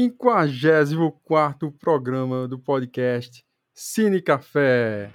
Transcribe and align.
54 0.00 1.70
programa 1.72 2.48
do 2.48 2.58
podcast 2.58 3.44
Cine 3.74 4.22
Café. 4.22 5.10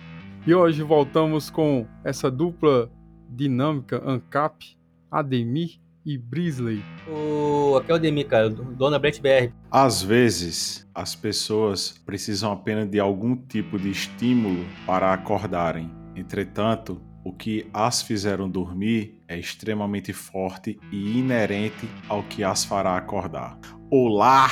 E 0.46 0.54
hoje 0.54 0.84
voltamos 0.84 1.50
com 1.50 1.88
essa 2.04 2.30
dupla 2.30 2.92
dinâmica 3.28 4.00
ANCAP, 4.06 4.78
Ademir 5.10 5.80
e 6.06 6.20
Brisley. 6.20 6.84
O... 7.10 7.78
Aqui 7.78 7.90
é 7.90 7.94
o 7.96 7.98
Ademir, 7.98 8.28
cara, 8.28 8.48
dona 8.48 9.00
Brent 9.00 9.22
BR. 9.22 9.52
Às 9.72 10.04
vezes, 10.04 10.88
as 10.94 11.16
pessoas 11.16 11.98
precisam 12.06 12.52
apenas 12.52 12.88
de 12.88 13.00
algum 13.00 13.36
tipo 13.36 13.80
de 13.80 13.90
estímulo 13.90 14.64
para 14.86 15.12
acordarem. 15.12 15.90
Entretanto, 16.16 17.02
o 17.26 17.34
que 17.34 17.66
as 17.74 18.04
fizeram 18.04 18.48
dormir 18.48 19.20
é 19.28 19.36
extremamente 19.36 20.14
forte 20.14 20.80
e 20.92 21.18
inerente 21.18 21.90
ao 22.08 22.22
que 22.22 22.44
as 22.44 22.64
fará 22.64 22.96
acordar. 22.96 23.58
Olá, 23.90 24.48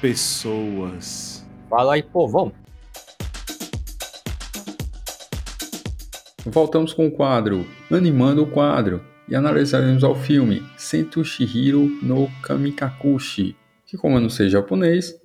pessoas! 0.00 1.44
Fala 1.68 1.94
aí, 1.94 2.02
povão! 2.04 2.52
Voltamos 6.46 6.94
com 6.94 7.08
o 7.08 7.10
quadro 7.10 7.66
Animando 7.90 8.44
o 8.44 8.46
Quadro 8.46 9.02
e 9.28 9.34
analisaremos 9.34 10.04
o 10.04 10.14
filme 10.14 10.62
Sento 10.76 11.24
Shihiro 11.24 11.98
no 12.00 12.30
Kamikakushi, 12.42 13.56
que 13.84 13.98
como 13.98 14.16
eu 14.16 14.20
não 14.20 14.30
sei 14.30 14.48
japonês, 14.48 15.20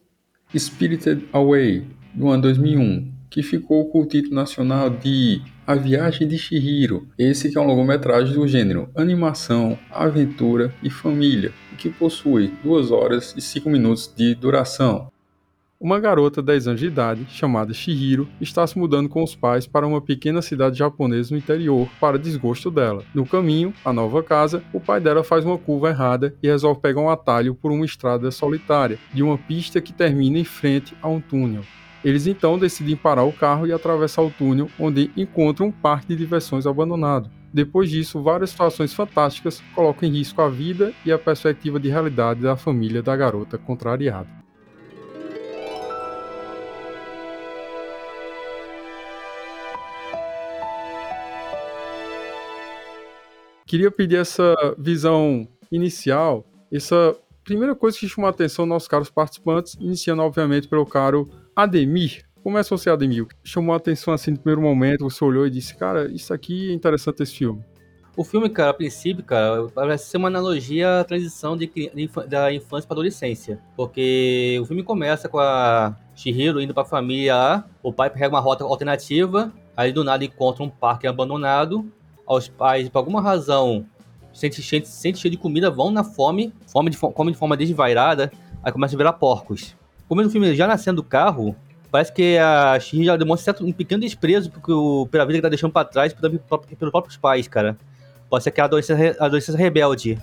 Spirited 0.58 1.30
Away, 1.32 1.86
do 2.16 2.30
ano 2.30 2.42
2001, 2.42 3.14
que 3.30 3.44
ficou 3.44 3.90
com 3.90 4.02
o 4.02 4.08
título 4.08 4.36
nacional 4.36 4.90
de 4.90 5.40
A 5.66 5.76
Viagem 5.76 6.28
de 6.28 6.38
Shihiro. 6.38 7.08
Esse 7.18 7.50
que 7.50 7.58
é 7.58 7.62
um 7.62 7.66
longometragem 7.66 8.34
do 8.36 8.46
gênero 8.46 8.90
animação, 8.94 9.80
aventura 9.90 10.76
e 10.84 10.90
família, 10.90 11.54
que 11.78 11.90
possui 11.90 12.52
2 12.62 12.92
horas 12.92 13.34
e 13.38 13.42
5 13.42 13.70
minutos 13.70 14.12
de 14.14 14.36
duração. 14.36 15.08
Uma 15.80 16.02
garota 16.02 16.42
de 16.42 16.48
10 16.48 16.68
anos 16.68 16.80
de 16.82 16.88
idade, 16.88 17.26
chamada 17.30 17.74
Shihiro, 17.74 18.28
está 18.42 18.68
se 18.68 18.78
mudando 18.78 19.08
com 19.08 19.24
os 19.24 19.36
pais 19.36 19.66
para 19.66 19.88
uma 19.88 20.02
pequena 20.02 20.42
cidade 20.42 20.78
japonesa 20.78 21.34
no 21.34 21.38
interior, 21.38 21.88
para 21.98 22.20
desgosto 22.20 22.70
dela. 22.70 23.06
No 23.14 23.26
caminho, 23.26 23.74
à 23.86 23.94
nova 23.94 24.22
casa, 24.22 24.62
o 24.74 24.82
pai 24.82 25.00
dela 25.00 25.24
faz 25.24 25.46
uma 25.46 25.58
curva 25.58 25.92
errada 25.92 26.36
e 26.44 26.48
resolve 26.48 26.82
pegar 26.82 27.00
um 27.00 27.10
atalho 27.10 27.56
por 27.56 27.72
uma 27.72 27.86
estrada 27.86 28.30
solitária, 28.32 29.00
de 29.14 29.24
uma 29.24 29.38
pista 29.38 29.80
que 29.80 29.94
termina 29.94 30.38
em 30.38 30.44
frente 30.44 30.94
a 31.02 31.08
um 31.08 31.22
túnel. 31.22 31.64
Eles 32.04 32.28
então 32.28 32.60
decidem 32.60 32.98
parar 32.98 33.24
o 33.24 33.32
carro 33.32 33.66
e 33.66 33.72
atravessar 33.72 34.22
o 34.22 34.30
túnel, 34.30 34.70
onde 34.78 35.10
encontram 35.16 35.68
um 35.68 35.72
parque 35.72 36.08
de 36.08 36.18
diversões 36.18 36.68
abandonado. 36.68 37.32
Depois 37.54 37.90
disso, 37.90 38.22
várias 38.22 38.50
situações 38.50 38.94
fantásticas 38.94 39.64
colocam 39.74 40.10
em 40.10 40.12
risco 40.12 40.42
a 40.42 40.50
vida 40.50 40.92
e 41.06 41.12
a 41.12 41.20
perspectiva 41.20 41.80
de 41.80 41.88
realidade 41.88 42.42
da 42.42 42.58
família 42.58 43.02
da 43.02 43.16
garota 43.16 43.58
contrariada. 43.58 44.28
Queria 53.66 53.90
pedir 53.90 54.18
essa 54.18 54.54
visão 54.78 55.48
inicial, 55.72 56.46
essa 56.72 57.16
primeira 57.44 57.76
coisa 57.76 57.98
que 57.98 58.08
chamou 58.08 58.28
a 58.28 58.32
atenção 58.32 58.66
nossos 58.66 58.88
caros 58.88 59.10
participantes, 59.10 59.76
iniciando 59.80 60.22
obviamente 60.22 60.68
pelo 60.68 60.86
caro 60.86 61.30
Ademir, 61.56 62.24
começa 62.42 62.76
você, 62.76 62.90
Ademir, 62.90 63.28
chamou 63.44 63.74
a 63.74 63.78
atenção 63.78 64.14
assim 64.14 64.32
no 64.32 64.38
primeiro 64.38 64.62
momento, 64.62 65.10
você 65.10 65.24
olhou 65.24 65.46
e 65.46 65.50
disse, 65.50 65.76
cara, 65.76 66.12
isso 66.12 66.34
aqui 66.34 66.72
é 66.72 66.74
interessante 66.74 67.24
esse 67.24 67.36
filme. 67.36 67.64
O 68.16 68.24
filme, 68.24 68.48
cara, 68.48 68.70
a 68.70 68.74
princípio, 68.74 69.24
cara, 69.24 69.68
parece 69.74 70.06
ser 70.10 70.18
uma 70.18 70.28
analogia 70.28 71.00
à 71.00 71.04
transição 71.04 71.58
de, 71.58 71.66
de, 71.66 72.10
da 72.28 72.54
infância 72.54 72.88
para 72.88 72.94
adolescência. 72.94 73.60
Porque 73.76 74.60
o 74.62 74.66
filme 74.66 74.84
começa 74.84 75.28
com 75.28 75.40
a 75.40 75.98
Shihiro 76.14 76.62
indo 76.62 76.76
para 76.76 76.84
a 76.84 76.86
família 76.86 77.36
lá, 77.36 77.68
o 77.82 77.92
pai 77.92 78.12
pega 78.12 78.30
uma 78.30 78.40
rota 78.40 78.64
alternativa, 78.64 79.52
aí 79.76 79.92
do 79.92 80.04
nada 80.04 80.24
encontra 80.24 80.64
um 80.64 80.70
parque 80.70 81.08
abandonado, 81.08 81.92
os 82.28 82.48
pais, 82.48 82.88
por 82.88 83.00
alguma 83.00 83.20
razão, 83.20 83.86
sente, 84.34 84.62
sente, 84.62 84.88
sente 84.88 85.20
cheio 85.20 85.32
de 85.32 85.38
comida, 85.38 85.70
vão 85.70 85.92
na 85.92 86.04
fome, 86.04 86.54
fome 86.68 86.90
de, 86.90 86.98
come 86.98 87.32
de 87.32 87.38
forma 87.38 87.56
desvairada, 87.56 88.32
aí 88.64 88.72
começa 88.72 88.96
a 88.96 88.98
virar 88.98 89.14
porcos 89.14 89.76
como 90.14 90.22
no 90.22 90.30
filme 90.30 90.54
já 90.54 90.68
nascendo 90.68 91.02
do 91.02 91.08
carro, 91.08 91.56
parece 91.92 92.14
que 92.14 92.38
a 92.38 92.80
Shin 92.80 93.04
já 93.04 93.16
demonstra 93.16 93.46
certo, 93.46 93.66
um 93.66 93.72
pequeno 93.72 94.02
desprezo 94.02 94.52
o, 94.68 95.08
pela 95.08 95.26
vida 95.26 95.40
que 95.40 95.42
tá 95.42 95.50
deixando 95.50 95.72
pra 95.72 95.84
trás 95.84 96.14
pelos 96.14 96.92
próprios 96.92 97.18
pais, 97.18 97.48
cara. 97.48 97.78
Pode 98.30 98.44
ser 98.44 98.52
que 98.52 98.62
a 98.62 98.66
adolescência, 98.66 99.16
a 99.20 99.26
adolescência 99.26 99.58
rebelde. 99.58 100.20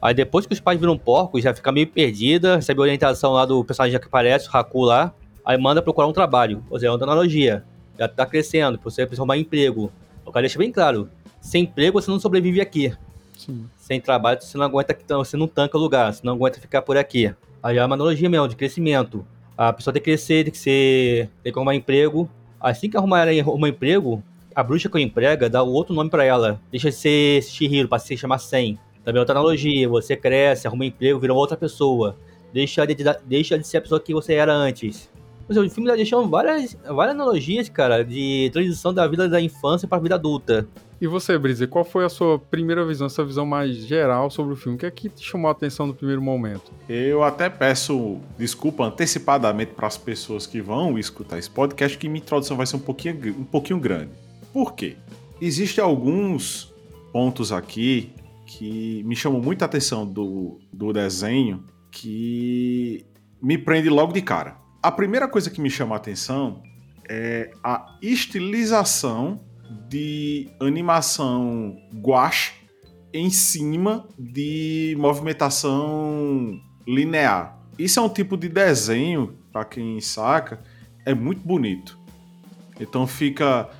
Aí 0.00 0.14
depois 0.14 0.46
que 0.46 0.52
os 0.52 0.60
pais 0.60 0.80
viram 0.80 0.96
porcos, 0.96 1.42
já 1.42 1.54
fica 1.54 1.70
meio 1.70 1.86
perdida, 1.86 2.56
recebe 2.56 2.80
orientação 2.80 3.32
lá 3.32 3.44
do 3.44 3.62
personagem 3.64 3.98
que 3.98 4.06
aparece, 4.06 4.48
o 4.48 4.56
Haku 4.56 4.82
lá, 4.82 5.12
aí 5.44 5.58
manda 5.58 5.82
procurar 5.82 6.06
um 6.06 6.12
trabalho. 6.12 6.64
Ou 6.70 6.78
seja, 6.78 6.88
é 6.88 6.94
uma 6.94 7.02
analogia. 7.02 7.64
Já 7.98 8.08
tá 8.08 8.24
crescendo, 8.24 8.78
você 8.82 9.04
precisa 9.04 9.22
arrumar 9.22 9.36
emprego. 9.36 9.92
O 10.24 10.32
cara 10.32 10.44
deixa 10.44 10.58
bem 10.58 10.72
claro, 10.72 11.08
sem 11.40 11.64
emprego 11.64 12.00
você 12.00 12.10
não 12.10 12.18
sobrevive 12.18 12.60
aqui. 12.62 12.94
Sem 13.76 14.00
trabalho 14.00 14.40
você 14.40 14.56
não 14.56 14.64
aguenta, 14.64 14.96
você 15.08 15.36
não 15.36 15.46
tanca 15.46 15.76
o 15.76 15.80
lugar, 15.80 16.12
você 16.12 16.20
não 16.24 16.34
aguenta 16.34 16.60
ficar 16.60 16.82
por 16.82 16.96
aqui. 16.96 17.34
Aí 17.62 17.78
é 17.78 17.84
uma 17.84 17.94
analogia 17.94 18.28
mesmo, 18.28 18.48
de 18.48 18.56
crescimento. 18.56 19.24
A 19.56 19.72
pessoa 19.72 19.92
tem 19.92 20.02
que 20.02 20.10
crescer, 20.10 20.44
tem 20.44 20.52
que 20.52 20.58
ser. 20.58 21.30
tem 21.42 21.52
que 21.52 21.58
arrumar 21.58 21.74
emprego. 21.74 22.28
Assim 22.60 22.88
que 22.90 22.96
arrumar 22.96 23.26
um 23.28 23.66
emprego, 23.66 24.22
a 24.54 24.62
bruxa 24.62 24.88
que 24.88 24.96
eu 24.96 25.00
emprega 25.00 25.48
dá 25.48 25.62
outro 25.62 25.94
nome 25.94 26.10
para 26.10 26.24
ela. 26.24 26.60
Deixa 26.70 26.90
de 26.90 26.96
ser 26.96 27.42
Shihiro, 27.42 27.88
para 27.88 27.98
se 27.98 28.16
chamar 28.16 28.38
Sen. 28.38 28.78
Também 29.04 29.18
é 29.18 29.20
outra 29.20 29.34
analogia. 29.34 29.88
Você 29.88 30.16
cresce, 30.16 30.66
arruma 30.66 30.84
um 30.84 30.86
emprego, 30.86 31.18
vira 31.20 31.34
outra 31.34 31.56
pessoa. 31.56 32.16
Deixa 32.52 32.86
de, 32.86 32.96
deixa 33.24 33.58
de 33.58 33.66
ser 33.66 33.78
a 33.78 33.80
pessoa 33.80 34.00
que 34.00 34.14
você 34.14 34.34
era 34.34 34.52
antes. 34.52 35.10
Mas 35.48 35.56
o 35.56 35.68
filme 35.68 35.88
tá 35.88 35.96
deixando 35.96 36.28
várias, 36.28 36.76
várias 36.86 37.14
analogias, 37.14 37.68
cara, 37.68 38.04
de 38.04 38.50
transição 38.52 38.94
da 38.94 39.06
vida 39.06 39.28
da 39.28 39.40
infância 39.40 39.86
para 39.86 39.98
a 39.98 40.00
vida 40.00 40.14
adulta. 40.14 40.66
E 41.00 41.06
você, 41.06 41.36
Brise, 41.36 41.66
qual 41.66 41.84
foi 41.84 42.04
a 42.04 42.08
sua 42.08 42.38
primeira 42.38 42.84
visão, 42.86 43.06
essa 43.06 43.24
visão 43.24 43.44
mais 43.44 43.76
geral 43.76 44.30
sobre 44.30 44.54
o 44.54 44.56
filme? 44.56 44.76
O 44.76 44.78
que 44.78 44.86
é 44.86 44.90
que 44.90 45.08
te 45.08 45.22
chamou 45.22 45.48
a 45.48 45.52
atenção 45.52 45.86
no 45.86 45.94
primeiro 45.94 46.22
momento? 46.22 46.72
Eu 46.88 47.22
até 47.22 47.50
peço 47.50 48.18
desculpa 48.38 48.84
antecipadamente 48.84 49.72
para 49.72 49.86
as 49.86 49.98
pessoas 49.98 50.46
que 50.46 50.62
vão 50.62 50.98
escutar 50.98 51.38
esse 51.38 51.50
podcast, 51.50 51.98
que 51.98 52.08
minha 52.08 52.22
introdução 52.22 52.56
vai 52.56 52.66
ser 52.66 52.76
um 52.76 52.80
pouquinho, 52.80 53.36
um 53.38 53.44
pouquinho 53.44 53.78
grande. 53.78 54.12
Por 54.52 54.74
quê? 54.74 54.96
Existem 55.40 55.84
alguns 55.84 56.72
pontos 57.12 57.52
aqui 57.52 58.12
que 58.46 59.02
me 59.04 59.16
chamam 59.16 59.40
muita 59.40 59.64
atenção 59.64 60.06
do, 60.06 60.58
do 60.72 60.92
desenho 60.92 61.64
que 61.90 63.04
me 63.42 63.58
prende 63.58 63.90
logo 63.90 64.12
de 64.12 64.22
cara. 64.22 64.63
A 64.84 64.92
primeira 64.92 65.26
coisa 65.26 65.48
que 65.48 65.62
me 65.62 65.70
chama 65.70 65.94
a 65.94 65.96
atenção 65.96 66.62
é 67.08 67.50
a 67.64 67.96
estilização 68.02 69.40
de 69.88 70.50
animação 70.60 71.74
gouache 71.94 72.52
em 73.10 73.30
cima 73.30 74.06
de 74.18 74.94
movimentação 74.98 76.60
linear. 76.86 77.58
Isso 77.78 77.98
é 77.98 78.02
um 78.02 78.10
tipo 78.10 78.36
de 78.36 78.46
desenho, 78.46 79.38
para 79.50 79.64
quem 79.64 79.98
saca, 80.02 80.62
é 81.06 81.14
muito 81.14 81.40
bonito. 81.40 81.98
Então 82.78 83.06
fica 83.06 83.70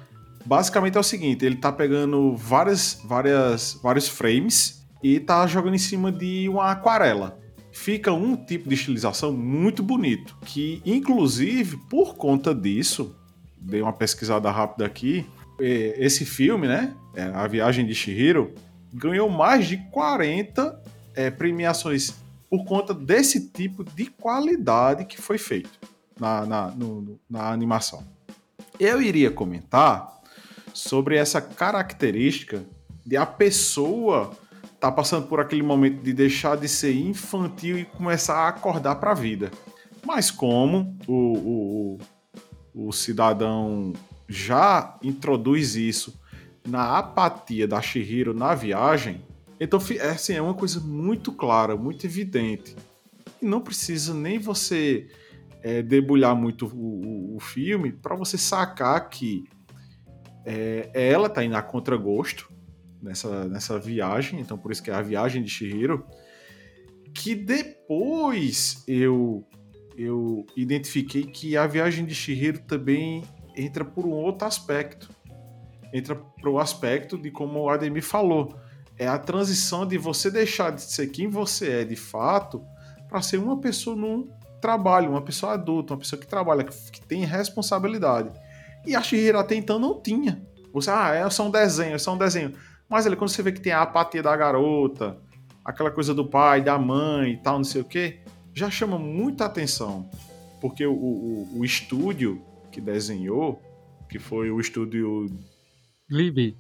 basicamente 0.46 0.96
é 0.96 1.00
o 1.00 1.02
seguinte, 1.02 1.44
ele 1.44 1.56
tá 1.56 1.70
pegando 1.70 2.34
várias 2.34 2.98
várias 3.04 3.78
vários 3.82 4.08
frames 4.08 4.82
e 5.02 5.20
tá 5.20 5.46
jogando 5.46 5.74
em 5.74 5.78
cima 5.78 6.10
de 6.10 6.48
uma 6.48 6.70
aquarela. 6.70 7.43
Fica 7.74 8.12
um 8.12 8.36
tipo 8.36 8.68
de 8.68 8.76
estilização 8.76 9.32
muito 9.32 9.82
bonito, 9.82 10.36
que 10.42 10.80
inclusive 10.86 11.76
por 11.90 12.14
conta 12.14 12.54
disso, 12.54 13.16
dei 13.58 13.82
uma 13.82 13.92
pesquisada 13.92 14.48
rápida 14.48 14.86
aqui, 14.86 15.26
esse 15.58 16.24
filme, 16.24 16.68
né? 16.68 16.94
É, 17.16 17.24
a 17.24 17.48
Viagem 17.48 17.84
de 17.84 17.92
Shihiro, 17.92 18.54
ganhou 18.92 19.28
mais 19.28 19.66
de 19.66 19.76
40 19.90 20.80
é, 21.16 21.32
premiações 21.32 22.14
por 22.48 22.64
conta 22.64 22.94
desse 22.94 23.48
tipo 23.48 23.82
de 23.82 24.06
qualidade 24.06 25.04
que 25.04 25.20
foi 25.20 25.36
feito 25.36 25.76
na, 26.18 26.46
na, 26.46 26.70
no, 26.70 27.18
na 27.28 27.50
animação. 27.50 28.06
Eu 28.78 29.02
iria 29.02 29.32
comentar 29.32 30.22
sobre 30.72 31.16
essa 31.16 31.40
característica 31.40 32.64
de 33.04 33.16
a 33.16 33.26
pessoa 33.26 34.30
tá 34.84 34.92
passando 34.92 35.26
por 35.26 35.40
aquele 35.40 35.62
momento 35.62 36.02
de 36.02 36.12
deixar 36.12 36.58
de 36.58 36.68
ser 36.68 36.94
infantil 36.94 37.78
e 37.78 37.86
começar 37.86 38.34
a 38.34 38.48
acordar 38.48 38.96
para 38.96 39.12
a 39.12 39.14
vida. 39.14 39.50
Mas 40.04 40.30
como 40.30 40.94
o, 41.06 41.98
o, 42.74 42.88
o 42.88 42.92
cidadão 42.92 43.94
já 44.28 44.98
introduz 45.02 45.74
isso 45.74 46.20
na 46.68 46.98
apatia 46.98 47.66
da 47.66 47.80
Shihiro 47.80 48.34
na 48.34 48.54
viagem, 48.54 49.22
então 49.58 49.80
é, 49.98 50.10
assim, 50.10 50.34
é 50.34 50.42
uma 50.42 50.52
coisa 50.52 50.80
muito 50.80 51.32
clara, 51.32 51.76
muito 51.76 52.04
evidente. 52.04 52.76
E 53.40 53.46
não 53.46 53.62
precisa 53.62 54.12
nem 54.12 54.38
você 54.38 55.08
é, 55.62 55.80
debulhar 55.80 56.36
muito 56.36 56.66
o, 56.66 57.32
o, 57.32 57.36
o 57.36 57.40
filme 57.40 57.90
para 57.90 58.14
você 58.14 58.36
sacar 58.36 59.08
que 59.08 59.44
é, 60.44 60.90
ela 60.92 61.28
está 61.28 61.42
indo 61.42 61.56
a 61.56 61.62
contragosto 61.62 62.52
nessa, 63.04 63.44
nessa 63.48 63.78
viagem, 63.78 64.40
então 64.40 64.56
por 64.56 64.72
isso 64.72 64.82
que 64.82 64.90
é 64.90 64.94
a 64.94 65.02
viagem 65.02 65.42
de 65.42 65.50
Shihiro, 65.50 66.06
que 67.14 67.34
depois 67.34 68.82
eu 68.88 69.46
eu 69.96 70.44
identifiquei 70.56 71.22
que 71.22 71.56
a 71.56 71.68
viagem 71.68 72.04
de 72.04 72.16
Shihiro 72.16 72.58
também 72.58 73.22
entra 73.56 73.84
por 73.84 74.04
um 74.04 74.10
outro 74.10 74.44
aspecto. 74.44 75.08
Entra 75.92 76.16
para 76.16 76.50
o 76.50 76.58
aspecto 76.58 77.16
de 77.16 77.30
como 77.30 77.60
o 77.60 77.68
Ademir 77.68 78.02
falou. 78.02 78.58
É 78.98 79.06
a 79.06 79.16
transição 79.16 79.86
de 79.86 79.96
você 79.96 80.32
deixar 80.32 80.72
de 80.72 80.82
ser 80.82 81.06
quem 81.06 81.28
você 81.28 81.82
é 81.82 81.84
de 81.84 81.94
fato 81.94 82.60
para 83.08 83.22
ser 83.22 83.38
uma 83.38 83.60
pessoa 83.60 83.94
num 83.94 84.28
trabalho, 84.60 85.10
uma 85.10 85.22
pessoa 85.22 85.52
adulta, 85.52 85.92
uma 85.92 86.00
pessoa 86.00 86.20
que 86.20 86.26
trabalha, 86.26 86.64
que 86.64 87.00
tem 87.02 87.24
responsabilidade. 87.24 88.32
E 88.84 88.96
a 88.96 89.00
Shihiro 89.00 89.38
até 89.38 89.54
então 89.54 89.78
não 89.78 90.02
tinha. 90.02 90.44
Você, 90.72 90.90
ah, 90.90 91.14
é 91.14 91.30
só 91.30 91.46
um 91.46 91.50
desenho, 91.52 91.94
é 91.94 91.98
só 91.98 92.12
um 92.14 92.18
desenho. 92.18 92.52
Mas 92.88 93.06
ali, 93.06 93.16
quando 93.16 93.30
você 93.30 93.42
vê 93.42 93.52
que 93.52 93.60
tem 93.60 93.72
a 93.72 93.82
apatia 93.82 94.22
da 94.22 94.36
garota, 94.36 95.18
aquela 95.64 95.90
coisa 95.90 96.14
do 96.14 96.26
pai, 96.26 96.62
da 96.62 96.78
mãe 96.78 97.32
e 97.32 97.36
tal, 97.38 97.56
não 97.56 97.64
sei 97.64 97.80
o 97.80 97.84
que, 97.84 98.20
já 98.52 98.70
chama 98.70 98.98
muita 98.98 99.46
atenção. 99.46 100.08
Porque 100.60 100.86
o, 100.86 100.92
o, 100.92 101.58
o 101.58 101.64
estúdio 101.64 102.42
que 102.70 102.80
desenhou, 102.80 103.60
que 104.08 104.18
foi 104.18 104.50
o 104.50 104.60
estúdio. 104.60 105.26
Libby. 106.08 106.56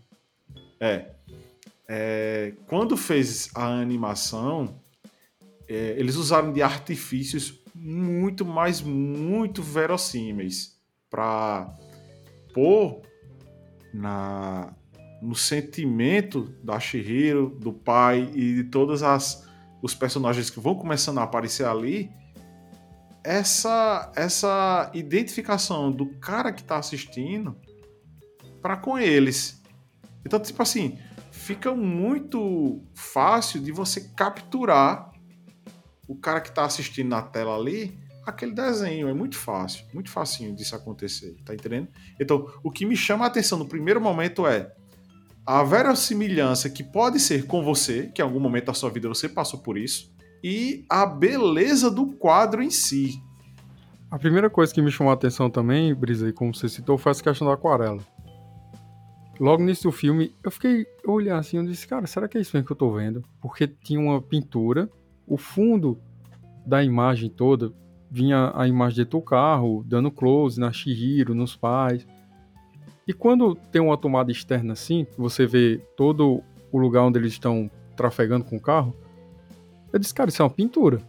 É, 0.80 1.10
é. 1.88 2.52
Quando 2.66 2.96
fez 2.96 3.50
a 3.54 3.66
animação, 3.66 4.80
é, 5.68 5.94
eles 5.98 6.16
usaram 6.16 6.52
de 6.52 6.62
artifícios 6.62 7.60
muito, 7.74 8.44
mas 8.44 8.80
muito 8.80 9.62
verossímeis 9.62 10.78
para 11.10 11.76
pôr 12.52 13.02
na, 13.92 14.74
no 15.24 15.34
sentimento 15.34 16.54
da 16.62 16.78
Shihiro, 16.78 17.48
do 17.48 17.72
pai 17.72 18.30
e 18.34 18.54
de 18.54 18.64
todas 18.64 19.02
as 19.02 19.44
os 19.82 19.94
personagens 19.94 20.48
que 20.48 20.58
vão 20.58 20.74
começando 20.74 21.18
a 21.18 21.24
aparecer 21.24 21.66
ali, 21.66 22.10
essa 23.22 24.10
essa 24.16 24.90
identificação 24.94 25.90
do 25.90 26.06
cara 26.18 26.52
que 26.52 26.62
está 26.62 26.78
assistindo 26.78 27.56
para 28.62 28.76
com 28.76 28.98
eles. 28.98 29.62
Então, 30.24 30.40
tipo 30.40 30.62
assim, 30.62 30.98
fica 31.30 31.74
muito 31.74 32.82
fácil 32.94 33.60
de 33.60 33.72
você 33.72 34.00
capturar 34.16 35.10
o 36.08 36.16
cara 36.16 36.40
que 36.40 36.48
está 36.48 36.64
assistindo 36.64 37.08
na 37.08 37.20
tela 37.20 37.56
ali 37.56 37.98
aquele 38.26 38.52
desenho. 38.52 39.08
É 39.08 39.14
muito 39.14 39.36
fácil, 39.36 39.84
muito 39.92 40.10
facinho 40.10 40.54
disso 40.54 40.74
acontecer, 40.74 41.36
tá 41.44 41.54
entendendo? 41.54 41.88
Então, 42.18 42.50
o 42.62 42.70
que 42.70 42.86
me 42.86 42.96
chama 42.96 43.24
a 43.24 43.28
atenção 43.28 43.58
no 43.58 43.66
primeiro 43.66 44.00
momento 44.00 44.46
é 44.46 44.74
a 45.46 45.62
verossimilhança 45.62 46.70
que 46.70 46.82
pode 46.82 47.20
ser 47.20 47.46
com 47.46 47.62
você, 47.62 48.10
que 48.14 48.22
em 48.22 48.24
algum 48.24 48.40
momento 48.40 48.66
da 48.66 48.74
sua 48.74 48.90
vida 48.90 49.08
você 49.08 49.28
passou 49.28 49.60
por 49.60 49.76
isso, 49.76 50.12
e 50.42 50.84
a 50.88 51.04
beleza 51.06 51.90
do 51.90 52.06
quadro 52.06 52.62
em 52.62 52.70
si. 52.70 53.20
A 54.10 54.18
primeira 54.18 54.48
coisa 54.48 54.72
que 54.72 54.80
me 54.80 54.90
chamou 54.90 55.10
a 55.10 55.14
atenção 55.14 55.50
também, 55.50 55.94
Brisa, 55.94 56.32
como 56.32 56.54
você 56.54 56.68
citou, 56.68 56.96
foi 56.96 57.12
essa 57.12 57.22
questão 57.22 57.46
da 57.46 57.54
aquarela. 57.54 58.00
Logo 59.40 59.62
início 59.62 59.90
do 59.90 59.92
filme, 59.92 60.32
eu 60.42 60.50
fiquei 60.50 60.86
olhando 61.04 61.40
assim, 61.40 61.56
eu 61.56 61.64
disse, 61.64 61.86
cara, 61.88 62.06
será 62.06 62.28
que 62.28 62.38
é 62.38 62.40
isso 62.40 62.54
mesmo 62.54 62.66
que 62.66 62.72
eu 62.72 62.76
tô 62.76 62.92
vendo? 62.92 63.24
Porque 63.40 63.66
tinha 63.66 63.98
uma 63.98 64.22
pintura, 64.22 64.88
o 65.26 65.36
fundo 65.36 66.00
da 66.64 66.84
imagem 66.84 67.28
toda 67.28 67.72
vinha 68.10 68.52
a 68.54 68.68
imagem 68.68 69.04
do 69.04 69.20
carro, 69.20 69.84
dando 69.84 70.08
close 70.08 70.60
na 70.60 70.72
Shihiro, 70.72 71.34
nos 71.34 71.56
pais. 71.56 72.06
E 73.06 73.12
quando 73.12 73.54
tem 73.54 73.82
uma 73.82 73.96
tomada 73.96 74.32
externa 74.32 74.72
assim, 74.72 75.06
você 75.16 75.46
vê 75.46 75.80
todo 75.96 76.42
o 76.72 76.78
lugar 76.78 77.02
onde 77.02 77.18
eles 77.18 77.32
estão 77.32 77.70
trafegando 77.96 78.44
com 78.44 78.56
o 78.56 78.60
carro, 78.60 78.94
eu 79.92 79.98
disse, 79.98 80.14
cara, 80.14 80.28
isso 80.28 80.42
é 80.42 80.44
uma 80.44 80.50
pintura. 80.50 81.00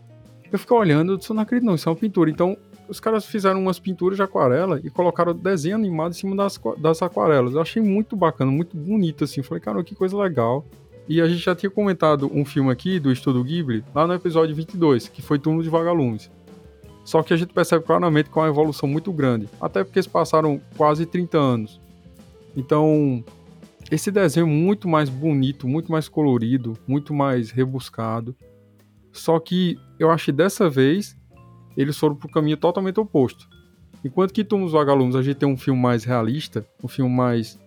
Eu 0.52 0.60
fiquei 0.60 0.78
olhando, 0.78 1.14
eu 1.14 1.18
disse, 1.18 1.34
não 1.34 1.42
acredito 1.42 1.66
não, 1.66 1.76
isso 1.76 1.90
é 1.90 1.92
uma 1.92 1.98
pintura. 1.98 2.30
Então, 2.30 2.56
os 2.88 3.00
caras 3.00 3.26
fizeram 3.26 3.60
umas 3.60 3.80
pinturas 3.80 4.18
de 4.18 4.24
aquarela 4.24 4.80
e 4.84 4.90
colocaram 4.90 5.34
desenho 5.34 5.76
animado 5.76 6.12
em 6.12 6.16
cima 6.16 6.36
das, 6.36 6.60
das 6.78 7.02
aquarelas. 7.02 7.56
Eu 7.56 7.62
achei 7.62 7.82
muito 7.82 8.16
bacana, 8.16 8.52
muito 8.52 8.78
bonito, 8.78 9.24
assim. 9.24 9.42
Falei, 9.42 9.62
cara, 9.62 9.84
que 9.84 9.96
coisa 9.96 10.16
legal. 10.18 10.66
E 11.08 11.22
a 11.22 11.28
gente 11.28 11.40
já 11.40 11.56
tinha 11.56 11.70
comentado 11.70 12.30
um 12.34 12.44
filme 12.44 12.72
aqui 12.72 13.00
do 13.00 13.12
Estúdio 13.12 13.44
Ghibli, 13.44 13.84
lá 13.94 14.08
no 14.08 14.14
episódio 14.14 14.56
22, 14.56 15.08
que 15.08 15.22
foi 15.22 15.38
Turno 15.38 15.62
de 15.62 15.70
Vagalumes. 15.70 16.32
Só 17.04 17.22
que 17.22 17.34
a 17.34 17.38
gente 17.38 17.54
percebe 17.54 17.86
claramente 17.86 18.30
que 18.30 18.38
é 18.38 18.42
uma 18.42 18.48
evolução 18.48 18.90
muito 18.90 19.14
grande, 19.14 19.48
até 19.62 19.84
porque 19.84 20.00
eles 20.00 20.08
passaram 20.08 20.60
quase 20.76 21.06
30 21.06 21.38
anos. 21.38 21.80
Então, 22.56 23.24
esse 23.92 24.12
desenho 24.12 24.48
muito 24.48 24.88
mais 24.88 25.10
bonito, 25.10 25.68
muito 25.68 25.92
mais 25.92 26.08
colorido, 26.08 26.78
muito 26.88 27.14
mais 27.14 27.52
rebuscado. 27.52 28.36
Só 29.12 29.40
que 29.40 29.78
eu 30.00 30.10
acho 30.10 30.26
que 30.26 30.32
dessa 30.32 30.70
vez 30.70 31.18
eles 31.78 31.98
foram 31.98 32.16
para 32.16 32.28
o 32.28 32.32
caminho 32.32 32.58
totalmente 32.58 33.00
oposto. 33.00 33.48
Enquanto 34.04 34.34
que 34.34 34.44
Tumos 34.44 34.72
Vagalumes 34.72 35.16
a 35.16 35.22
gente 35.22 35.38
tem 35.38 35.50
um 35.50 35.58
filme 35.58 35.82
mais 35.82 36.04
realista, 36.04 36.66
um 36.84 36.88
filme 36.88 37.14
mais, 37.14 37.60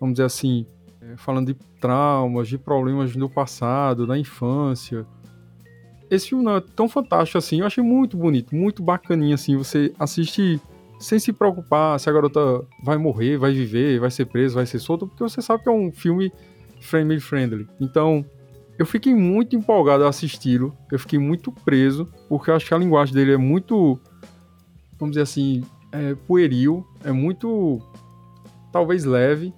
vamos 0.00 0.14
dizer 0.14 0.24
assim, 0.24 0.66
é, 1.00 1.16
falando 1.16 1.48
de 1.48 1.54
traumas, 1.80 2.48
de 2.48 2.56
problemas 2.56 3.14
do 3.14 3.28
passado, 3.28 4.06
da 4.06 4.16
infância. 4.16 5.06
Esse 6.10 6.28
filme 6.28 6.44
não 6.44 6.56
é 6.56 6.60
tão 6.60 6.88
fantástico 6.88 7.38
assim, 7.38 7.60
eu 7.60 7.66
achei 7.66 7.82
muito 7.82 8.16
bonito, 8.16 8.54
muito 8.54 8.82
bacaninho 8.82 9.34
assim, 9.34 9.56
você 9.56 9.92
assiste 9.98 10.60
sem 11.02 11.18
se 11.18 11.32
preocupar 11.32 11.98
se 11.98 12.08
a 12.08 12.12
garota 12.12 12.64
vai 12.82 12.96
morrer, 12.96 13.36
vai 13.36 13.52
viver, 13.52 13.98
vai 13.98 14.10
ser 14.10 14.26
presa, 14.26 14.54
vai 14.54 14.66
ser 14.66 14.78
solta, 14.78 15.06
porque 15.06 15.22
você 15.22 15.42
sabe 15.42 15.62
que 15.64 15.68
é 15.68 15.72
um 15.72 15.90
filme 15.90 16.32
family 16.80 17.20
friendly. 17.20 17.66
Então, 17.80 18.24
eu 18.78 18.86
fiquei 18.86 19.14
muito 19.14 19.56
empolgado 19.56 20.04
a 20.04 20.08
assisti-lo, 20.08 20.76
eu 20.90 20.98
fiquei 20.98 21.18
muito 21.18 21.50
preso, 21.50 22.08
porque 22.28 22.50
eu 22.50 22.54
acho 22.54 22.66
que 22.66 22.74
a 22.74 22.78
linguagem 22.78 23.14
dele 23.14 23.32
é 23.32 23.36
muito, 23.36 23.98
vamos 24.98 25.12
dizer 25.12 25.22
assim, 25.22 25.64
é 25.90 26.14
pueril, 26.14 26.86
é 27.04 27.10
muito, 27.10 27.80
talvez 28.72 29.04
leve, 29.04 29.52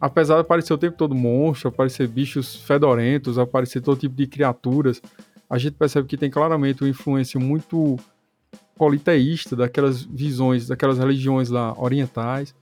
apesar 0.00 0.36
de 0.36 0.40
aparecer 0.40 0.72
o 0.72 0.78
tempo 0.78 0.96
todo 0.96 1.14
monstro, 1.14 1.68
aparecer 1.68 2.08
bichos 2.08 2.56
fedorentos, 2.56 3.38
aparecer 3.38 3.82
todo 3.82 4.00
tipo 4.00 4.16
de 4.16 4.26
criaturas, 4.26 5.02
a 5.50 5.58
gente 5.58 5.74
percebe 5.74 6.08
que 6.08 6.16
tem 6.16 6.30
claramente 6.30 6.82
uma 6.82 6.90
influência 6.90 7.38
muito 7.38 7.96
politeísta, 8.78 9.56
daquelas 9.56 10.02
visões, 10.02 10.68
daquelas 10.68 10.98
religiões 10.98 11.50
lá 11.50 11.74
orientais, 11.76 12.54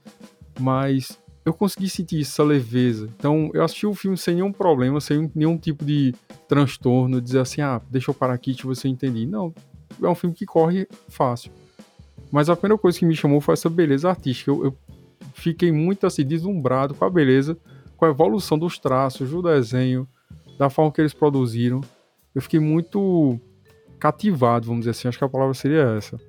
mas 0.59 1.19
eu 1.45 1.53
consegui 1.53 1.87
sentir 1.87 2.21
essa 2.21 2.43
leveza. 2.43 3.07
Então, 3.17 3.51
eu 3.53 3.63
assisti 3.63 3.85
o 3.85 3.93
filme 3.93 4.17
sem 4.17 4.35
nenhum 4.35 4.51
problema, 4.51 4.99
sem 4.99 5.31
nenhum 5.33 5.57
tipo 5.57 5.85
de 5.85 6.13
transtorno, 6.47 7.21
dizer 7.21 7.39
assim, 7.39 7.61
ah, 7.61 7.79
deixa 7.89 8.09
eu 8.11 8.15
parar 8.15 8.33
aqui, 8.33 8.51
deixa 8.51 8.67
você 8.67 8.87
entender. 8.87 9.25
Não, 9.25 9.53
é 10.01 10.07
um 10.07 10.15
filme 10.15 10.35
que 10.35 10.45
corre 10.45 10.87
fácil. 11.07 11.51
Mas 12.31 12.49
a 12.49 12.55
primeira 12.55 12.77
coisa 12.77 12.99
que 12.99 13.05
me 13.05 13.15
chamou 13.15 13.39
foi 13.39 13.53
essa 13.53 13.69
beleza 13.69 14.09
artística. 14.09 14.51
Eu, 14.51 14.65
eu 14.65 14.77
fiquei 15.33 15.71
muito 15.71 16.05
assim, 16.05 16.25
deslumbrado 16.25 16.93
com 16.93 17.05
a 17.05 17.09
beleza, 17.09 17.57
com 17.95 18.05
a 18.05 18.09
evolução 18.09 18.59
dos 18.59 18.77
traços, 18.77 19.29
do 19.29 19.41
desenho, 19.41 20.07
da 20.57 20.69
forma 20.69 20.91
que 20.91 20.99
eles 20.99 21.13
produziram. 21.13 21.79
Eu 22.35 22.41
fiquei 22.41 22.59
muito 22.59 23.39
cativado, 23.99 24.67
vamos 24.67 24.81
dizer 24.81 24.91
assim, 24.91 25.07
acho 25.07 25.17
que 25.17 25.23
a 25.23 25.29
palavra 25.29 25.53
seria 25.53 25.95
essa. 25.97 26.19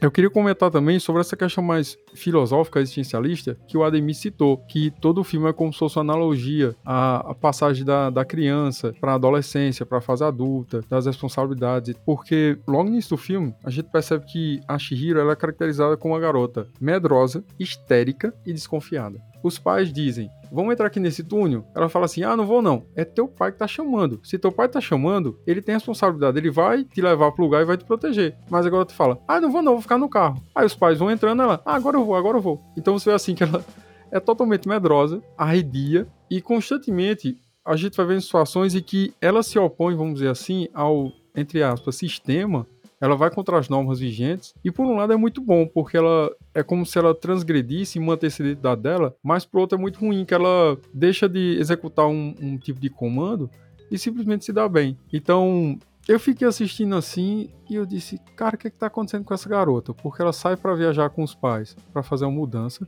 Eu 0.00 0.10
queria 0.10 0.30
comentar 0.30 0.70
também 0.70 0.98
sobre 0.98 1.20
essa 1.20 1.36
questão 1.36 1.62
mais 1.62 1.98
filosófica, 2.14 2.80
existencialista, 2.80 3.56
que 3.66 3.76
o 3.76 3.84
Ademir 3.84 4.14
citou, 4.14 4.58
que 4.58 4.90
todo 5.00 5.24
filme 5.24 5.48
é 5.48 5.52
como 5.52 5.72
se 5.72 5.78
fosse 5.78 5.96
uma 5.96 6.02
analogia 6.02 6.74
à, 6.84 7.34
passagem 7.40 7.84
da, 7.84 8.10
da 8.10 8.24
criança 8.24 8.94
para 9.00 9.12
a 9.12 9.14
adolescência, 9.14 9.86
para 9.86 9.98
a 9.98 10.02
fase 10.02 10.24
adulta, 10.24 10.80
das 10.88 11.06
responsabilidades, 11.06 11.94
porque 12.04 12.58
logo 12.66 12.84
no 12.84 12.90
início 12.90 13.10
do 13.10 13.16
filme, 13.16 13.54
a 13.64 13.70
gente 13.70 13.90
percebe 13.90 14.24
que 14.26 14.60
a 14.66 14.78
Shihiro 14.78 15.20
ela 15.20 15.32
é 15.32 15.36
caracterizada 15.36 15.96
como 15.96 16.14
uma 16.14 16.20
garota 16.20 16.66
medrosa, 16.80 17.44
histérica 17.58 18.34
e 18.46 18.52
desconfiada. 18.52 19.20
Os 19.42 19.58
pais 19.58 19.92
dizem: 19.92 20.30
Vamos 20.52 20.72
entrar 20.72 20.86
aqui 20.86 21.00
nesse 21.00 21.22
túnel? 21.22 21.64
Ela 21.74 21.88
fala 21.88 22.04
assim: 22.04 22.22
Ah, 22.22 22.36
não 22.36 22.46
vou 22.46 22.60
não. 22.60 22.84
É 22.94 23.04
teu 23.04 23.26
pai 23.26 23.52
que 23.52 23.58
tá 23.58 23.66
chamando. 23.66 24.20
Se 24.22 24.38
teu 24.38 24.52
pai 24.52 24.68
tá 24.68 24.80
chamando, 24.80 25.38
ele 25.46 25.62
tem 25.62 25.74
responsabilidade. 25.74 26.38
Ele 26.38 26.50
vai 26.50 26.84
te 26.84 27.00
levar 27.00 27.32
pro 27.32 27.44
lugar 27.44 27.62
e 27.62 27.64
vai 27.64 27.76
te 27.76 27.84
proteger. 27.84 28.36
Mas 28.50 28.66
agora 28.66 28.84
tu 28.84 28.92
fala: 28.92 29.18
Ah, 29.26 29.40
não 29.40 29.50
vou 29.50 29.62
não, 29.62 29.72
vou 29.72 29.82
ficar 29.82 29.98
no 29.98 30.08
carro. 30.08 30.42
Aí 30.54 30.66
os 30.66 30.74
pais 30.74 30.98
vão 30.98 31.10
entrando, 31.10 31.42
ela: 31.42 31.60
Ah, 31.64 31.74
agora 31.74 31.98
eu 32.00 32.06
vou, 32.06 32.16
agora 32.16 32.38
eu 32.38 32.42
vou. 32.42 32.60
Então 32.76 32.98
você 32.98 33.10
vê 33.10 33.14
assim 33.14 33.34
que 33.34 33.42
ela 33.42 33.64
é 34.10 34.18
totalmente 34.18 34.68
medrosa, 34.68 35.22
arredia 35.36 36.06
e 36.30 36.40
constantemente 36.40 37.36
a 37.64 37.76
gente 37.76 37.96
vai 37.96 38.06
vendo 38.06 38.20
situações 38.20 38.74
em 38.74 38.82
que 38.82 39.14
ela 39.20 39.42
se 39.42 39.58
opõe, 39.58 39.94
vamos 39.94 40.14
dizer 40.14 40.30
assim, 40.30 40.68
ao, 40.74 41.12
entre 41.36 41.62
aspas, 41.62 41.96
sistema 41.96 42.66
ela 43.00 43.16
vai 43.16 43.30
contra 43.30 43.58
as 43.58 43.68
normas 43.68 43.98
vigentes 43.98 44.54
e 44.62 44.70
por 44.70 44.84
um 44.84 44.96
lado 44.96 45.12
é 45.12 45.16
muito 45.16 45.40
bom, 45.40 45.66
porque 45.66 45.96
ela 45.96 46.30
é 46.54 46.62
como 46.62 46.84
se 46.84 46.98
ela 46.98 47.14
transgredisse 47.14 47.98
e 47.98 48.02
mantesse 48.02 48.42
a 48.42 48.44
identidade 48.44 48.82
dela, 48.82 49.16
mas 49.22 49.44
por 49.44 49.60
outro 49.60 49.78
é 49.78 49.80
muito 49.80 50.00
ruim, 50.00 50.24
que 50.24 50.34
ela 50.34 50.76
deixa 50.92 51.26
de 51.28 51.56
executar 51.58 52.06
um, 52.06 52.34
um 52.40 52.58
tipo 52.58 52.78
de 52.78 52.90
comando 52.90 53.48
e 53.90 53.98
simplesmente 53.98 54.44
se 54.44 54.52
dá 54.52 54.68
bem. 54.68 54.98
Então, 55.12 55.78
eu 56.08 56.18
fiquei 56.18 56.46
assistindo 56.46 56.96
assim 56.96 57.50
e 57.68 57.74
eu 57.74 57.86
disse, 57.86 58.18
cara, 58.36 58.56
o 58.56 58.58
que, 58.58 58.68
é 58.68 58.70
que 58.70 58.78
tá 58.78 58.86
acontecendo 58.86 59.24
com 59.24 59.34
essa 59.34 59.48
garota? 59.48 59.94
Porque 59.94 60.20
ela 60.20 60.32
sai 60.32 60.56
para 60.56 60.74
viajar 60.74 61.10
com 61.10 61.22
os 61.22 61.34
pais 61.34 61.76
para 61.92 62.02
fazer 62.02 62.24
uma 62.24 62.32
mudança 62.32 62.86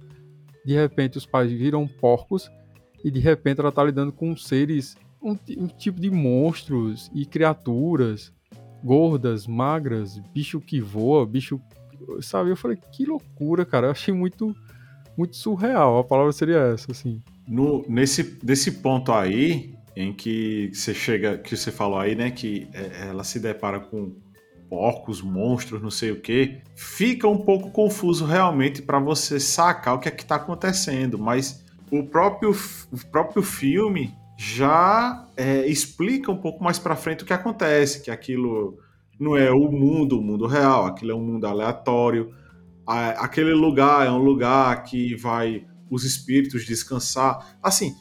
de 0.65 0.75
repente 0.75 1.19
os 1.19 1.27
pais 1.27 1.51
viram 1.51 1.87
porcos 1.87 2.51
e 3.05 3.11
de 3.11 3.21
repente 3.21 3.61
ela 3.61 3.73
tá 3.73 3.83
lidando 3.83 4.13
com 4.13 4.37
seres, 4.37 4.97
um, 5.21 5.37
um 5.59 5.67
tipo 5.67 6.01
de 6.01 6.11
monstros 6.11 7.11
e 7.15 7.27
criaturas 7.27 8.33
gordas, 8.85 9.47
magras, 9.47 10.19
bicho 10.33 10.61
que 10.61 10.81
voa, 10.81 11.25
bicho, 11.25 11.61
sabe? 12.21 12.51
Eu 12.51 12.57
falei, 12.57 12.77
que 12.93 13.05
loucura, 13.05 13.65
cara. 13.65 13.87
Eu 13.87 13.91
achei 13.93 14.13
muito 14.13 14.55
muito 15.17 15.37
surreal. 15.37 15.99
A 15.99 16.05
palavra 16.05 16.33
seria 16.33 16.59
essa, 16.59 16.91
assim. 16.91 17.23
No, 17.47 17.85
nesse, 17.89 18.39
nesse 18.43 18.73
ponto 18.73 19.13
aí, 19.13 19.75
em 19.97 20.13
que 20.13 20.71
você 20.73 20.95
chega, 20.95 21.39
que 21.39 21.57
você 21.57 21.71
falou 21.71 21.99
aí, 21.99 22.15
né, 22.15 22.31
que 22.31 22.69
é, 22.73 23.09
ela 23.09 23.25
se 23.25 23.39
depara 23.39 23.81
com 23.81 24.15
porcos, 24.69 25.21
monstros, 25.21 25.83
não 25.83 25.91
sei 25.91 26.13
o 26.13 26.21
que, 26.21 26.63
fica 26.75 27.29
um 27.29 27.39
pouco 27.39 27.71
confuso 27.71 28.25
realmente 28.25 28.81
para 28.81 28.99
você 28.99 29.39
sacar 29.39 29.95
o 29.95 29.99
que 29.99 30.09
é 30.09 30.11
que 30.11 30.25
tá 30.25 30.37
acontecendo, 30.37 31.19
mas 31.19 31.63
o 31.91 32.05
próprio, 32.05 32.57
o 32.91 33.07
próprio 33.11 33.43
filme 33.43 34.15
já 34.39 35.27
é, 35.37 35.67
explica 35.67 36.33
um 36.33 36.39
pouco 36.39 36.65
mais 36.65 36.79
para 36.79 36.97
frente 36.97 37.23
o 37.23 37.27
que 37.27 37.35
acontece, 37.35 38.03
que 38.03 38.11
aquilo 38.11 38.79
não 39.21 39.37
é 39.37 39.51
o 39.51 39.71
mundo, 39.71 40.19
o 40.19 40.23
mundo 40.23 40.47
real, 40.47 40.87
aquilo 40.87 41.13
é 41.13 41.15
um 41.15 41.25
mundo 41.25 41.47
aleatório, 41.47 42.35
aquele 42.87 43.53
lugar 43.53 44.07
é 44.07 44.11
um 44.11 44.19
lugar 44.19 44.83
que 44.83 45.15
vai 45.15 45.65
os 45.91 46.05
espíritos 46.05 46.65
descansar. 46.65 47.57
Assim, 47.63 47.95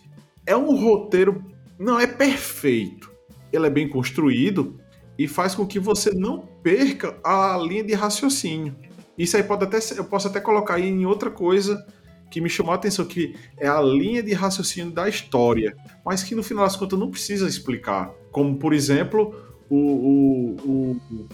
é 0.46 0.56
um 0.56 0.76
roteiro, 0.76 1.44
não 1.82 2.00
é 2.00 2.06
perfeito. 2.06 3.12
Ele 3.52 3.66
é 3.66 3.70
bem 3.70 3.90
construído 3.90 4.80
e 5.18 5.28
faz 5.28 5.56
com 5.56 5.66
que 5.66 5.80
você 5.80 6.12
não 6.12 6.40
perca 6.62 7.18
a 7.24 7.58
linha 7.58 7.84
de 7.84 7.94
raciocínio. 7.96 8.76
Isso 9.18 9.36
aí 9.36 9.44
pode 9.44 9.64
até 9.64 9.80
eu 9.98 10.06
posso 10.06 10.28
até 10.28 10.40
colocar 10.40 10.76
aí 10.76 10.88
em 10.88 11.06
outra 11.08 11.32
coisa 11.32 11.84
que 12.30 12.40
me 12.40 12.50
chamou 12.50 12.72
a 12.72 12.76
atenção, 12.76 13.04
que 13.04 13.36
é 13.58 13.68
a 13.68 13.82
linha 13.82 14.22
de 14.22 14.32
raciocínio 14.32 14.92
da 14.92 15.10
história, 15.10 15.76
mas 16.06 16.24
que 16.24 16.36
no 16.36 16.44
final 16.44 16.64
das 16.64 16.76
contas 16.76 16.98
não 16.98 17.10
precisa 17.10 17.48
explicar. 17.48 18.12
Como, 18.32 18.58
por 18.58 18.74
exemplo, 18.74 19.36
o, 19.68 19.76
o, 19.76 20.56
o, 20.64 21.02
o 21.12 21.28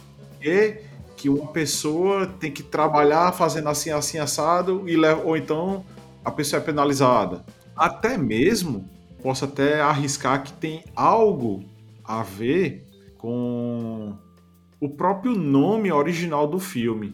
que 1.16 1.30
uma 1.30 1.48
pessoa 1.48 2.26
tem 2.26 2.52
que 2.52 2.64
trabalhar 2.64 3.34
fazendo 3.34 3.68
assim, 3.68 3.90
assim, 3.90 4.18
assado, 4.18 4.88
e 4.88 4.98
ou 4.98 5.36
então 5.36 5.86
a 6.24 6.32
pessoa 6.32 6.62
é 6.62 6.64
penalizada. 6.64 7.46
Até 7.76 8.18
mesmo, 8.18 8.90
posso 9.28 9.44
até 9.44 9.82
arriscar 9.82 10.42
que 10.42 10.54
tem 10.54 10.86
algo 10.96 11.66
a 12.02 12.24
ver 12.24 12.88
com 13.18 14.18
o 14.80 14.88
próprio 14.88 15.36
nome 15.36 15.92
original 15.92 16.48
do 16.48 16.60
filme. 16.60 17.14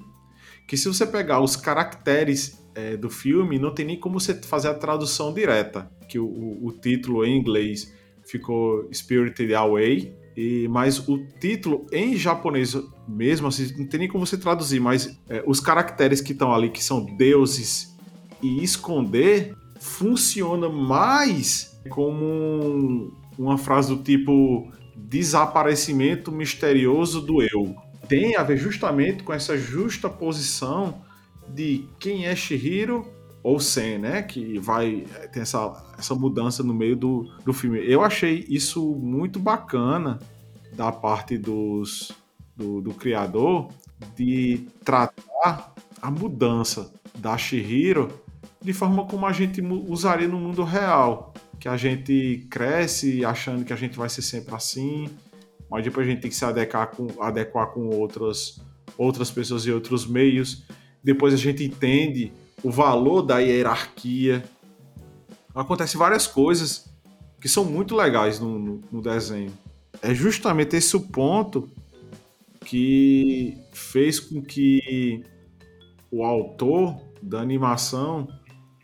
Que 0.68 0.78
se 0.78 0.88
você 0.88 1.08
pegar 1.08 1.40
os 1.40 1.56
caracteres 1.56 2.64
é, 2.76 2.96
do 2.96 3.10
filme, 3.10 3.58
não 3.58 3.74
tem 3.74 3.84
nem 3.84 4.00
como 4.00 4.20
você 4.20 4.36
fazer 4.36 4.68
a 4.68 4.76
tradução 4.76 5.34
direta. 5.34 5.90
Que 6.08 6.20
o, 6.20 6.26
o, 6.26 6.68
o 6.68 6.72
título 6.72 7.26
em 7.26 7.36
inglês 7.36 7.92
ficou 8.24 8.88
Spirited 8.94 9.52
Away, 9.56 10.16
e, 10.38 10.68
mas 10.68 11.00
o 11.10 11.18
título 11.40 11.88
em 11.92 12.16
japonês 12.16 12.78
mesmo, 13.08 13.48
assim, 13.48 13.76
não 13.76 13.88
tem 13.88 14.02
nem 14.02 14.08
como 14.08 14.24
você 14.24 14.38
traduzir, 14.38 14.80
mas 14.80 15.20
é, 15.28 15.44
os 15.48 15.60
caracteres 15.60 16.22
que 16.22 16.34
estão 16.34 16.54
ali, 16.54 16.70
que 16.70 16.84
são 16.84 17.04
deuses 17.04 17.98
e 18.40 18.64
esconder, 18.64 19.56
funciona 19.80 20.70
mais 20.70 21.73
como 21.90 22.26
um, 22.26 23.12
uma 23.38 23.58
frase 23.58 23.96
do 23.96 24.02
tipo 24.02 24.72
desaparecimento 24.96 26.32
misterioso 26.32 27.22
do 27.22 27.42
eu. 27.42 27.76
Tem 28.08 28.36
a 28.36 28.44
ver 28.44 28.58
justamente 28.58 29.24
com 29.24 29.34
essa 29.34 29.58
justa 29.58 30.10
posição 30.10 31.02
de 31.48 31.88
quem 32.00 32.26
é 32.26 32.36
Shihiro 32.36 33.08
ou 33.42 33.60
Sen, 33.60 33.98
né? 33.98 34.22
Que 34.22 34.58
vai 34.60 35.06
tem 35.32 35.42
essa, 35.42 35.84
essa 35.98 36.16
mudança 36.16 36.64
no 36.64 36.74
meio 36.74 36.96
do, 36.96 37.30
do 37.44 37.54
filme. 37.54 37.80
Eu 37.86 38.02
achei 38.02 38.46
isso 38.48 38.96
muito 38.96 39.40
bacana 39.40 40.20
da 40.74 40.92
parte 40.92 41.38
dos, 41.38 42.12
do, 42.56 42.82
do 42.82 42.94
criador 42.94 43.70
de 44.16 44.68
tratar 44.84 45.74
a 46.02 46.12
mudança 46.12 46.92
da 47.18 47.38
Shihiro 47.38 48.10
de 48.62 48.74
forma 48.74 49.06
como 49.06 49.26
a 49.26 49.32
gente 49.32 49.62
usaria 49.62 50.28
no 50.28 50.40
mundo 50.40 50.64
real. 50.64 51.33
Que 51.64 51.70
a 51.70 51.78
gente 51.78 52.46
cresce 52.50 53.24
achando 53.24 53.64
que 53.64 53.72
a 53.72 53.78
gente 53.78 53.98
vai 53.98 54.10
ser 54.10 54.22
sempre 54.22 54.54
assim, 54.54 55.08
mas 55.72 55.82
depois 55.82 56.06
a 56.06 56.10
gente 56.10 56.20
tem 56.20 56.30
que 56.30 56.36
se 56.36 56.44
adequar 56.44 56.88
com, 56.88 57.08
adequar 57.22 57.68
com 57.68 57.88
outras, 57.88 58.60
outras 58.98 59.32
pessoas 59.32 59.66
e 59.66 59.72
outros 59.72 60.06
meios. 60.06 60.66
Depois 61.02 61.34
a 61.34 61.38
gente 61.38 61.64
entende 61.64 62.34
o 62.62 62.70
valor 62.70 63.22
da 63.22 63.40
hierarquia. 63.40 64.44
Acontece 65.56 65.96
várias 65.96 66.28
coisas 66.28 66.94
que 67.40 67.48
são 67.48 67.64
muito 67.64 67.96
legais 67.96 68.42
no, 68.42 68.60
no, 68.60 68.82
no 68.92 69.02
desenho. 69.02 69.54
É 70.02 70.14
justamente 70.14 70.76
esse 70.76 70.98
o 70.98 71.00
ponto 71.00 71.70
que 72.66 73.58
fez 73.72 74.20
com 74.20 74.42
que 74.42 75.24
o 76.12 76.26
autor 76.26 77.00
da 77.22 77.40
animação 77.40 78.28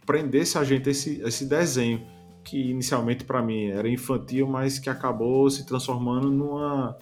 prendesse 0.05 0.57
a 0.57 0.63
gente 0.63 0.89
esse, 0.89 1.21
esse 1.25 1.43
desenho 1.45 2.17
que 2.43 2.69
inicialmente 2.69 3.23
para 3.23 3.41
mim 3.41 3.67
era 3.67 3.89
infantil, 3.89 4.47
mas 4.47 4.79
que 4.79 4.89
acabou 4.89 5.49
se 5.49 5.65
transformando 5.65 6.29
numa 6.31 6.97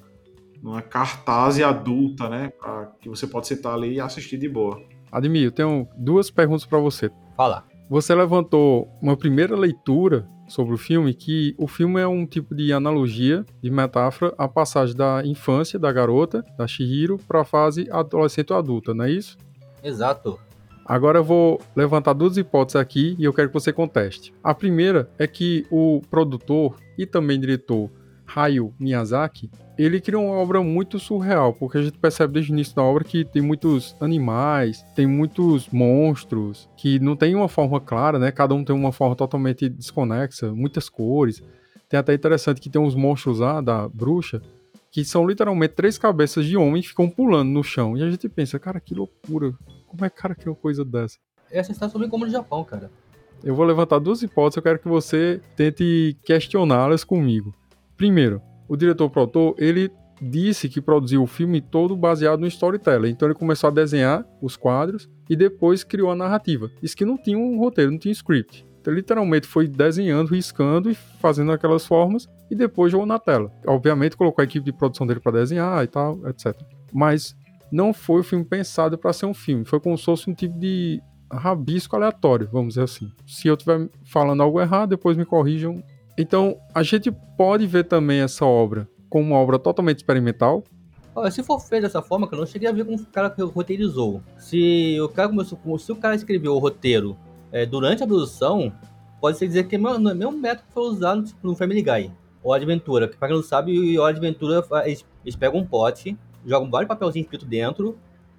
numa 0.62 0.82
cartaz 0.82 1.62
adulta, 1.62 2.27
né, 2.29 2.50
para 2.60 2.88
que 3.00 3.08
você 3.08 3.27
pode 3.27 3.48
sentar 3.48 3.75
ali 3.75 3.94
e 3.94 4.00
assistir 4.00 4.38
de 4.38 4.50
boa. 4.50 4.82
Admir, 5.12 5.44
eu 5.44 5.51
tenho 5.51 5.88
duas 5.96 6.29
perguntas 6.29 6.65
para 6.65 6.79
você. 6.79 7.12
Fala. 7.36 7.63
Você 7.89 8.13
levantou 8.13 8.89
uma 9.01 9.15
primeira 9.15 9.56
leitura 9.56 10.27
sobre 10.48 10.74
o 10.74 10.77
filme 10.77 11.13
que 11.13 11.53
o 11.58 11.67
filme 11.67 12.01
é 12.01 12.08
um 12.08 12.25
tipo 12.25 12.56
de 12.56 12.74
analogia, 12.74 13.46
de 13.62 13.70
metáfora, 13.70 14.34
a 14.38 14.48
passagem 14.48 14.96
da 14.96 15.22
infância 15.25 15.77
da 15.77 15.91
garota, 15.91 16.44
da 16.58 16.67
Shihiro, 16.67 17.17
para 17.27 17.41
a 17.41 17.46
fase 17.46 17.88
adolescente 17.91 18.51
ou 18.51 18.60
adulta, 18.60 18.94
não 18.94 19.06
é 19.06 19.12
isso? 19.12 19.38
Exato. 19.84 20.39
Agora 20.88 21.20
eu 21.20 21.24
vou 21.24 21.60
levantar 21.75 22.13
duas 22.13 22.38
hipóteses 22.38 22.77
aqui 22.77 23.13
e 23.20 23.25
eu 23.25 23.34
quero 23.34 23.50
que 23.50 23.53
você 23.53 23.74
conteste. 23.74 24.34
A 24.41 24.56
primeira 24.56 25.10
é 25.20 25.27
que 25.27 25.65
o 25.70 26.01
produtor 26.10 26.77
e 26.98 27.06
também 27.06 27.38
diretor 27.38 27.91
Hayao 28.34 28.74
Miyazaki, 28.79 29.51
ele 29.77 30.00
criou 30.00 30.24
uma 30.24 30.36
obra 30.36 30.63
muito 30.63 30.98
surreal, 30.98 31.53
porque 31.53 31.77
a 31.77 31.82
gente 31.82 31.98
percebe 31.98 32.34
desde 32.34 32.51
o 32.51 32.53
início 32.53 32.74
da 32.74 32.84
obra 32.84 33.03
que 33.03 33.25
tem 33.25 33.41
muitos 33.41 33.98
animais, 34.00 34.82
tem 34.96 35.06
muitos 35.06 35.67
monstros, 35.70 36.70
que 36.77 37.00
não 37.00 37.17
tem 37.17 37.36
uma 37.36 37.50
forma 37.50 37.82
clara, 37.82 38.17
né? 38.17 38.32
Cada 38.32 38.56
um 38.56 38.63
tem 38.63 38.75
uma 38.75 38.94
forma 38.94 39.15
totalmente 39.15 39.67
desconexa, 39.67 40.53
muitas 40.53 40.88
cores. 40.88 41.44
Tem 41.89 42.00
até 42.00 42.13
interessante 42.13 42.62
que 42.62 42.70
tem 42.70 42.82
uns 42.82 42.96
monstros 42.96 43.39
lá 43.39 43.60
da 43.60 43.89
bruxa, 43.89 44.41
que 44.89 45.03
são 45.03 45.27
literalmente 45.27 45.74
três 45.74 45.98
cabeças 45.98 46.46
de 46.46 46.56
homem 46.58 46.82
que 46.82 46.89
ficam 46.89 47.10
pulando 47.10 47.50
no 47.50 47.63
chão. 47.63 47.98
E 47.98 48.03
a 48.03 48.10
gente 48.10 48.27
pensa, 48.29 48.58
cara, 48.58 48.79
que 48.79 48.96
loucura. 48.96 49.53
Como 49.88 50.06
é 50.06 50.10
que 50.10 50.17
o 50.17 50.22
cara 50.22 50.36
criou 50.36 50.56
coisa 50.56 50.86
dessa? 50.86 51.17
Essa 51.50 51.72
está 51.72 51.89
sobre 51.89 52.08
como 52.08 52.25
no 52.25 52.32
Japão, 52.32 52.63
cara. 52.63 52.91
Eu 53.44 53.56
vou 53.56 53.65
levantar 53.65 54.00
duas 54.00 54.22
hipóteses, 54.22 54.58
eu 54.58 54.63
quero 54.63 54.79
que 54.79 54.88
você 54.88 55.41
tente 55.56 56.17
questioná-las 56.24 57.03
comigo. 57.03 57.53
Primeiro, 57.96 58.41
o 58.67 58.75
diretor 58.75 59.10
produtor, 59.10 59.56
ele 59.58 59.91
disse 60.22 60.67
que 60.67 60.82
produziu 60.82 61.22
o 61.22 61.27
filme 61.27 61.62
todo 61.62 61.96
baseado 61.96 62.39
no 62.39 62.48
storytelling. 62.48 63.10
Então 63.10 63.27
ele 63.27 63.36
começou 63.36 63.70
a 63.70 63.72
desenhar 63.72 64.25
os 64.41 64.56
quadros 64.56 65.10
e 65.29 65.36
depois 65.36 65.84
criou 65.84 66.12
a 66.12 66.15
narrativa. 66.15 66.70
Isso 66.82 66.98
que 66.98 67.06
não 67.06 67.17
tinha 67.17 67.38
um 67.38 67.58
roteiro, 67.58 67.91
não 67.91 68.00
tinha 68.00 68.12
um 68.12 68.13
script. 68.13 68.65
Então, 68.82 68.94
literalmente 68.94 69.46
foi 69.46 69.67
desenhando, 69.67 70.29
riscando 70.29 70.89
e 70.89 70.96
fazendo 70.96 71.51
aquelas 71.51 71.86
formas 71.86 72.27
e 72.50 72.56
depois 72.56 72.91
jogou 72.91 73.06
na 73.06 73.20
tela. 73.20 73.51
Obviamente 73.65 74.15
colocou 74.15 74.41
a 74.41 74.46
equipe 74.46 74.65
de 74.65 74.72
produção 74.72 75.06
dele 75.06 75.20
para 75.20 75.34
desenhar 75.34 75.84
e 75.84 75.88
tal, 75.88 76.20
etc. 76.27 76.56
Mas 76.94 77.36
não 77.71 77.93
foi 77.93 78.21
o 78.21 78.24
filme 78.24 78.45
pensado 78.45 78.97
para 78.97 79.13
ser 79.13 79.25
um 79.25 79.33
filme. 79.33 79.65
Foi 79.65 79.79
como 79.79 79.97
se 79.97 80.05
fosse 80.05 80.29
um 80.29 80.33
tipo 80.33 80.57
de 80.57 81.01
rabisco 81.31 81.95
aleatório, 81.95 82.50
vamos 82.51 82.69
dizer 82.69 82.83
assim. 82.83 83.12
Se 83.25 83.47
eu 83.47 83.55
estiver 83.55 83.89
falando 84.05 84.41
algo 84.41 84.62
errado, 84.62 84.89
depois 84.89 85.17
me 85.17 85.25
corrijam 85.25 85.83
então, 86.17 86.57
a 86.74 86.81
gente 86.81 87.12
pode 87.38 87.67
ver 87.67 87.83
também 87.83 88.21
essa 88.21 88.43
obra 88.43 88.89
como 89.07 89.27
uma 89.27 89.38
obra 89.38 89.59
totalmente 89.59 89.97
experimental. 89.97 90.63
Olha, 91.13 91.29
se 91.29 91.43
for 91.43 91.59
feito 91.59 91.83
dessa 91.83 92.01
forma, 92.01 92.27
que 92.27 92.33
eu 92.33 92.39
não 92.39 92.45
cheguei 92.45 92.67
a 92.67 92.71
ver 92.71 92.86
como 92.86 92.97
o 92.97 93.05
cara 93.05 93.33
roteirizou. 93.53 94.21
Se 94.38 95.00
o 95.00 95.07
cara 95.07 95.29
começou, 95.29 95.59
se 95.77 95.91
o 95.91 95.95
cara 95.95 96.15
escreveu 96.15 96.53
o 96.53 96.57
roteiro 96.57 97.15
é, 97.51 97.65
durante 97.65 98.03
a 98.03 98.07
produção, 98.07 98.74
pode 99.21 99.38
ser 99.38 99.47
dizer 99.47 99.67
que 99.67 99.75
é 99.75 99.79
o 99.79 100.00
mesmo 100.00 100.31
método 100.31 100.67
que 100.67 100.74
foi 100.74 100.83
usado 100.83 101.24
tipo, 101.24 101.47
no 101.47 101.55
Family 101.55 101.83
Guy. 101.83 102.12
Ou 102.43 102.53
Adventura, 102.53 103.07
que 103.07 103.17
quem 103.17 103.29
não 103.29 103.43
sabe, 103.43 103.97
o 103.97 104.03
Adventura, 104.03 104.63
eles, 104.86 105.05
eles 105.24 105.36
pegam 105.36 105.59
um 105.59 105.65
pote, 105.65 106.17
jogam 106.46 106.70
vários 106.70 106.88
papelzinhos 106.88 107.25
escritos 107.25 107.48
dentro, 107.48 107.98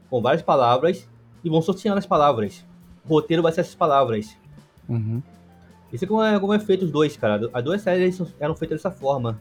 com 0.08 0.20
várias 0.20 0.42
palavras, 0.42 1.08
e 1.42 1.50
vão 1.50 1.62
sorteando 1.62 1.98
as 1.98 2.06
palavras. 2.06 2.64
O 3.04 3.08
roteiro 3.08 3.42
vai 3.42 3.52
ser 3.52 3.60
essas 3.60 3.74
palavras. 3.74 4.36
Uhum. 4.88 5.22
Isso 5.92 6.04
é 6.04 6.08
como 6.08 6.22
é, 6.22 6.38
como 6.38 6.52
é 6.52 6.58
feito 6.58 6.84
os 6.84 6.90
dois, 6.90 7.16
cara. 7.16 7.48
As 7.52 7.64
duas 7.64 7.80
séries 7.80 8.20
eram 8.38 8.54
feitas 8.54 8.78
dessa 8.78 8.90
forma. 8.90 9.40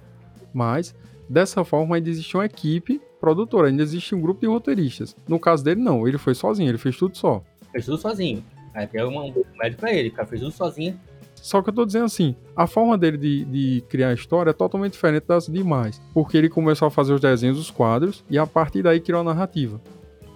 Mas, 0.54 0.96
dessa 1.30 1.64
forma, 1.64 1.96
ainda 1.96 2.10
existe 2.10 2.36
uma 2.38 2.46
equipe 2.46 3.02
produtora, 3.20 3.68
ainda 3.68 3.84
existe 3.84 4.16
um 4.16 4.22
grupo 4.22 4.42
de 4.42 4.48
roteiristas. 4.48 5.16
No 5.28 5.40
caso 5.40 5.64
dele, 5.64 5.82
não. 5.82 6.08
Ele 6.08 6.18
foi 6.18 6.34
sozinho, 6.34 6.70
ele 6.70 6.78
fez 6.78 6.96
tudo 6.96 7.18
só. 7.18 7.44
Fez 7.72 7.86
tudo 7.86 7.98
sozinho. 7.98 8.44
Aí 8.74 8.88
pega 8.88 9.08
um 9.08 9.34
médico 9.58 9.82
pra 9.82 9.92
ele, 9.92 10.10
o 10.10 10.14
cara 10.14 10.28
fez 10.28 10.42
tudo 10.42 10.54
sozinho. 10.54 11.00
Só 11.42 11.62
que 11.62 11.70
eu 11.70 11.74
tô 11.74 11.86
dizendo 11.86 12.06
assim, 12.06 12.36
a 12.56 12.68
forma 12.68 12.98
dele 12.98 13.18
de, 13.18 13.46
de, 13.46 13.84
criar 13.88 14.10
a 14.10 14.14
história 14.14 14.50
é 14.50 14.54
totalmente 14.54 14.94
diferente 14.94 15.26
das 15.28 15.48
demais. 15.48 16.02
Porque 16.14 16.38
ele 16.38 16.50
começou 16.50 16.88
a 16.88 16.92
fazer 16.92 17.14
os 17.14 17.22
desenhos, 17.22 17.58
os 17.58 17.72
quadros, 17.72 18.24
e 18.30 18.38
a 18.38 18.46
partir 18.46 18.82
daí 18.82 19.00
criou 19.00 19.22
a 19.22 19.24
narrativa. 19.24 19.80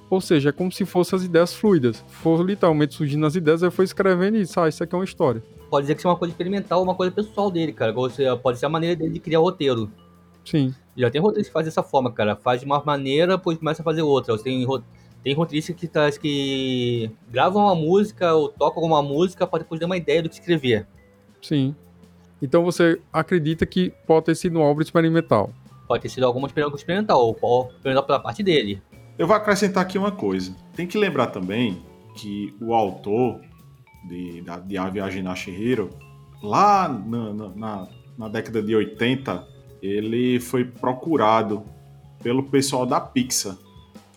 Ou 0.10 0.20
seja, 0.20 0.50
é 0.50 0.52
como 0.52 0.72
se 0.72 0.86
fossem 0.86 1.18
as 1.18 1.24
ideias 1.24 1.54
fluidas. 1.54 2.04
Foram 2.08 2.44
literalmente 2.44 2.94
surgindo 2.94 3.26
as 3.26 3.36
ideias, 3.36 3.64
aí 3.64 3.72
foi 3.72 3.86
escrevendo 3.86 4.38
e 4.38 4.42
disse, 4.42 4.60
ah, 4.60 4.68
isso 4.68 4.84
aqui 4.84 4.94
é 4.94 4.98
uma 4.98 5.06
história. 5.06 5.42
Pode 5.70 5.84
dizer 5.84 5.96
que 5.96 6.02
isso 6.02 6.08
é 6.08 6.12
uma 6.12 6.18
coisa 6.18 6.34
experimental, 6.34 6.84
uma 6.84 6.96
coisa 6.96 7.14
pessoal 7.14 7.50
dele, 7.50 7.72
cara. 7.72 7.94
Pode 7.94 8.60
ser 8.60 8.66
a 8.66 8.70
maneira 8.70 8.96
dele 8.96 9.14
de 9.14 9.20
criar 9.20 9.40
roteiro. 9.40 9.90
Sim. 10.44 10.74
Já 10.98 11.10
tem 11.10 11.22
roteiro 11.22 11.46
que 11.46 11.54
faz 11.54 11.66
dessa 11.66 11.82
forma, 11.82 12.12
cara. 12.12 12.36
Faz 12.36 12.60
de 12.60 12.66
uma 12.66 12.84
maneira, 12.84 13.38
depois 13.38 13.58
começa 13.58 13.82
a 13.82 13.86
fazer 13.86 14.02
outra. 14.02 14.38
Tem, 14.38 14.66
tem 15.24 15.34
roteiristas 15.34 15.76
que, 15.76 15.88
tá, 15.88 16.12
que 16.12 17.12
gravam 17.30 17.64
uma 17.64 17.76
música 17.76 18.34
ou 18.34 18.50
tocam 18.50 18.84
alguma 18.84 19.02
música 19.02 19.46
para 19.46 19.60
depois 19.60 19.80
dar 19.80 19.86
uma 19.86 19.98
ideia 19.98 20.24
do 20.24 20.30
que 20.30 20.36
escrever. 20.36 20.88
Sim. 21.42 21.76
Então 22.42 22.64
você 22.64 23.00
acredita 23.14 23.66
que 23.66 23.94
pode 24.08 24.26
ter 24.26 24.36
sido 24.36 24.58
uma 24.58 24.66
obra 24.66 24.84
experimental? 24.84 25.52
Pode 25.88 26.04
ter 26.04 26.10
sido 26.10 26.26
alguma 26.26 26.48
experimental, 26.48 27.20
ou 27.42 27.70
experimental 27.70 28.04
pela 28.04 28.20
parte 28.20 28.42
dele. 28.42 28.82
Eu 29.18 29.28
vou 29.28 29.36
acrescentar 29.36 29.84
aqui 29.84 29.98
uma 29.98 30.12
coisa. 30.12 30.56
Tem 30.76 30.88
que 30.88 30.98
lembrar 30.98 31.28
também 31.28 31.84
que 32.16 32.56
o 32.60 32.74
autor 32.74 33.42
de, 34.08 34.42
da, 34.42 34.58
de 34.58 34.78
A 34.78 34.90
Viagem 34.90 35.22
na 35.22 35.36
Shihiro, 35.36 35.90
lá 36.42 36.88
na, 36.90 37.34
na, 37.34 37.88
na 38.18 38.28
década 38.30 38.64
de 38.64 38.76
80, 38.76 39.48
ele 39.82 40.40
foi 40.40 40.66
procurado 40.66 41.64
pelo 42.24 42.44
pessoal 42.44 42.86
da 42.86 43.00
Pixar. 43.00 43.56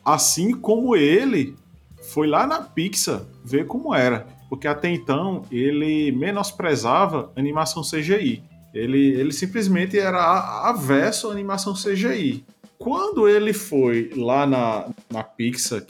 Assim 0.05 0.53
como 0.53 0.95
ele 0.95 1.57
foi 2.03 2.27
lá 2.27 2.47
na 2.47 2.61
Pixar 2.61 3.23
ver 3.45 3.67
como 3.67 3.95
era. 3.95 4.27
Porque 4.49 4.69
até 4.69 4.89
então 4.91 5.43
ele 5.51 6.13
menosprezava 6.13 7.33
animação 7.35 7.83
CGI. 7.83 8.43
Ele, 8.73 8.99
ele 8.99 9.33
simplesmente 9.33 9.99
era 9.99 10.69
avesso 10.69 11.29
à 11.29 11.33
animação 11.33 11.75
CGI. 11.75 12.45
Quando 12.77 13.29
ele 13.29 13.53
foi 13.53 14.11
lá 14.17 14.47
na, 14.47 14.89
na 15.11 15.23
Pixar, 15.23 15.85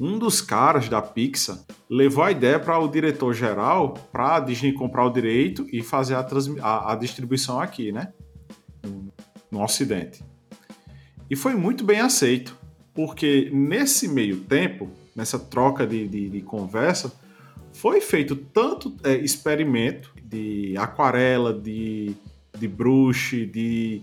um 0.00 0.18
dos 0.18 0.40
caras 0.40 0.88
da 0.88 1.02
Pixar 1.02 1.58
levou 1.88 2.24
a 2.24 2.30
ideia 2.30 2.58
para 2.58 2.78
o 2.78 2.88
diretor 2.88 3.34
geral 3.34 3.94
para 4.10 4.36
a 4.36 4.40
Disney 4.40 4.72
comprar 4.72 5.04
o 5.04 5.10
direito 5.10 5.66
e 5.70 5.82
fazer 5.82 6.14
a, 6.14 6.26
a, 6.62 6.92
a 6.92 6.96
distribuição 6.96 7.60
aqui, 7.60 7.92
né? 7.92 8.12
No, 8.82 9.12
no 9.50 9.62
Ocidente. 9.62 10.24
E 11.28 11.36
foi 11.36 11.54
muito 11.54 11.84
bem 11.84 12.00
aceito, 12.00 12.56
porque 12.94 13.50
nesse 13.52 14.08
meio 14.08 14.38
tempo, 14.38 14.90
nessa 15.14 15.38
troca 15.38 15.86
de, 15.86 16.06
de, 16.08 16.28
de 16.28 16.40
conversa, 16.40 17.12
foi 17.72 18.00
feito 18.00 18.34
tanto 18.34 18.94
é, 19.04 19.14
experimento 19.14 20.12
de 20.22 20.74
aquarela, 20.76 21.52
de, 21.52 22.14
de 22.58 22.68
brush, 22.68 23.46
de 23.46 24.02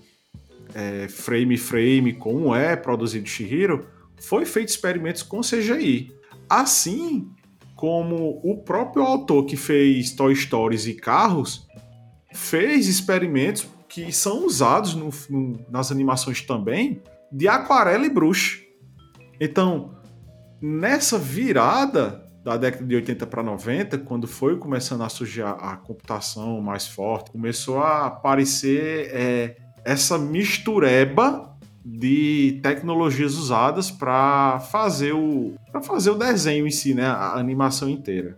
é, 0.74 1.08
frame 1.08 1.58
frame, 1.58 2.14
como 2.14 2.56
é 2.56 2.76
produzido 2.76 3.28
Shihiro, 3.28 3.86
foi 4.20 4.46
feito 4.46 4.70
experimentos 4.70 5.24
com 5.24 5.42
CGI. 5.42 6.12
Assim 6.50 7.30
como 7.76 8.42
o 8.44 8.58
próprio 8.58 9.04
autor 9.04 9.46
que 9.46 9.56
fez 9.56 10.12
Toy 10.12 10.36
Stories 10.36 10.88
e 10.88 10.96
carros 10.96 11.68
fez 12.34 12.88
experimentos 12.88 13.68
que 13.88 14.12
são 14.12 14.46
usados 14.46 14.94
no, 14.94 15.10
no, 15.30 15.66
nas 15.70 15.92
animações 15.92 16.42
também 16.42 17.02
de 17.32 17.48
aquarela 17.48 18.06
e 18.06 18.10
brush. 18.10 18.67
Então, 19.40 19.96
nessa 20.62 21.18
virada 21.18 22.28
da 22.44 22.56
década 22.56 22.86
de 22.86 22.96
80 22.96 23.28
para 23.28 23.44
90, 23.44 23.98
quando 24.00 24.28
foi 24.28 24.58
começando 24.58 25.04
a 25.04 25.10
surgir 25.10 25.44
a, 25.44 25.76
computação 25.76 26.62
mais 26.62 26.88
forte, 26.88 27.32
começou 27.32 27.80
a 27.80 28.06
aparecer 28.06 29.10
é, 29.14 29.58
essa 29.84 30.18
mistureba 30.18 31.56
de 31.86 32.60
tecnologias 32.64 33.36
usadas 33.36 33.92
para 33.92 34.60
fazer 34.60 35.14
o 35.14 35.56
para 35.72 35.82
fazer 35.82 36.10
o 36.10 36.18
desenho 36.18 36.68
em 36.68 36.72
si, 36.72 36.94
né, 36.94 37.06
a 37.06 37.38
animação 37.38 37.90
inteira. 37.90 38.38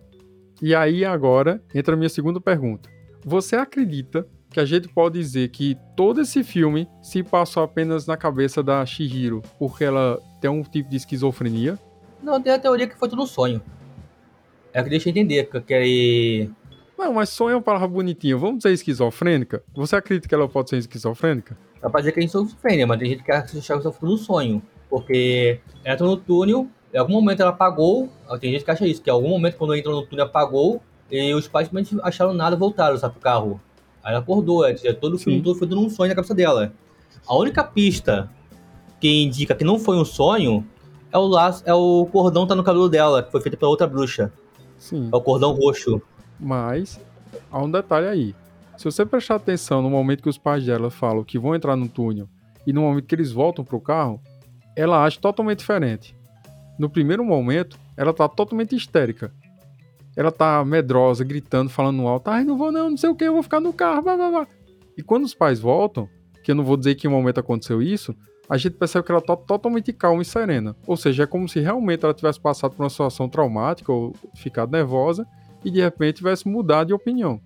E 0.62 0.74
aí 0.74 1.04
agora 1.04 1.62
entra 1.74 1.94
a 1.94 1.96
minha 1.96 2.08
segunda 2.08 2.40
pergunta. 2.40 2.88
Você 3.24 3.56
acredita 3.56 4.26
que 4.50 4.60
a 4.60 4.64
gente 4.64 4.88
pode 4.88 5.18
dizer 5.18 5.48
que 5.48 5.76
todo 5.96 6.20
esse 6.20 6.42
filme 6.42 6.88
se 7.00 7.22
passou 7.22 7.62
apenas 7.62 8.06
na 8.06 8.16
cabeça 8.16 8.62
da 8.62 8.84
Shihiro 8.84 9.42
porque 9.58 9.84
ela 9.84 10.20
tem 10.40 10.50
um 10.50 10.62
tipo 10.62 10.90
de 10.90 10.96
esquizofrenia? 10.96 11.78
Não, 12.22 12.40
tem 12.40 12.52
a 12.52 12.58
teoria 12.58 12.86
que 12.86 12.98
foi 12.98 13.08
tudo 13.08 13.22
um 13.22 13.26
sonho. 13.26 13.62
É 14.72 14.80
o 14.80 14.84
que 14.84 14.90
deixa 14.90 15.08
eu 15.08 15.10
entender, 15.10 15.48
que 15.48 15.74
ele 15.74 16.50
não, 17.00 17.14
mas 17.14 17.30
sonho 17.30 17.52
é 17.52 17.56
uma 17.56 17.62
palavra 17.62 17.88
bonitinha. 17.88 18.36
Vamos 18.36 18.58
dizer 18.58 18.74
esquizofrênica? 18.74 19.62
Você 19.74 19.96
acredita 19.96 20.28
que 20.28 20.34
ela 20.34 20.46
pode 20.46 20.68
ser 20.68 20.76
esquizofrênica? 20.76 21.56
Dá 21.80 21.88
pra 21.88 22.00
dizer 22.00 22.12
que 22.12 22.20
é 22.20 22.24
esquizofrênica, 22.24 22.86
mas 22.86 22.98
tem 22.98 23.08
gente 23.08 23.24
que 23.24 23.32
acha 23.32 23.46
que 23.46 23.62
sofre 23.62 24.06
no 24.06 24.18
sonho. 24.18 24.62
Porque 24.90 25.60
entra 25.82 26.06
no 26.06 26.14
túnel, 26.18 26.68
em 26.92 26.98
algum 26.98 27.14
momento 27.14 27.40
ela 27.40 27.52
apagou. 27.52 28.10
Tem 28.38 28.52
gente 28.52 28.66
que 28.66 28.70
acha 28.70 28.86
isso, 28.86 29.00
que 29.00 29.08
em 29.08 29.14
algum 29.14 29.30
momento 29.30 29.56
quando 29.56 29.74
entrou 29.74 29.98
no 29.98 30.06
túnel 30.06 30.26
apagou. 30.26 30.82
E 31.10 31.32
os 31.32 31.48
pais 31.48 31.68
simplesmente 31.68 31.98
acharam 32.06 32.34
nada 32.34 32.54
voltaram, 32.54 32.98
sabe, 32.98 33.14
pro 33.14 33.22
carro. 33.22 33.58
Aí 34.02 34.12
ela 34.12 34.20
acordou, 34.20 34.64
é, 34.64 34.74
todo 34.92 35.14
o 35.14 35.18
filme 35.18 35.42
todo 35.42 35.58
foi 35.58 35.66
dando 35.66 35.82
um 35.82 35.90
sonho 35.90 36.08
na 36.08 36.14
cabeça 36.14 36.34
dela. 36.34 36.72
A 37.26 37.36
única 37.36 37.62
pista 37.62 38.30
que 39.00 39.22
indica 39.22 39.54
que 39.54 39.64
não 39.64 39.78
foi 39.78 39.96
um 39.96 40.04
sonho 40.04 40.66
é 41.12 41.18
o 41.18 41.26
laço, 41.26 41.62
é 41.66 41.74
o 41.74 42.06
cordão 42.10 42.44
que 42.44 42.50
tá 42.50 42.54
no 42.54 42.62
cabelo 42.62 42.88
dela, 42.88 43.22
que 43.22 43.30
foi 43.30 43.40
feito 43.40 43.56
pela 43.56 43.70
outra 43.70 43.86
bruxa. 43.86 44.32
Sim. 44.78 45.08
É 45.12 45.16
o 45.16 45.20
cordão 45.20 45.52
roxo. 45.52 46.00
Mas 46.38 47.00
há 47.50 47.62
um 47.62 47.70
detalhe 47.70 48.06
aí. 48.06 48.34
Se 48.76 48.84
você 48.84 49.04
prestar 49.04 49.34
atenção 49.34 49.82
no 49.82 49.90
momento 49.90 50.22
que 50.22 50.28
os 50.28 50.38
pais 50.38 50.64
dela 50.64 50.90
falam 50.90 51.22
que 51.22 51.38
vão 51.38 51.54
entrar 51.54 51.76
no 51.76 51.88
túnel 51.88 52.28
e 52.66 52.72
no 52.72 52.82
momento 52.82 53.06
que 53.06 53.14
eles 53.14 53.30
voltam 53.30 53.64
pro 53.64 53.80
carro, 53.80 54.20
ela 54.74 55.04
age 55.04 55.18
totalmente 55.18 55.58
diferente. 55.58 56.16
No 56.78 56.88
primeiro 56.88 57.22
momento, 57.22 57.78
ela 57.94 58.14
tá 58.14 58.26
totalmente 58.26 58.74
histérica. 58.74 59.34
Ela 60.16 60.32
tá 60.32 60.64
medrosa, 60.64 61.24
gritando, 61.24 61.70
falando 61.70 62.06
alto, 62.06 62.28
ai, 62.28 62.44
não 62.44 62.58
vou 62.58 62.72
não, 62.72 62.90
não 62.90 62.96
sei 62.96 63.08
o 63.08 63.14
que, 63.14 63.24
eu 63.24 63.32
vou 63.32 63.42
ficar 63.42 63.60
no 63.60 63.72
carro, 63.72 64.02
blá, 64.02 64.16
blá, 64.16 64.30
blá. 64.30 64.46
E 64.96 65.02
quando 65.02 65.24
os 65.24 65.34
pais 65.34 65.60
voltam, 65.60 66.08
que 66.42 66.50
eu 66.50 66.54
não 66.54 66.64
vou 66.64 66.76
dizer 66.76 66.94
que 66.94 67.06
em 67.06 67.10
um 67.10 67.12
momento 67.12 67.40
aconteceu 67.40 67.80
isso, 67.80 68.14
a 68.48 68.56
gente 68.56 68.74
percebe 68.74 69.06
que 69.06 69.12
ela 69.12 69.20
tá 69.20 69.36
totalmente 69.36 69.92
calma 69.92 70.22
e 70.22 70.24
serena. 70.24 70.74
Ou 70.84 70.96
seja, 70.96 71.22
é 71.22 71.26
como 71.26 71.48
se 71.48 71.60
realmente 71.60 72.04
ela 72.04 72.12
tivesse 72.12 72.40
passado 72.40 72.74
por 72.74 72.82
uma 72.82 72.90
situação 72.90 73.28
traumática 73.28 73.92
ou 73.92 74.12
ficado 74.34 74.72
nervosa 74.72 75.24
e 75.64 75.70
de 75.70 75.80
repente 75.80 76.16
tivesse 76.16 76.48
mudado 76.48 76.88
de 76.88 76.92
opinião. 76.92 77.40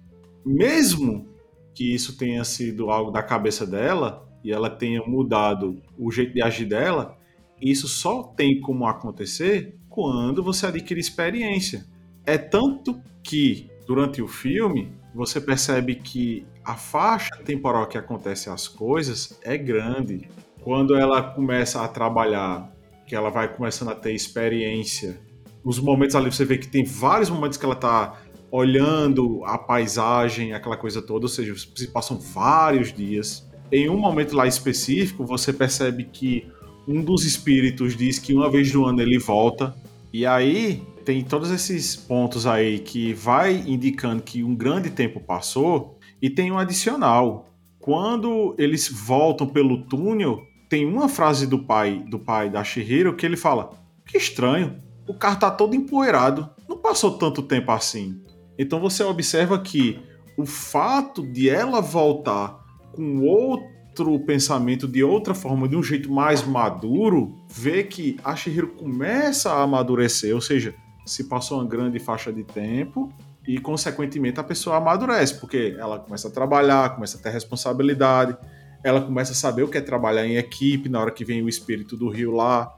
Mesmo 0.45 1.29
que 1.75 1.95
isso 1.95 2.17
tenha 2.17 2.43
sido 2.45 2.89
algo 2.91 3.11
da 3.11 3.23
cabeça 3.23 3.67
dela 3.67 4.27
e 4.43 4.51
ela 4.51 4.71
tenha 4.71 5.03
mudado 5.03 5.83
o 5.99 6.11
jeito 6.11 6.33
de 6.33 6.41
agir 6.41 6.67
dela, 6.67 7.19
isso 7.61 7.87
só 7.87 8.23
tem 8.23 8.61
como 8.61 8.87
acontecer 8.87 9.77
quando 9.89 10.43
você 10.43 10.67
adquire 10.67 11.01
experiência. 11.01 11.87
É 12.27 12.39
tanto 12.39 13.01
que 13.23 13.71
durante 13.87 14.23
o 14.23 14.29
filme 14.29 14.93
você 15.15 15.41
percebe 15.41 15.95
que 15.97 16.47
a 16.65 16.75
faixa 16.75 17.37
temporal 17.45 17.87
que 17.87 17.99
acontece 17.99 18.49
as 18.49 18.67
coisas 18.67 19.39
é 19.43 19.57
grande. 19.57 20.29
Quando 20.63 20.97
ela 20.97 21.23
começa 21.23 21.83
a 21.85 21.89
trabalhar, 21.89 22.73
que 23.07 23.15
ela 23.15 23.31
vai 23.31 23.55
começando 23.55 23.91
a 23.91 23.95
ter 23.95 24.13
experiência 24.13 25.21
os 25.65 25.81
momentos 25.81 26.15
ali 26.15 26.31
você 26.31 26.45
vê 26.45 26.59
que 26.59 26.69
tem 26.69 26.85
vários 26.85 27.31
momentos 27.31 27.57
que 27.57 27.65
ela 27.65 27.75
tá 27.75 28.21
olhando 28.51 29.43
a 29.45 29.57
paisagem, 29.57 30.53
aquela 30.53 30.77
coisa 30.77 31.01
toda, 31.01 31.25
ou 31.25 31.29
seja, 31.29 31.55
se 31.75 31.89
passam 31.89 32.19
vários 32.19 32.93
dias. 32.93 33.49
Em 33.73 33.89
um 33.89 33.97
momento 33.97 34.37
lá 34.37 34.47
específico, 34.47 35.25
você 35.25 35.53
percebe 35.53 36.05
que 36.05 36.47
um 36.87 37.03
dos 37.03 37.25
espíritos 37.25 37.97
diz 37.97 38.19
que 38.19 38.35
uma 38.35 38.51
vez 38.51 38.71
do 38.71 38.85
ano 38.85 39.01
ele 39.01 39.19
volta, 39.19 39.75
e 40.13 40.27
aí 40.27 40.83
tem 41.05 41.23
todos 41.23 41.51
esses 41.51 41.95
pontos 41.95 42.47
aí 42.47 42.79
que 42.79 43.13
vai 43.13 43.57
indicando 43.67 44.23
que 44.23 44.43
um 44.43 44.55
grande 44.55 44.91
tempo 44.91 45.21
passou, 45.21 45.99
e 46.21 46.31
tem 46.31 46.51
um 46.51 46.59
adicional. 46.59 47.49
Quando 47.79 48.55
eles 48.59 48.89
voltam 48.89 49.47
pelo 49.47 49.83
túnel, 49.83 50.43
tem 50.69 50.87
uma 50.87 51.09
frase 51.09 51.47
do 51.47 51.59
pai 51.59 52.03
do 52.09 52.19
pai 52.19 52.49
da 52.49 52.65
Shihiro 52.65 53.15
que 53.15 53.27
ele 53.27 53.37
fala: 53.37 53.73
"Que 54.07 54.17
estranho, 54.17 54.77
o 55.07 55.15
carro 55.15 55.39
tá 55.39 55.51
todo 55.51 55.77
empoeirado. 55.77 56.49
Não 56.69 56.79
passou 56.79 57.19
tanto 57.19 57.43
tempo 57.43 57.71
assim. 57.71 58.23
Então 58.59 58.81
você 58.81 59.05
observa 59.05 59.59
que 59.59 60.01
o 60.39 60.47
fato 60.47 61.23
de 61.27 61.51
ela 61.51 61.81
voltar 61.81 62.59
com 62.93 63.21
outro 63.21 64.19
pensamento, 64.21 64.89
de 64.89 65.05
outra 65.05 65.35
forma, 65.35 65.69
de 65.69 65.77
um 65.77 65.83
jeito 65.83 66.11
mais 66.11 66.43
maduro, 66.45 67.37
vê 67.49 67.85
que 67.85 68.17
a 68.25 68.35
Shihiro 68.35 68.69
começa 68.69 69.53
a 69.53 69.63
amadurecer, 69.63 70.35
ou 70.35 70.41
seja, 70.41 70.75
se 71.05 71.25
passou 71.25 71.59
uma 71.59 71.69
grande 71.69 71.99
faixa 71.99 72.33
de 72.33 72.43
tempo 72.43 73.13
e, 73.47 73.59
consequentemente, 73.59 74.41
a 74.41 74.45
pessoa 74.45 74.77
amadurece, 74.77 75.39
porque 75.39 75.77
ela 75.79 75.99
começa 75.99 76.29
a 76.29 76.31
trabalhar, 76.31 76.95
começa 76.95 77.19
a 77.19 77.21
ter 77.21 77.31
responsabilidade, 77.31 78.37
ela 78.83 79.01
começa 79.01 79.33
a 79.33 79.35
saber 79.35 79.63
o 79.63 79.69
que 79.69 79.79
é 79.79 79.81
trabalhar 79.81 80.27
em 80.27 80.37
equipe 80.37 80.89
na 80.89 81.01
hora 81.01 81.11
que 81.11 81.25
vem 81.25 81.43
o 81.43 81.49
espírito 81.49 81.97
do 81.97 82.09
rio 82.09 82.33
lá, 82.33 82.75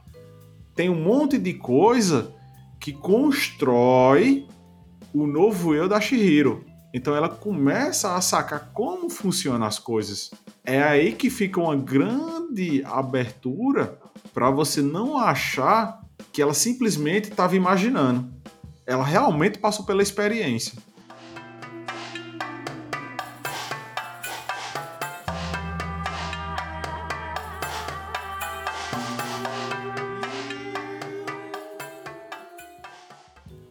tem 0.75 0.89
um 0.89 1.01
monte 1.01 1.37
de 1.37 1.53
coisa 1.53 2.33
que 2.79 2.93
constrói 2.93 4.47
o 5.13 5.25
novo 5.25 5.73
eu 5.73 5.89
da 5.89 5.99
Shihiro. 5.99 6.63
Então 6.93 7.15
ela 7.15 7.27
começa 7.27 8.15
a 8.15 8.21
sacar 8.21 8.71
como 8.73 9.09
funcionam 9.09 9.65
as 9.65 9.79
coisas. 9.79 10.31
É 10.63 10.81
aí 10.81 11.13
que 11.13 11.29
fica 11.29 11.59
uma 11.59 11.75
grande 11.75 12.83
abertura 12.85 13.99
para 14.33 14.49
você 14.51 14.81
não 14.81 15.17
achar 15.17 16.01
que 16.37 16.41
ela 16.43 16.53
simplesmente 16.53 17.31
estava 17.31 17.55
imaginando. 17.55 18.31
Ela 18.85 19.03
realmente 19.03 19.57
passou 19.57 19.83
pela 19.83 20.03
experiência. 20.03 20.77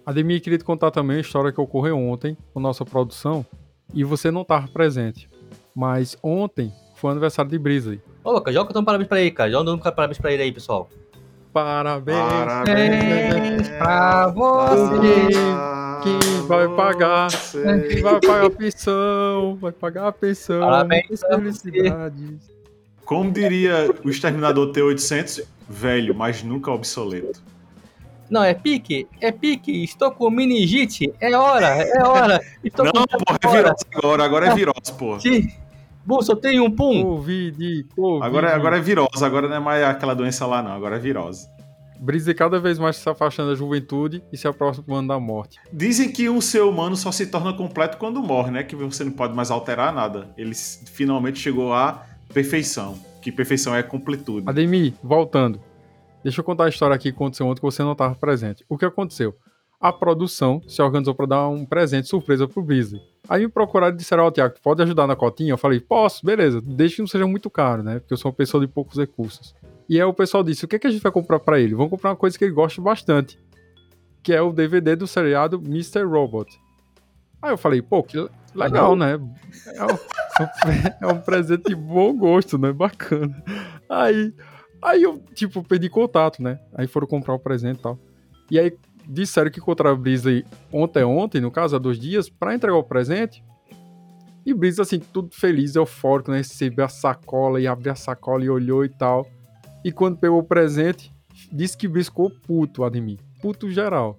Ademir, 0.04 0.42
queria 0.42 0.58
te 0.58 0.64
contar 0.64 0.90
também 0.90 1.18
a 1.18 1.20
história 1.20 1.52
que 1.52 1.60
ocorreu 1.60 1.96
ontem 1.96 2.36
com 2.52 2.58
nossa 2.58 2.84
produção 2.84 3.46
e 3.94 4.02
você 4.02 4.32
não 4.32 4.42
estava 4.42 4.66
presente. 4.66 5.28
Mas 5.72 6.18
ontem 6.20 6.72
foi 6.96 7.10
o 7.10 7.12
aniversário 7.12 7.48
de 7.48 7.60
Brisley. 7.60 8.02
Ô, 8.24 8.32
Lucas, 8.32 8.52
joga 8.52 8.76
um 8.76 8.84
parabéns 8.84 9.08
pra 9.08 9.20
ele, 9.20 9.30
cara. 9.30 9.52
Joga 9.52 9.72
um 9.72 9.78
parabéns 9.78 10.18
pra 10.18 10.32
ele 10.32 10.42
aí, 10.42 10.50
pessoal. 10.50 10.90
Parabéns, 11.56 12.18
Parabéns 12.18 13.68
pra 13.78 14.26
você. 14.26 15.30
Quem 16.02 16.46
vai 16.46 16.68
pagar? 16.68 17.28
Quem 17.88 18.02
vai 18.02 18.20
pagar 18.20 18.44
a 18.44 18.50
pensão? 18.50 19.58
Vai 19.58 19.72
pagar 19.72 20.08
a 20.08 20.12
pensão. 20.12 20.60
Parabéns 20.60 21.22
Felicidades. 21.26 22.50
Como 23.06 23.32
diria 23.32 23.90
o 24.04 24.10
Exterminador 24.10 24.70
T-800, 24.72 25.44
velho, 25.66 26.14
mas 26.14 26.42
nunca 26.42 26.70
obsoleto. 26.70 27.42
Não, 28.28 28.44
é 28.44 28.52
pique, 28.52 29.08
é 29.22 29.32
pique. 29.32 29.82
Estou 29.82 30.10
com 30.10 30.28
meningite. 30.28 31.10
É 31.18 31.34
hora, 31.34 31.68
é 31.68 32.06
hora. 32.06 32.38
Estou 32.62 32.84
Não, 32.84 32.92
com 32.92 33.06
porra, 33.06 33.38
é 33.42 33.48
virose 33.48 33.84
agora. 33.94 34.24
Agora 34.26 34.46
é 34.48 34.54
virose, 34.54 34.92
porra. 34.98 35.20
Sim. 35.20 35.50
Bolsa, 36.06 36.32
eu 36.32 36.36
tenho 36.36 36.64
um 36.64 36.70
pum. 36.70 37.02
Covid, 37.02 37.84
Covid. 37.96 38.24
Agora, 38.24 38.54
agora 38.54 38.76
é 38.78 38.80
virose. 38.80 39.24
Agora 39.24 39.48
não 39.48 39.56
é 39.56 39.60
mais 39.60 39.82
aquela 39.82 40.14
doença 40.14 40.46
lá, 40.46 40.62
não. 40.62 40.70
Agora 40.70 40.96
é 40.96 40.98
virose. 41.00 41.48
Brisley 41.98 42.34
cada 42.34 42.60
vez 42.60 42.78
mais 42.78 42.96
se 42.96 43.08
afastando 43.08 43.50
da 43.50 43.56
juventude 43.56 44.22
e 44.32 44.36
se 44.36 44.46
aproximando 44.46 45.08
da 45.08 45.18
morte. 45.18 45.58
Dizem 45.72 46.12
que 46.12 46.28
um 46.28 46.40
ser 46.40 46.62
humano 46.62 46.96
só 46.96 47.10
se 47.10 47.26
torna 47.26 47.52
completo 47.52 47.96
quando 47.96 48.22
morre, 48.22 48.52
né? 48.52 48.62
Que 48.62 48.76
você 48.76 49.02
não 49.02 49.10
pode 49.10 49.34
mais 49.34 49.50
alterar 49.50 49.92
nada. 49.92 50.28
Ele 50.36 50.54
finalmente 50.54 51.40
chegou 51.40 51.72
à 51.72 52.06
perfeição. 52.32 52.96
Que 53.20 53.32
perfeição 53.32 53.74
é 53.74 53.82
completude. 53.82 54.48
Ademir, 54.48 54.94
voltando. 55.02 55.60
Deixa 56.22 56.40
eu 56.40 56.44
contar 56.44 56.66
a 56.66 56.68
história 56.68 56.94
aqui 56.94 57.10
que 57.10 57.16
aconteceu 57.16 57.46
ontem 57.46 57.60
que 57.60 57.66
você 57.66 57.82
não 57.82 57.92
estava 57.92 58.14
presente. 58.14 58.64
O 58.68 58.78
que 58.78 58.84
aconteceu? 58.84 59.34
A 59.80 59.92
produção 59.92 60.62
se 60.66 60.80
organizou 60.80 61.14
para 61.14 61.26
dar 61.26 61.48
um 61.48 61.64
presente 61.64 62.08
surpresa 62.08 62.48
pro 62.48 62.62
Brisley. 62.62 63.00
Aí 63.28 63.42
me 63.42 63.48
procuraram 63.48 63.94
e 63.94 63.96
disseram, 63.96 64.24
ó, 64.24 64.30
Tiago, 64.30 64.54
pode 64.62 64.82
ajudar 64.82 65.06
na 65.06 65.16
cotinha? 65.16 65.52
Eu 65.52 65.58
falei, 65.58 65.80
posso, 65.80 66.24
beleza, 66.24 66.60
desde 66.62 66.96
que 66.96 67.02
não 67.02 67.08
seja 67.08 67.26
muito 67.26 67.50
caro, 67.50 67.82
né? 67.82 67.98
Porque 67.98 68.14
eu 68.14 68.16
sou 68.16 68.30
uma 68.30 68.36
pessoa 68.36 68.64
de 68.64 68.72
poucos 68.72 68.96
recursos. 68.96 69.54
E 69.88 69.96
aí 69.96 70.04
o 70.04 70.14
pessoal 70.14 70.42
disse, 70.42 70.64
o 70.64 70.68
que, 70.68 70.78
que 70.78 70.86
a 70.86 70.90
gente 70.90 71.02
vai 71.02 71.12
comprar 71.12 71.38
para 71.40 71.60
ele? 71.60 71.74
Vamos 71.74 71.90
comprar 71.90 72.10
uma 72.10 72.16
coisa 72.16 72.38
que 72.38 72.44
ele 72.44 72.54
gosta 72.54 72.80
bastante, 72.80 73.38
que 74.22 74.32
é 74.32 74.40
o 74.40 74.52
DVD 74.52 74.96
do 74.96 75.06
seriado 75.06 75.60
Mr. 75.64 76.04
Robot. 76.04 76.58
Aí 77.42 77.50
eu 77.50 77.58
falei, 77.58 77.82
pô, 77.82 78.02
que 78.02 78.16
legal, 78.54 78.96
né? 78.96 79.20
É 79.74 79.84
um, 79.84 81.08
é 81.10 81.12
um 81.12 81.20
presente 81.20 81.68
de 81.68 81.74
bom 81.74 82.16
gosto, 82.16 82.56
né? 82.56 82.72
Bacana. 82.72 83.42
Aí 83.88 84.32
Aí 84.82 85.02
eu, 85.02 85.18
tipo, 85.34 85.62
perdi 85.62 85.88
contato, 85.88 86.42
né? 86.42 86.60
Aí 86.74 86.86
foram 86.86 87.06
comprar 87.06 87.34
o 87.34 87.38
presente 87.38 87.78
e 87.78 87.82
tal. 87.82 87.98
E 88.50 88.58
aí 88.58 88.72
disseram 89.06 89.50
que 89.50 89.60
encontraram 89.60 89.96
Brisley 89.96 90.44
ontem, 90.72 91.04
ontem, 91.04 91.40
no 91.40 91.50
caso, 91.50 91.76
há 91.76 91.78
dois 91.78 91.98
dias, 91.98 92.28
para 92.28 92.54
entregar 92.54 92.76
o 92.76 92.84
presente. 92.84 93.44
E 94.44 94.54
Brisley, 94.54 94.82
assim, 94.82 94.98
tudo 94.98 95.34
feliz, 95.34 95.74
eufórico, 95.74 96.30
né? 96.30 96.38
Recebeu 96.38 96.84
a 96.84 96.88
sacola 96.88 97.60
e 97.60 97.66
abriu 97.66 97.92
a 97.92 97.96
sacola 97.96 98.44
e 98.44 98.50
olhou 98.50 98.84
e 98.84 98.88
tal. 98.88 99.26
E 99.84 99.90
quando 99.90 100.18
pegou 100.18 100.38
o 100.38 100.44
presente, 100.44 101.12
disse 101.52 101.76
que 101.76 101.88
ficou 101.88 102.30
puto, 102.30 102.84
Ademir. 102.84 103.18
Puto 103.40 103.70
geral. 103.70 104.18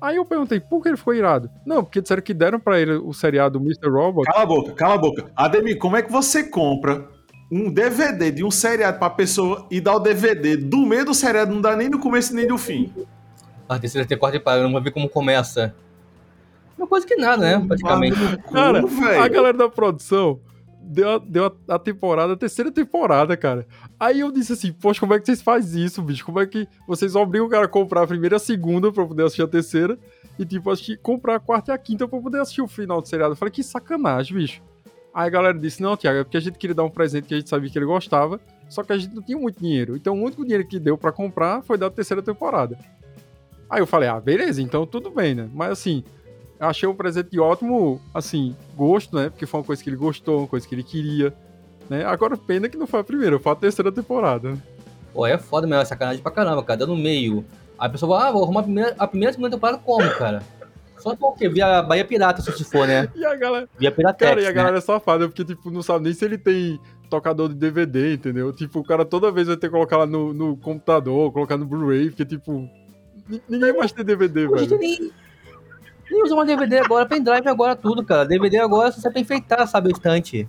Aí 0.00 0.16
eu 0.16 0.24
perguntei, 0.24 0.60
por 0.60 0.82
que 0.82 0.88
ele 0.88 0.96
ficou 0.96 1.14
irado? 1.14 1.50
Não, 1.64 1.82
porque 1.82 2.00
disseram 2.00 2.22
que 2.22 2.34
deram 2.34 2.60
para 2.60 2.78
ele 2.78 2.92
o 2.92 3.12
seriado 3.12 3.58
Mr. 3.58 3.88
Robot. 3.88 4.24
Cala 4.26 4.42
a 4.42 4.46
boca, 4.46 4.72
cala 4.72 4.94
a 4.94 4.98
boca. 4.98 5.30
Ademir, 5.34 5.78
como 5.78 5.96
é 5.96 6.02
que 6.02 6.12
você 6.12 6.44
compra 6.44 7.08
um 7.50 7.70
DVD 7.70 8.30
de 8.30 8.44
um 8.44 8.50
seriado 8.50 8.98
pra 8.98 9.08
pessoa 9.08 9.66
e 9.70 9.80
dar 9.80 9.96
o 9.96 10.00
DVD 10.00 10.56
do 10.56 10.78
meio 10.78 11.04
do 11.04 11.14
seriado, 11.14 11.52
não 11.52 11.60
dá 11.60 11.76
nem 11.76 11.88
no 11.88 11.98
começo 11.98 12.34
nem 12.34 12.46
no 12.46 12.58
fim. 12.58 12.92
A 13.68 13.78
terceira 13.78 14.06
ter 14.06 14.16
corte 14.16 14.38
para 14.38 14.62
vamos 14.62 14.82
ver 14.82 14.90
como 14.90 15.08
começa. 15.08 15.74
Uma 16.76 16.86
coisa 16.86 17.06
que 17.06 17.16
nada, 17.16 17.42
né? 17.42 17.66
Praticamente. 17.66 18.16
Cara, 18.52 18.84
a 19.22 19.28
galera 19.28 19.56
da 19.56 19.68
produção 19.68 20.40
deu, 20.86 21.10
a, 21.10 21.18
deu 21.18 21.46
a, 21.46 21.74
a 21.74 21.78
temporada, 21.78 22.34
a 22.34 22.36
terceira 22.36 22.70
temporada, 22.70 23.36
cara. 23.36 23.66
Aí 23.98 24.20
eu 24.20 24.30
disse 24.30 24.52
assim, 24.52 24.72
poxa, 24.72 25.00
como 25.00 25.14
é 25.14 25.18
que 25.18 25.26
vocês 25.26 25.42
fazem 25.42 25.84
isso, 25.84 26.00
bicho? 26.02 26.24
Como 26.24 26.40
é 26.40 26.46
que 26.46 26.68
vocês 26.86 27.16
obrigam 27.16 27.46
o 27.46 27.50
cara 27.50 27.64
a 27.64 27.68
comprar 27.68 28.02
a 28.02 28.06
primeira 28.06 28.36
e 28.36 28.38
a 28.38 28.40
segunda 28.40 28.92
pra 28.92 29.04
poder 29.04 29.24
assistir 29.24 29.42
a 29.42 29.48
terceira? 29.48 29.98
E, 30.38 30.44
tipo, 30.44 30.70
assistir, 30.70 30.98
comprar 30.98 31.36
a 31.36 31.40
quarta 31.40 31.72
e 31.72 31.74
a 31.74 31.78
quinta 31.78 32.06
pra 32.06 32.20
poder 32.20 32.40
assistir 32.40 32.62
o 32.62 32.68
final 32.68 33.00
do 33.00 33.08
seriado. 33.08 33.32
Eu 33.32 33.36
falei, 33.36 33.52
que 33.52 33.62
sacanagem, 33.62 34.36
bicho. 34.36 34.62
Aí 35.14 35.26
a 35.26 35.30
galera 35.30 35.58
disse, 35.58 35.82
não, 35.82 35.96
Thiago, 35.96 36.18
é 36.18 36.24
porque 36.24 36.36
a 36.36 36.40
gente 36.40 36.58
queria 36.58 36.74
dar 36.74 36.84
um 36.84 36.90
presente 36.90 37.26
que 37.26 37.32
a 37.34 37.38
gente 37.38 37.48
sabia 37.48 37.70
que 37.70 37.78
ele 37.78 37.86
gostava, 37.86 38.38
só 38.68 38.82
que 38.82 38.92
a 38.92 38.98
gente 38.98 39.14
não 39.14 39.22
tinha 39.22 39.38
muito 39.38 39.58
dinheiro. 39.58 39.96
Então 39.96 40.14
o 40.14 40.22
único 40.22 40.42
dinheiro 40.42 40.66
que 40.68 40.78
deu 40.78 40.98
pra 40.98 41.10
comprar 41.10 41.62
foi 41.62 41.78
da 41.78 41.88
terceira 41.88 42.22
temporada. 42.22 42.78
Aí 43.68 43.80
eu 43.80 43.86
falei, 43.86 44.08
ah, 44.08 44.20
beleza, 44.20 44.62
então 44.62 44.86
tudo 44.86 45.10
bem, 45.10 45.34
né? 45.34 45.48
Mas 45.52 45.70
assim, 45.70 46.04
eu 46.58 46.68
achei 46.68 46.88
um 46.88 46.94
presente 46.94 47.30
de 47.30 47.40
ótimo, 47.40 48.00
assim, 48.14 48.56
gosto, 48.76 49.16
né? 49.16 49.28
Porque 49.28 49.46
foi 49.46 49.60
uma 49.60 49.66
coisa 49.66 49.82
que 49.82 49.90
ele 49.90 49.96
gostou, 49.96 50.40
uma 50.40 50.46
coisa 50.46 50.66
que 50.66 50.74
ele 50.74 50.82
queria, 50.82 51.34
né? 51.88 52.04
Agora, 52.04 52.36
pena 52.36 52.68
que 52.68 52.76
não 52.76 52.86
foi 52.86 53.00
a 53.00 53.04
primeira, 53.04 53.38
foi 53.38 53.52
a 53.52 53.56
terceira 53.56 53.92
temporada, 53.92 54.52
né? 54.52 54.58
Pô, 55.12 55.26
é 55.26 55.38
foda 55.38 55.66
mesmo, 55.66 55.82
é 55.82 55.84
sacanagem 55.84 56.22
pra 56.22 56.30
caramba, 56.30 56.62
cara. 56.62 56.80
Dando 56.80 56.94
no 56.94 57.02
meio. 57.02 57.44
Aí 57.78 57.86
a 57.88 57.90
pessoa 57.90 58.16
fala, 58.16 58.28
ah, 58.28 58.32
vou 58.32 58.44
arrumar 58.44 58.60
a 58.60 58.64
primeira, 58.64 58.94
a 58.98 59.06
primeira 59.06 59.32
segunda 59.32 59.50
temporada 59.50 59.78
como, 59.78 60.08
cara? 60.10 60.42
Só 60.98 61.14
porque 61.14 61.48
via 61.48 61.82
Bahia 61.82 62.04
Pirata, 62.04 62.42
se 62.42 62.64
for, 62.64 62.86
né? 62.86 63.08
E 63.14 63.24
a 63.24 63.34
galera... 63.36 63.68
Via 63.78 63.92
Piratex, 63.92 64.28
Cara, 64.28 64.40
e 64.40 64.44
a 64.44 64.48
né? 64.48 64.54
galera 64.54 64.78
é 64.78 64.80
safada, 64.80 65.28
porque, 65.28 65.44
tipo, 65.44 65.70
não 65.70 65.82
sabe 65.82 66.04
nem 66.04 66.12
se 66.12 66.24
ele 66.24 66.38
tem 66.38 66.80
tocador 67.08 67.48
de 67.48 67.54
DVD, 67.54 68.14
entendeu? 68.14 68.52
Tipo, 68.52 68.80
o 68.80 68.84
cara 68.84 69.04
toda 69.04 69.30
vez 69.30 69.46
vai 69.46 69.56
ter 69.56 69.68
que 69.68 69.72
colocar 69.72 69.98
lá 69.98 70.06
no, 70.06 70.32
no 70.32 70.56
computador, 70.56 71.32
colocar 71.32 71.56
no 71.56 71.66
Blu-ray, 71.66 72.08
porque, 72.08 72.24
tipo, 72.24 72.68
ninguém 73.48 73.76
mais 73.76 73.92
tem 73.92 74.04
DVD, 74.04 74.46
Hoje 74.46 74.66
velho. 74.66 74.78
nem, 74.80 75.10
nem 76.10 76.22
usa 76.22 76.34
uma 76.34 76.44
DVD 76.46 76.78
agora, 76.78 77.06
pendrive 77.06 77.48
agora, 77.48 77.74
tudo, 77.76 78.04
cara. 78.04 78.24
DVD 78.24 78.58
agora 78.58 78.90
você 78.92 79.10
que 79.10 79.18
enfeitar, 79.20 79.66
sabe, 79.66 79.88
o 79.88 79.92
estante. 79.92 80.48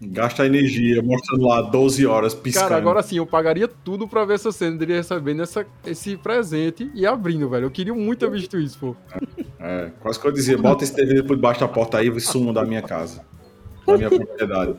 Gasta 0.00 0.44
energia, 0.44 1.00
mostrando 1.02 1.46
lá 1.46 1.62
12 1.62 2.04
horas 2.06 2.34
piscando. 2.34 2.68
Cara, 2.68 2.76
agora 2.80 3.02
sim, 3.02 3.18
eu 3.18 3.26
pagaria 3.26 3.68
tudo 3.68 4.06
pra 4.08 4.24
ver 4.24 4.34
essa 4.34 4.50
cena 4.50 4.76
dele 4.76 4.94
recebendo 4.94 5.40
essa, 5.42 5.64
esse 5.86 6.16
presente 6.16 6.90
e 6.94 7.06
abrindo, 7.06 7.48
velho. 7.48 7.66
Eu 7.66 7.70
queria 7.70 7.94
muito 7.94 8.18
ter 8.18 8.30
visto 8.30 8.58
isso, 8.58 8.78
pô. 8.78 8.96
É, 9.60 9.92
quase 10.00 10.18
que 10.20 10.26
eu 10.26 10.32
dizia, 10.32 10.58
bota 10.58 10.82
esse 10.84 10.94
DVD 10.94 11.22
por 11.22 11.36
debaixo 11.36 11.60
da 11.60 11.68
porta 11.68 11.98
aí 11.98 12.08
e 12.08 12.20
sumo 12.20 12.52
da 12.52 12.64
minha 12.64 12.82
casa. 12.82 13.24
Da 13.86 13.96
minha 13.96 14.10
propriedade. 14.10 14.74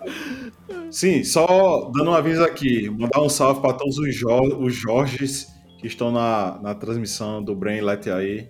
Sim, 0.92 1.24
só 1.24 1.90
dando 1.96 2.12
um 2.12 2.14
aviso 2.14 2.44
aqui, 2.44 2.90
mandar 2.90 3.22
um 3.22 3.30
salve 3.30 3.62
para 3.62 3.74
todos 3.74 3.98
os, 3.98 4.14
Jo- 4.14 4.58
os 4.60 4.76
Jorges 4.76 5.48
que 5.78 5.88
estão 5.88 6.12
na, 6.12 6.60
na 6.62 6.76
transmissão 6.76 7.44
do 7.44 7.56
Brain 7.56 7.82
Let 7.82 8.08
aí. 8.08 8.48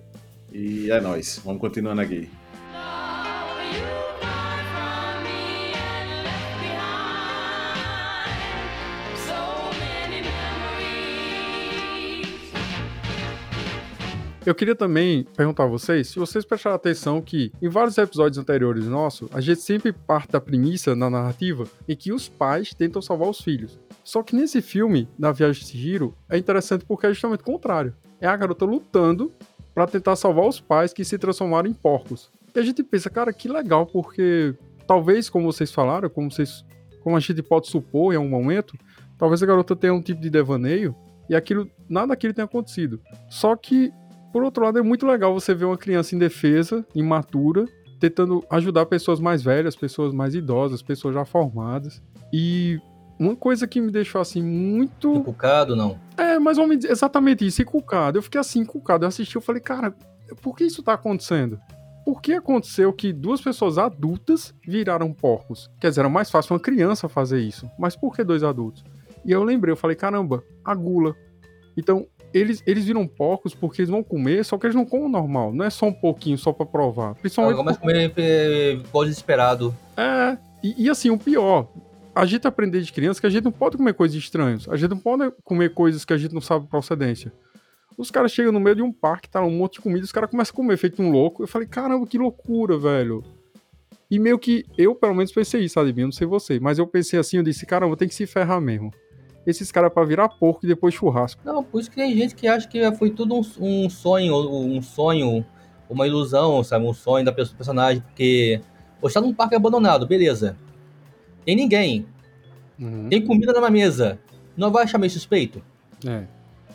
E 0.52 0.90
é 0.90 1.00
nóis, 1.02 1.42
vamos 1.44 1.60
continuando 1.60 2.02
aqui. 2.02 2.30
Eu 14.48 14.56
queria 14.56 14.78
também 14.78 15.26
perguntar 15.36 15.66
a 15.66 15.68
vocês, 15.68 16.08
se 16.08 16.18
vocês 16.18 16.46
prestaram 16.46 16.78
atenção 16.78 17.22
que 17.22 17.52
em 17.62 17.68
vários 17.68 17.98
episódios 17.98 18.38
anteriores 18.38 18.86
nossos, 18.86 19.28
a 19.34 19.42
gente 19.42 19.60
sempre 19.60 19.92
parte 19.92 20.32
da 20.32 20.40
premissa 20.40 20.96
na 20.96 21.10
narrativa 21.10 21.66
em 21.86 21.94
que 21.94 22.14
os 22.14 22.30
pais 22.30 22.74
tentam 22.74 23.02
salvar 23.02 23.28
os 23.28 23.42
filhos. 23.42 23.78
Só 24.06 24.24
que 24.24 24.34
nesse 24.34 24.62
filme, 24.62 25.06
na 25.20 25.34
Viagem 25.34 25.62
de 25.62 25.68
Chihiro, 25.68 26.16
é 26.30 26.38
interessante 26.38 26.86
porque 26.86 27.08
é 27.08 27.10
justamente 27.10 27.42
o 27.42 27.44
contrário. 27.44 27.94
É 28.22 28.28
a 28.28 28.38
garota 28.38 28.64
lutando 28.64 29.34
pra 29.76 29.86
tentar 29.86 30.16
salvar 30.16 30.48
os 30.48 30.62
pais 30.62 30.94
que 30.94 31.04
se 31.04 31.18
transformaram 31.18 31.70
em 31.70 31.74
porcos. 31.74 32.32
E 32.56 32.58
a 32.58 32.64
gente 32.64 32.82
pensa, 32.84 33.10
cara, 33.10 33.34
que 33.34 33.50
legal, 33.50 33.86
porque 33.86 34.56
talvez, 34.88 35.30
como 35.30 35.52
vocês 35.52 35.74
falaram, 35.74 36.10
como, 36.10 36.32
vocês, 36.32 36.64
como 37.04 37.18
a 37.18 37.20
gente 37.20 37.44
pode 37.44 37.68
supor 37.68 38.14
em 38.14 38.16
algum 38.16 38.30
momento, 38.30 38.78
talvez 39.18 39.44
a 39.44 39.46
garota 39.46 39.76
tenha 39.76 39.94
um 39.94 40.02
tipo 40.02 40.22
de 40.22 40.30
devaneio 40.30 40.96
e 41.30 41.36
aquilo, 41.36 41.70
nada 41.90 42.08
daquilo 42.08 42.34
tenha 42.34 42.46
acontecido. 42.46 43.02
Só 43.30 43.54
que 43.54 43.92
por 44.32 44.44
outro 44.44 44.64
lado, 44.64 44.78
é 44.78 44.82
muito 44.82 45.06
legal 45.06 45.34
você 45.34 45.54
ver 45.54 45.66
uma 45.66 45.78
criança 45.78 46.16
indefesa, 46.16 46.86
imatura, 46.94 47.66
tentando 48.00 48.44
ajudar 48.50 48.86
pessoas 48.86 49.20
mais 49.20 49.42
velhas, 49.42 49.76
pessoas 49.76 50.14
mais 50.14 50.36
idosas, 50.36 50.82
pessoas 50.82 51.14
já 51.14 51.26
formadas. 51.26 52.02
E 52.32 52.80
uma 53.20 53.36
coisa 53.36 53.68
que 53.68 53.82
me 53.82 53.92
deixou 53.92 54.22
assim 54.22 54.44
muito. 54.44 55.16
Encucado, 55.16 55.76
não. 55.76 56.00
É, 56.16 56.38
mais 56.38 56.58
ou 56.58 56.68
menos 56.68 56.86
exatamente 56.86 57.46
isso, 57.46 57.62
encucado. 57.62 58.18
Eu 58.18 58.22
fiquei 58.22 58.40
assim, 58.40 58.60
encucado. 58.60 59.06
Eu 59.06 59.10
assisti, 59.10 59.36
eu 59.36 59.42
falei, 59.42 59.62
cara, 59.62 59.94
por 60.42 60.56
que 60.56 60.66
isso 60.66 60.84
tá 60.84 60.94
acontecendo? 60.94 61.60
Por 62.06 62.22
que 62.22 62.34
aconteceu 62.34 62.94
que 62.94 63.12
duas 63.12 63.42
pessoas 63.42 63.78
adultas 63.78 64.54
viraram 64.66 65.12
porcos? 65.12 65.70
Quer 65.80 65.90
dizer, 65.90 66.02
era 66.02 66.10
mais 66.10 66.32
fácil 66.32 66.54
uma 66.54 66.60
criança 66.60 67.10
fazer 67.10 67.40
isso. 67.40 67.70
Mas 67.78 67.96
por 67.96 68.16
que 68.16 68.24
dois 68.24 68.44
adultos? 68.44 68.84
E 69.26 69.32
eu 69.32 69.44
lembrei, 69.44 69.74
eu 69.74 69.78
falei, 69.78 69.96
caramba, 69.96 70.42
a 70.64 70.74
gula. 70.74 71.16
Então, 71.76 72.08
eles, 72.34 72.62
eles 72.66 72.86
viram 72.86 73.08
porcos 73.08 73.54
porque 73.54 73.82
eles 73.82 73.90
vão 73.90 74.04
comer, 74.04 74.44
só 74.44 74.58
que 74.58 74.66
eles 74.66 74.76
não 74.76 74.86
comem 74.86 75.10
normal. 75.10 75.54
Não 75.54 75.66
é 75.66 75.70
só 75.70 75.86
um 75.88 75.94
pouquinho, 75.94 76.38
só 76.38 76.52
pra 76.52 76.66
provar. 76.66 77.16
Principalmente. 77.16 77.58
Não, 77.58 77.64
mas 77.64 77.78
comer 77.78 78.14
pode 78.92 79.10
desesperado. 79.10 79.76
É, 79.96 80.38
e, 80.64 80.86
e, 80.86 80.90
assim, 80.90 81.10
o 81.10 81.18
pior, 81.18 81.68
a 82.14 82.26
gente 82.26 82.48
aprender 82.48 82.82
de 82.82 82.92
criança 82.92 83.20
que 83.20 83.28
a 83.28 83.30
gente 83.30 83.44
não 83.44 83.52
pode 83.52 83.78
comer 83.78 83.94
coisas 83.94 84.18
estranhas. 84.18 84.68
A 84.70 84.76
gente 84.76 84.90
não 84.90 84.98
pode 84.98 85.32
comer 85.44 85.74
coisas 85.74 86.04
que 86.04 86.14
a 86.14 86.18
gente 86.18 86.34
não 86.34 86.42
sabe 86.42 86.68
procedência. 86.68 87.32
Os 87.98 88.12
caras 88.12 88.32
chegam 88.32 88.52
no 88.52 88.60
meio 88.60 88.76
de 88.76 88.82
um 88.82 88.92
parque, 88.92 89.30
tá 89.30 89.42
um 89.42 89.50
monte 89.50 89.74
de 89.74 89.82
comida, 89.82 90.04
os 90.04 90.12
caras 90.12 90.30
começam 90.30 90.54
a 90.54 90.56
comer 90.56 90.78
feito 90.78 91.02
um 91.02 91.12
louco. 91.12 91.42
Eu 91.42 91.48
falei, 91.48 91.68
caramba, 91.68 92.06
que 92.06 92.18
loucura, 92.18 92.78
velho. 92.78 93.24
E 94.10 94.20
meio 94.20 94.38
que 94.38 94.66
eu, 94.78 94.94
pelo 94.94 95.16
menos, 95.16 95.32
pensei 95.32 95.64
isso, 95.64 95.74
sabe? 95.74 96.00
Eu 96.00 96.06
não 96.06 96.12
sei 96.12 96.28
você, 96.28 96.60
mas 96.60 96.78
eu 96.78 96.88
pensei 96.88 97.20
assim, 97.20 97.38
eu 97.38 97.44
disse, 97.44 97.66
caramba, 97.66 97.98
tem 97.98 98.08
que 98.08 98.16
se 98.16 98.28
ferrar 98.28 98.62
mesmo 98.62 98.94
esses 99.50 99.72
caras 99.72 99.92
para 99.92 100.06
virar 100.06 100.28
porco 100.28 100.66
e 100.66 100.68
depois 100.68 100.94
churrasco. 100.94 101.42
Não, 101.46 101.64
por 101.64 101.80
isso 101.80 101.90
que 101.90 101.96
tem 101.96 102.16
gente 102.16 102.36
que 102.36 102.48
acha 102.48 102.68
que 102.68 102.92
foi 102.94 103.10
tudo 103.10 103.36
um, 103.36 103.42
um 103.60 103.90
sonho, 103.90 104.36
um 104.36 104.82
sonho, 104.82 105.46
uma 105.90 106.06
ilusão, 106.06 106.64
sabe? 106.64 106.86
Um 106.86 106.94
sonho 106.94 107.24
da 107.24 107.32
pessoa, 107.32 107.54
do 107.54 107.58
personagem, 107.58 108.02
porque 108.02 108.62
você 109.02 109.14
tá 109.14 109.22
num 109.22 109.34
parque 109.34 109.56
abandonado, 109.56 110.06
beleza. 110.06 110.58
Tem 111.46 111.56
ninguém. 111.56 112.06
Uhum. 112.78 113.08
Tem 113.10 113.26
comida 113.26 113.54
na 113.54 113.70
mesa. 113.70 114.20
Não 114.56 114.70
vai 114.70 114.84
achar 114.84 114.98
meio 114.98 115.12
suspeito? 115.12 115.64
É. 116.06 116.24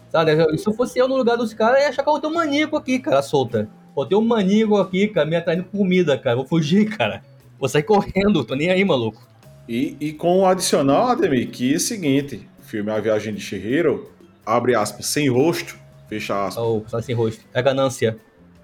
Sabe? 0.08 0.58
Se 0.58 0.66
eu 0.66 0.72
fosse 0.72 0.98
eu 0.98 1.06
no 1.06 1.16
lugar 1.16 1.36
dos 1.36 1.52
caras, 1.52 1.82
ia 1.82 1.88
achar 1.88 2.02
que 2.02 2.08
eu 2.08 2.18
tenho 2.18 2.32
um 2.32 2.36
maníaco 2.36 2.76
aqui, 2.76 2.98
cara, 2.98 3.22
solta. 3.22 3.68
Pô, 3.94 4.06
tem 4.06 4.16
um 4.16 4.24
maníaco 4.24 4.78
aqui, 4.78 5.08
cara, 5.08 5.26
me 5.26 5.36
atraindo 5.36 5.64
comida, 5.64 6.16
cara. 6.16 6.36
Vou 6.36 6.46
fugir, 6.46 6.86
cara. 6.96 7.22
Vou 7.58 7.68
sair 7.68 7.82
correndo, 7.82 8.44
tô 8.44 8.54
nem 8.54 8.70
aí, 8.70 8.82
maluco. 8.82 9.22
E, 9.68 9.96
e 10.00 10.12
com 10.12 10.40
o 10.40 10.46
adicional, 10.46 11.08
Ademir, 11.08 11.50
que 11.50 11.72
é 11.72 11.76
o 11.76 11.80
seguinte: 11.80 12.48
filme 12.72 12.90
A 12.90 12.98
Viagem 12.98 13.34
de 13.34 13.40
Chihiro, 13.42 14.10
abre 14.46 14.74
aspas, 14.74 15.04
sem 15.04 15.28
rosto, 15.28 15.76
fecha 16.08 16.46
aspas. 16.46 16.64
Oh, 16.64 17.02
sem 17.02 17.14
rosto. 17.14 17.44
É 17.52 17.60
ganância. 17.60 18.16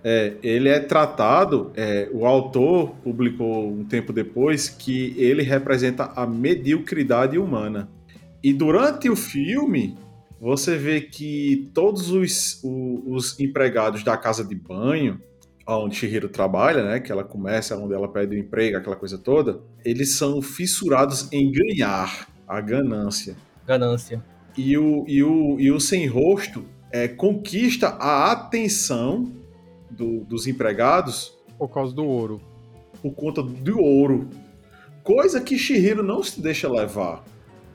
É, 0.02 0.32
ele 0.42 0.70
é 0.70 0.80
tratado, 0.80 1.70
é, 1.76 2.08
o 2.10 2.24
autor 2.24 2.94
publicou 3.04 3.70
um 3.70 3.84
tempo 3.84 4.10
depois 4.10 4.70
que 4.70 5.14
ele 5.18 5.42
representa 5.42 6.04
a 6.16 6.26
mediocridade 6.26 7.38
humana. 7.38 7.86
E 8.42 8.50
durante 8.54 9.10
o 9.10 9.16
filme, 9.16 9.98
você 10.40 10.78
vê 10.78 11.02
que 11.02 11.70
todos 11.74 12.10
os, 12.10 12.64
os, 12.64 13.34
os 13.34 13.40
empregados 13.40 14.02
da 14.02 14.16
casa 14.16 14.42
de 14.42 14.54
banho, 14.54 15.20
onde 15.66 15.96
Shihiro 15.96 16.30
trabalha, 16.30 16.82
né, 16.82 17.00
que 17.00 17.12
ela 17.12 17.24
começa, 17.24 17.76
onde 17.76 17.92
ela 17.92 18.08
pede 18.08 18.34
o 18.34 18.38
emprego, 18.38 18.78
aquela 18.78 18.96
coisa 18.96 19.18
toda, 19.18 19.60
eles 19.84 20.14
são 20.14 20.40
fissurados 20.40 21.30
em 21.30 21.52
ganhar, 21.52 22.26
a 22.46 22.62
ganância 22.62 23.36
ganância. 23.68 24.24
E 24.56 24.78
o, 24.78 25.04
e 25.06 25.22
o, 25.22 25.60
e 25.60 25.70
o 25.70 25.78
sem 25.78 26.06
rosto 26.06 26.64
é, 26.90 27.06
conquista 27.06 27.88
a 27.88 28.32
atenção 28.32 29.30
do, 29.90 30.24
dos 30.24 30.46
empregados 30.46 31.36
por 31.58 31.68
causa 31.68 31.94
do 31.94 32.04
ouro. 32.04 32.40
Por 33.02 33.12
conta 33.12 33.42
do 33.42 33.78
ouro. 33.78 34.28
Coisa 35.04 35.40
que 35.40 35.58
Shihiro 35.58 36.02
não 36.02 36.22
se 36.22 36.40
deixa 36.40 36.68
levar. 36.68 37.22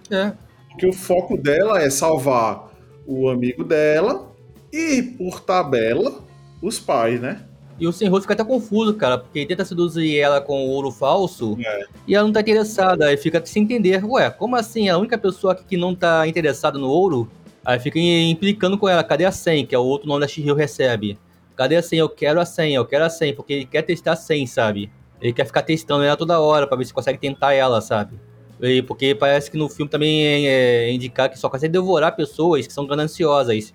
É. 0.10 0.34
Porque 0.70 0.88
o 0.88 0.94
foco 0.94 1.38
dela 1.38 1.80
é 1.80 1.90
salvar 1.90 2.72
o 3.06 3.30
amigo 3.30 3.64
dela 3.64 4.34
e, 4.72 5.04
por 5.04 5.40
tabela, 5.40 6.24
os 6.62 6.80
pais, 6.80 7.22
né? 7.22 7.46
E 7.80 7.88
o 7.88 7.92
Senhor 7.92 8.22
fica 8.22 8.34
até 8.34 8.44
confuso, 8.44 8.94
cara, 8.94 9.18
porque 9.18 9.40
ele 9.40 9.48
tenta 9.48 9.66
seduzir 9.66 10.18
ela 10.18 10.40
com 10.40 10.66
o 10.66 10.70
ouro 10.70 10.92
falso 10.92 11.58
é. 11.60 11.86
e 12.08 12.16
ela 12.16 12.26
não 12.26 12.34
tá 12.34 12.42
interessada. 12.42 13.08
Aí 13.08 13.18
fica 13.18 13.44
sem 13.46 13.64
entender. 13.64 14.04
Ué, 14.06 14.30
como 14.30 14.56
assim? 14.56 14.90
A 14.90 14.98
única 14.98 15.18
pessoa 15.18 15.56
que 15.56 15.76
não 15.76 15.96
tá 15.96 16.28
interessada 16.28 16.78
no 16.78 16.88
ouro? 16.88 17.30
Aí 17.66 17.80
fica 17.80 17.98
implicando 18.00 18.78
com 18.78 18.88
ela. 18.88 19.04
Cadê 19.04 19.26
a 19.26 19.32
100? 19.32 19.66
Que 19.66 19.76
é 19.76 19.80
o 19.80 19.84
outro 19.84 20.08
nome 20.08 20.22
da 20.22 20.28
Shihiro 20.28 20.56
recebe. 20.56 21.18
Cadê 21.56 21.76
a 21.76 21.82
100? 21.82 22.00
Eu 22.00 22.10
quero 22.10 22.40
a 22.40 22.46
100, 22.46 22.76
eu 22.76 22.86
quero 22.86 23.06
a 23.06 23.10
100. 23.10 23.36
Porque 23.36 23.54
ele 23.54 23.66
quer 23.66 23.82
testar 23.82 24.14
a 24.14 24.16
100, 24.16 24.48
sabe? 24.48 24.92
Ele 25.22 25.34
quer 25.34 25.46
ficar 25.46 25.62
testando 25.62 26.04
ela 26.04 26.18
toda 26.18 26.40
hora 26.40 26.68
pra 26.68 26.78
ver 26.78 26.86
se 26.86 26.94
consegue 26.94 27.18
tentar 27.18 27.54
ela, 27.54 27.80
sabe? 27.80 28.20
E 28.62 28.82
porque 28.82 29.16
parece 29.16 29.50
que 29.50 29.58
no 29.58 29.70
filme 29.70 29.90
também 29.90 30.26
é, 30.26 30.86
é 30.90 30.92
indicar 30.92 31.30
que 31.30 31.40
só 31.40 31.50
consegue 31.50 31.72
devorar 31.72 32.16
pessoas 32.16 32.68
que 32.68 32.74
são 32.74 32.86
gananciosas. 32.86 33.74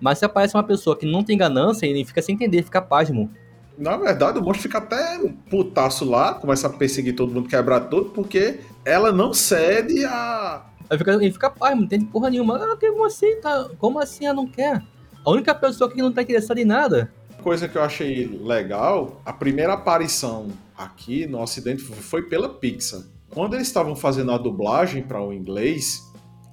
Mas 0.00 0.18
se 0.18 0.24
aparece 0.24 0.54
uma 0.54 0.62
pessoa 0.62 0.96
que 0.96 1.06
não 1.06 1.22
tem 1.22 1.36
ganância, 1.36 1.86
ele 1.86 2.04
fica 2.04 2.20
sem 2.20 2.34
entender, 2.34 2.62
fica 2.62 2.80
pasmo. 2.82 3.30
Na 3.78 3.96
verdade, 3.96 4.38
o 4.38 4.42
monstro 4.42 4.62
fica 4.62 4.78
até 4.78 5.18
putaço 5.50 6.04
lá, 6.04 6.34
começa 6.34 6.66
a 6.66 6.70
perseguir 6.70 7.14
todo 7.14 7.32
mundo, 7.32 7.48
quebrar 7.48 7.80
tudo, 7.80 8.10
porque 8.10 8.60
ela 8.84 9.12
não 9.12 9.34
cede 9.34 10.04
a. 10.04 10.64
Ele 10.90 10.98
fica, 10.98 11.12
ele 11.12 11.32
fica 11.32 11.50
pasmo, 11.50 11.76
não 11.76 11.84
entende 11.84 12.06
porra 12.06 12.30
nenhuma. 12.30 12.56
Ah, 12.56 12.76
como 12.78 13.04
assim? 13.04 13.40
Tá, 13.40 13.68
como 13.78 13.98
assim 13.98 14.24
ela 14.24 14.34
não 14.34 14.46
quer? 14.46 14.82
A 15.24 15.30
única 15.30 15.54
pessoa 15.54 15.90
que 15.90 16.00
não 16.00 16.12
tá 16.12 16.22
interessada 16.22 16.60
em 16.60 16.64
nada. 16.64 17.12
Coisa 17.42 17.68
que 17.68 17.76
eu 17.76 17.82
achei 17.82 18.26
legal, 18.42 19.20
a 19.24 19.32
primeira 19.32 19.74
aparição 19.74 20.48
aqui 20.76 21.26
no 21.26 21.40
Ocidente 21.40 21.82
foi 21.82 22.22
pela 22.22 22.48
Pixar. 22.48 23.02
Quando 23.30 23.54
eles 23.54 23.66
estavam 23.66 23.94
fazendo 23.94 24.32
a 24.32 24.38
dublagem 24.38 25.02
para 25.02 25.20
o 25.20 25.32
inglês, 25.32 26.02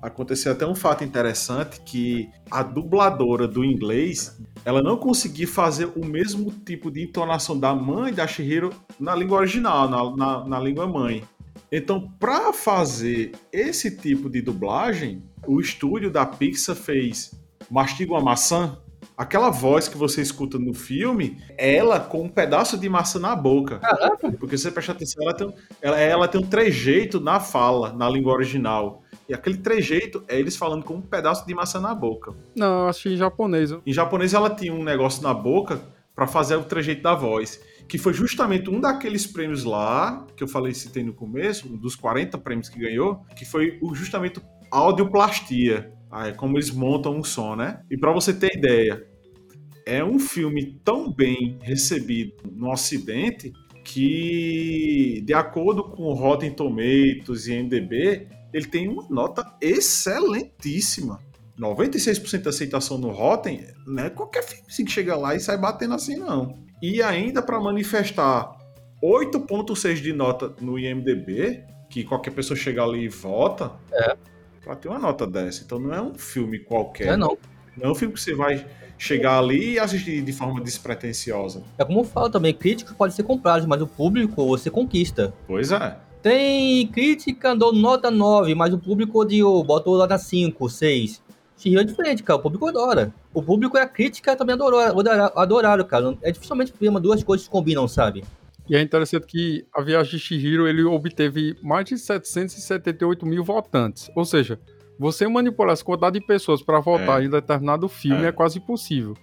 aconteceu 0.03 0.51
até 0.51 0.67
um 0.67 0.75
fato 0.75 1.01
interessante 1.01 1.79
que 1.79 2.29
a 2.51 2.61
dubladora 2.61 3.47
do 3.47 3.63
inglês 3.63 4.37
ela 4.65 4.83
não 4.83 4.97
conseguia 4.97 5.47
fazer 5.47 5.89
o 5.95 6.05
mesmo 6.05 6.51
tipo 6.51 6.91
de 6.91 7.01
entonação 7.03 7.57
da 7.57 7.73
mãe 7.73 8.13
da 8.13 8.27
Shihiro 8.27 8.69
na 8.99 9.15
língua 9.15 9.37
original, 9.37 9.89
na, 9.89 10.15
na, 10.15 10.47
na 10.47 10.59
língua 10.59 10.85
mãe. 10.85 11.23
Então, 11.71 12.11
para 12.19 12.51
fazer 12.51 13.31
esse 13.51 13.95
tipo 13.95 14.29
de 14.29 14.41
dublagem, 14.41 15.23
o 15.47 15.61
estúdio 15.61 16.11
da 16.11 16.25
Pixar 16.25 16.75
fez 16.75 17.31
Mastiga 17.71 18.11
uma 18.11 18.21
maçã. 18.21 18.77
Aquela 19.17 19.49
voz 19.49 19.87
que 19.87 19.97
você 19.97 20.21
escuta 20.21 20.59
no 20.59 20.73
filme, 20.73 21.37
ela 21.57 21.99
com 21.99 22.23
um 22.23 22.29
pedaço 22.29 22.77
de 22.77 22.89
maçã 22.89 23.19
na 23.19 23.35
boca. 23.35 23.79
Caraca. 23.79 24.31
Porque 24.33 24.57
você 24.57 24.69
presta 24.69 24.91
atenção, 24.91 25.23
ela 25.23 25.33
tem, 25.33 25.53
ela, 25.81 25.99
ela 25.99 26.27
tem 26.27 26.41
um 26.41 26.45
trejeito 26.45 27.19
na 27.19 27.39
fala, 27.39 27.93
na 27.93 28.09
língua 28.09 28.33
original. 28.33 29.02
E 29.33 29.35
aquele 29.35 29.57
trejeito 29.57 30.23
é 30.27 30.39
eles 30.39 30.55
falando 30.55 30.83
com 30.83 30.93
um 30.93 31.01
pedaço 31.01 31.47
de 31.47 31.55
maçã 31.55 31.81
na 31.81 31.95
boca. 31.95 32.35
Não, 32.55 32.81
eu 32.81 32.87
acho 32.87 33.09
em 33.09 33.17
japonês. 33.17 33.71
Em 33.83 33.91
japonês 33.91 34.35
ela 34.35 34.47
tinha 34.47 34.71
um 34.71 34.83
negócio 34.83 35.23
na 35.23 35.33
boca 35.33 35.81
para 36.13 36.27
fazer 36.27 36.55
o 36.55 36.63
trejeito 36.63 37.01
da 37.01 37.15
voz. 37.15 37.59
Que 37.89 37.97
foi 37.97 38.13
justamente 38.13 38.69
um 38.69 38.79
daqueles 38.79 39.25
prêmios 39.25 39.63
lá, 39.63 40.27
que 40.37 40.43
eu 40.43 40.47
falei, 40.47 40.71
citei 40.75 41.03
no 41.03 41.15
começo, 41.15 41.67
um 41.67 41.75
dos 41.75 41.95
40 41.95 42.37
prêmios 42.37 42.69
que 42.69 42.77
ganhou, 42.77 43.25
que 43.35 43.43
foi 43.43 43.79
justamente 43.95 44.39
audioplastia. 44.69 45.91
Ah, 46.11 46.27
é 46.27 46.31
como 46.31 46.55
eles 46.55 46.69
montam 46.69 47.17
um 47.17 47.23
som, 47.23 47.55
né? 47.55 47.81
E 47.89 47.97
para 47.97 48.11
você 48.11 48.35
ter 48.35 48.55
ideia, 48.55 49.03
é 49.83 50.03
um 50.03 50.19
filme 50.19 50.79
tão 50.85 51.11
bem 51.11 51.57
recebido 51.59 52.35
no 52.51 52.71
Ocidente 52.71 53.51
que, 53.83 55.23
de 55.25 55.33
acordo 55.33 55.85
com 55.85 56.03
o 56.03 56.13
Rotten 56.13 56.51
Tomatoes 56.51 57.47
e 57.47 57.63
MDB, 57.63 58.27
ele 58.53 58.65
tem 58.65 58.87
uma 58.87 59.05
nota 59.09 59.45
excelentíssima. 59.59 61.19
96% 61.59 62.41
de 62.41 62.49
aceitação 62.49 62.97
no 62.97 63.09
Rotten, 63.09 63.65
não 63.85 64.03
é 64.03 64.09
qualquer 64.09 64.43
filme 64.43 64.65
assim 64.67 64.85
que 64.85 64.91
chega 64.91 65.15
lá 65.15 65.35
e 65.35 65.39
sai 65.39 65.57
batendo 65.57 65.93
assim, 65.93 66.15
não. 66.15 66.55
E 66.81 67.01
ainda 67.01 67.41
para 67.41 67.59
manifestar 67.59 68.57
8.6 69.01 69.95
de 69.95 70.13
nota 70.13 70.53
no 70.59 70.79
IMDB, 70.79 71.63
que 71.89 72.03
qualquer 72.03 72.31
pessoa 72.31 72.57
chega 72.57 72.83
ali 72.83 73.03
e 73.03 73.09
vota, 73.09 73.71
é. 73.91 74.15
pra 74.63 74.75
ter 74.75 74.87
uma 74.87 74.97
nota 74.97 75.27
dessa. 75.27 75.63
Então 75.63 75.79
não 75.79 75.93
é 75.93 76.01
um 76.01 76.15
filme 76.15 76.59
qualquer. 76.59 77.09
É 77.09 77.17
não. 77.17 77.37
Não 77.77 77.89
é 77.89 77.91
um 77.91 77.95
filme 77.95 78.13
que 78.13 78.21
você 78.21 78.33
vai 78.33 78.65
chegar 78.97 79.37
ali 79.37 79.73
e 79.73 79.79
assistir 79.79 80.21
de 80.21 80.31
forma 80.31 80.61
despretensiosa. 80.61 81.63
É 81.77 81.83
como 81.83 81.99
eu 81.99 82.03
falo 82.03 82.29
também, 82.29 82.53
críticos 82.53 82.95
podem 82.95 83.15
ser 83.15 83.23
comprados, 83.23 83.65
mas 83.65 83.81
o 83.81 83.87
público 83.87 84.45
você 84.45 84.69
conquista. 84.69 85.33
Pois 85.45 85.71
é. 85.71 85.97
Tem 86.23 86.87
crítica, 86.87 87.53
dou 87.53 87.73
nota 87.73 88.09
9, 88.09 88.55
mas 88.55 88.73
o 88.73 88.79
público 88.79 89.19
odiou, 89.19 89.61
botou 89.61 89.97
nota 89.97 90.17
5, 90.17 90.69
6. 90.69 91.21
Shihiro 91.57 91.81
é 91.81 91.83
diferente, 91.83 92.23
cara. 92.23 92.39
O 92.39 92.41
público 92.41 92.65
adora. 92.65 93.13
O 93.33 93.43
público 93.43 93.77
e 93.77 93.81
a 93.81 93.85
crítica 93.85 94.33
também 94.33 94.53
adorou, 94.53 94.79
adoraram, 95.35 95.83
cara. 95.83 96.17
É 96.21 96.31
dificilmente 96.31 96.73
uma 96.81 97.01
duas 97.01 97.21
coisas 97.23 97.45
combinam, 97.45 97.89
sabe? 97.89 98.23
E 98.69 98.73
é 98.73 98.81
interessante 98.81 99.27
que 99.27 99.65
a 99.75 99.81
viagem 99.81 100.13
de 100.13 100.19
Shihiro 100.19 100.65
ele 100.65 100.81
obteve 100.85 101.57
mais 101.61 101.83
de 101.83 101.97
778 101.97 103.25
mil 103.25 103.43
votantes. 103.43 104.09
Ou 104.15 104.23
seja, 104.23 104.57
você 104.97 105.27
manipular 105.27 105.73
essa 105.73 105.83
quantidade 105.83 106.17
de 106.21 106.25
pessoas 106.25 106.61
para 106.61 106.79
votar 106.79 107.21
é. 107.21 107.25
em 107.25 107.29
determinado 107.29 107.89
filme 107.89 108.23
é. 108.23 108.27
é 108.27 108.31
quase 108.31 108.59
impossível. 108.59 109.13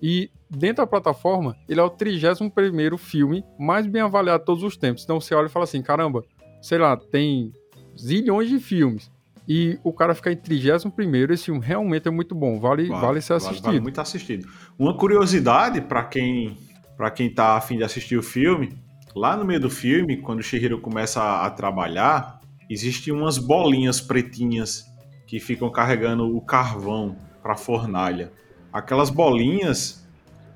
E 0.00 0.30
dentro 0.48 0.82
da 0.82 0.86
plataforma, 0.86 1.56
ele 1.68 1.80
é 1.80 1.82
o 1.82 1.90
31 1.90 2.96
filme 2.96 3.44
mais 3.58 3.86
bem 3.86 4.00
avaliado 4.00 4.40
de 4.40 4.46
todos 4.46 4.62
os 4.62 4.78
tempos. 4.78 5.04
Então 5.04 5.20
você 5.20 5.34
olha 5.34 5.46
e 5.46 5.50
fala 5.50 5.64
assim: 5.64 5.82
caramba, 5.82 6.24
sei 6.60 6.78
lá, 6.78 6.96
tem 6.96 7.52
zilhões 7.98 8.48
de 8.48 8.58
filmes. 8.58 9.10
E 9.46 9.78
o 9.82 9.92
cara 9.92 10.14
ficar 10.14 10.30
em 10.30 10.36
31 10.36 11.32
esse 11.32 11.44
filme 11.46 11.60
realmente 11.64 12.06
é 12.06 12.10
muito 12.10 12.34
bom. 12.34 12.60
Vale, 12.60 12.86
vale, 12.86 13.00
vale 13.00 13.20
ser 13.22 13.32
assistido. 13.34 13.62
Vale, 13.62 13.76
vale 13.76 13.82
muito 13.82 14.00
assistido. 14.00 14.46
Uma 14.78 14.94
curiosidade 14.94 15.80
para 15.80 16.04
quem 16.04 16.56
para 16.98 17.12
quem 17.12 17.32
tá 17.32 17.56
afim 17.56 17.76
de 17.76 17.84
assistir 17.84 18.16
o 18.16 18.22
filme, 18.24 18.76
lá 19.14 19.36
no 19.36 19.44
meio 19.44 19.60
do 19.60 19.70
filme, 19.70 20.16
quando 20.16 20.40
o 20.40 20.42
Shihiro 20.42 20.80
começa 20.80 21.22
a, 21.22 21.46
a 21.46 21.50
trabalhar, 21.50 22.40
existem 22.68 23.14
umas 23.14 23.38
bolinhas 23.38 24.00
pretinhas 24.00 24.84
que 25.24 25.38
ficam 25.38 25.70
carregando 25.70 26.36
o 26.36 26.40
carvão 26.40 27.16
para 27.40 27.52
a 27.52 27.56
fornalha. 27.56 28.32
Aquelas 28.72 29.10
bolinhas 29.10 30.06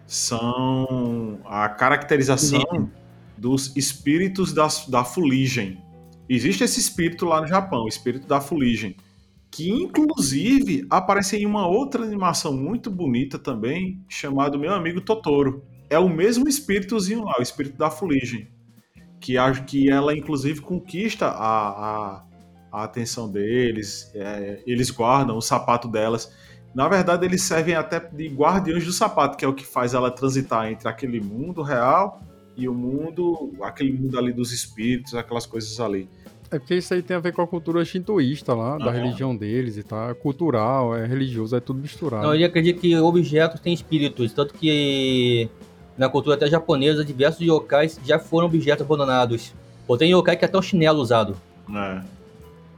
são 0.06 1.38
a 1.44 1.68
caracterização 1.68 2.90
dos 3.38 3.74
espíritos 3.76 4.52
da, 4.52 4.68
da 4.88 5.04
fuligem. 5.04 5.81
Existe 6.34 6.64
esse 6.64 6.80
espírito 6.80 7.26
lá 7.26 7.42
no 7.42 7.46
Japão, 7.46 7.84
o 7.84 7.88
espírito 7.88 8.26
da 8.26 8.40
fuligem, 8.40 8.96
que 9.50 9.68
inclusive 9.70 10.86
aparece 10.88 11.36
em 11.36 11.44
uma 11.44 11.66
outra 11.66 12.02
animação 12.02 12.56
muito 12.56 12.90
bonita 12.90 13.38
também, 13.38 14.02
chamado 14.08 14.58
Meu 14.58 14.72
Amigo 14.72 15.02
Totoro. 15.02 15.62
É 15.90 15.98
o 15.98 16.08
mesmo 16.08 16.48
espíritozinho 16.48 17.22
lá, 17.22 17.34
o 17.38 17.42
espírito 17.42 17.76
da 17.76 17.90
fuligem, 17.90 18.48
que 19.20 19.36
acho 19.36 19.64
que 19.64 19.90
ela 19.90 20.16
inclusive 20.16 20.62
conquista 20.62 21.26
a, 21.26 21.68
a, 21.68 22.24
a 22.72 22.84
atenção 22.84 23.30
deles, 23.30 24.10
é, 24.14 24.62
eles 24.66 24.90
guardam 24.90 25.36
o 25.36 25.42
sapato 25.42 25.86
delas. 25.86 26.34
Na 26.74 26.88
verdade, 26.88 27.26
eles 27.26 27.42
servem 27.42 27.74
até 27.74 28.00
de 28.00 28.28
guardiões 28.28 28.86
do 28.86 28.92
sapato, 28.94 29.36
que 29.36 29.44
é 29.44 29.48
o 29.48 29.52
que 29.52 29.66
faz 29.66 29.92
ela 29.92 30.10
transitar 30.10 30.72
entre 30.72 30.88
aquele 30.88 31.20
mundo 31.20 31.60
real 31.60 32.22
e 32.56 32.68
o 32.68 32.74
mundo, 32.74 33.52
aquele 33.62 33.92
mundo 33.92 34.18
ali 34.18 34.32
dos 34.32 34.52
espíritos, 34.52 35.14
aquelas 35.14 35.46
coisas 35.46 35.78
ali. 35.80 36.08
É 36.50 36.58
porque 36.58 36.74
isso 36.74 36.92
aí 36.92 37.00
tem 37.00 37.16
a 37.16 37.20
ver 37.20 37.32
com 37.32 37.40
a 37.40 37.46
cultura 37.46 37.82
shintoísta 37.82 38.52
lá, 38.52 38.76
da 38.76 38.90
religião 38.90 39.34
deles 39.34 39.78
e 39.78 39.82
tal. 39.82 40.10
É 40.10 40.14
cultural, 40.14 40.94
é 40.94 41.06
religioso, 41.06 41.56
é 41.56 41.60
tudo 41.60 41.80
misturado. 41.80 42.26
Não, 42.26 42.34
ele 42.34 42.44
acredita 42.44 42.78
que 42.78 42.94
objetos 42.96 43.58
têm 43.58 43.72
espíritos, 43.72 44.34
tanto 44.34 44.52
que 44.52 45.48
na 45.96 46.10
cultura 46.10 46.36
até 46.36 46.46
japonesa, 46.46 47.02
diversos 47.02 47.40
yokais 47.40 47.98
já 48.04 48.18
foram 48.18 48.48
objetos 48.48 48.84
abandonados. 48.84 49.54
Ou 49.88 49.96
tem 49.96 50.12
yokai 50.12 50.36
que 50.36 50.44
é 50.44 50.48
até 50.48 50.58
um 50.58 50.62
chinelo 50.62 51.00
usado. 51.00 51.36
É. 51.74 52.02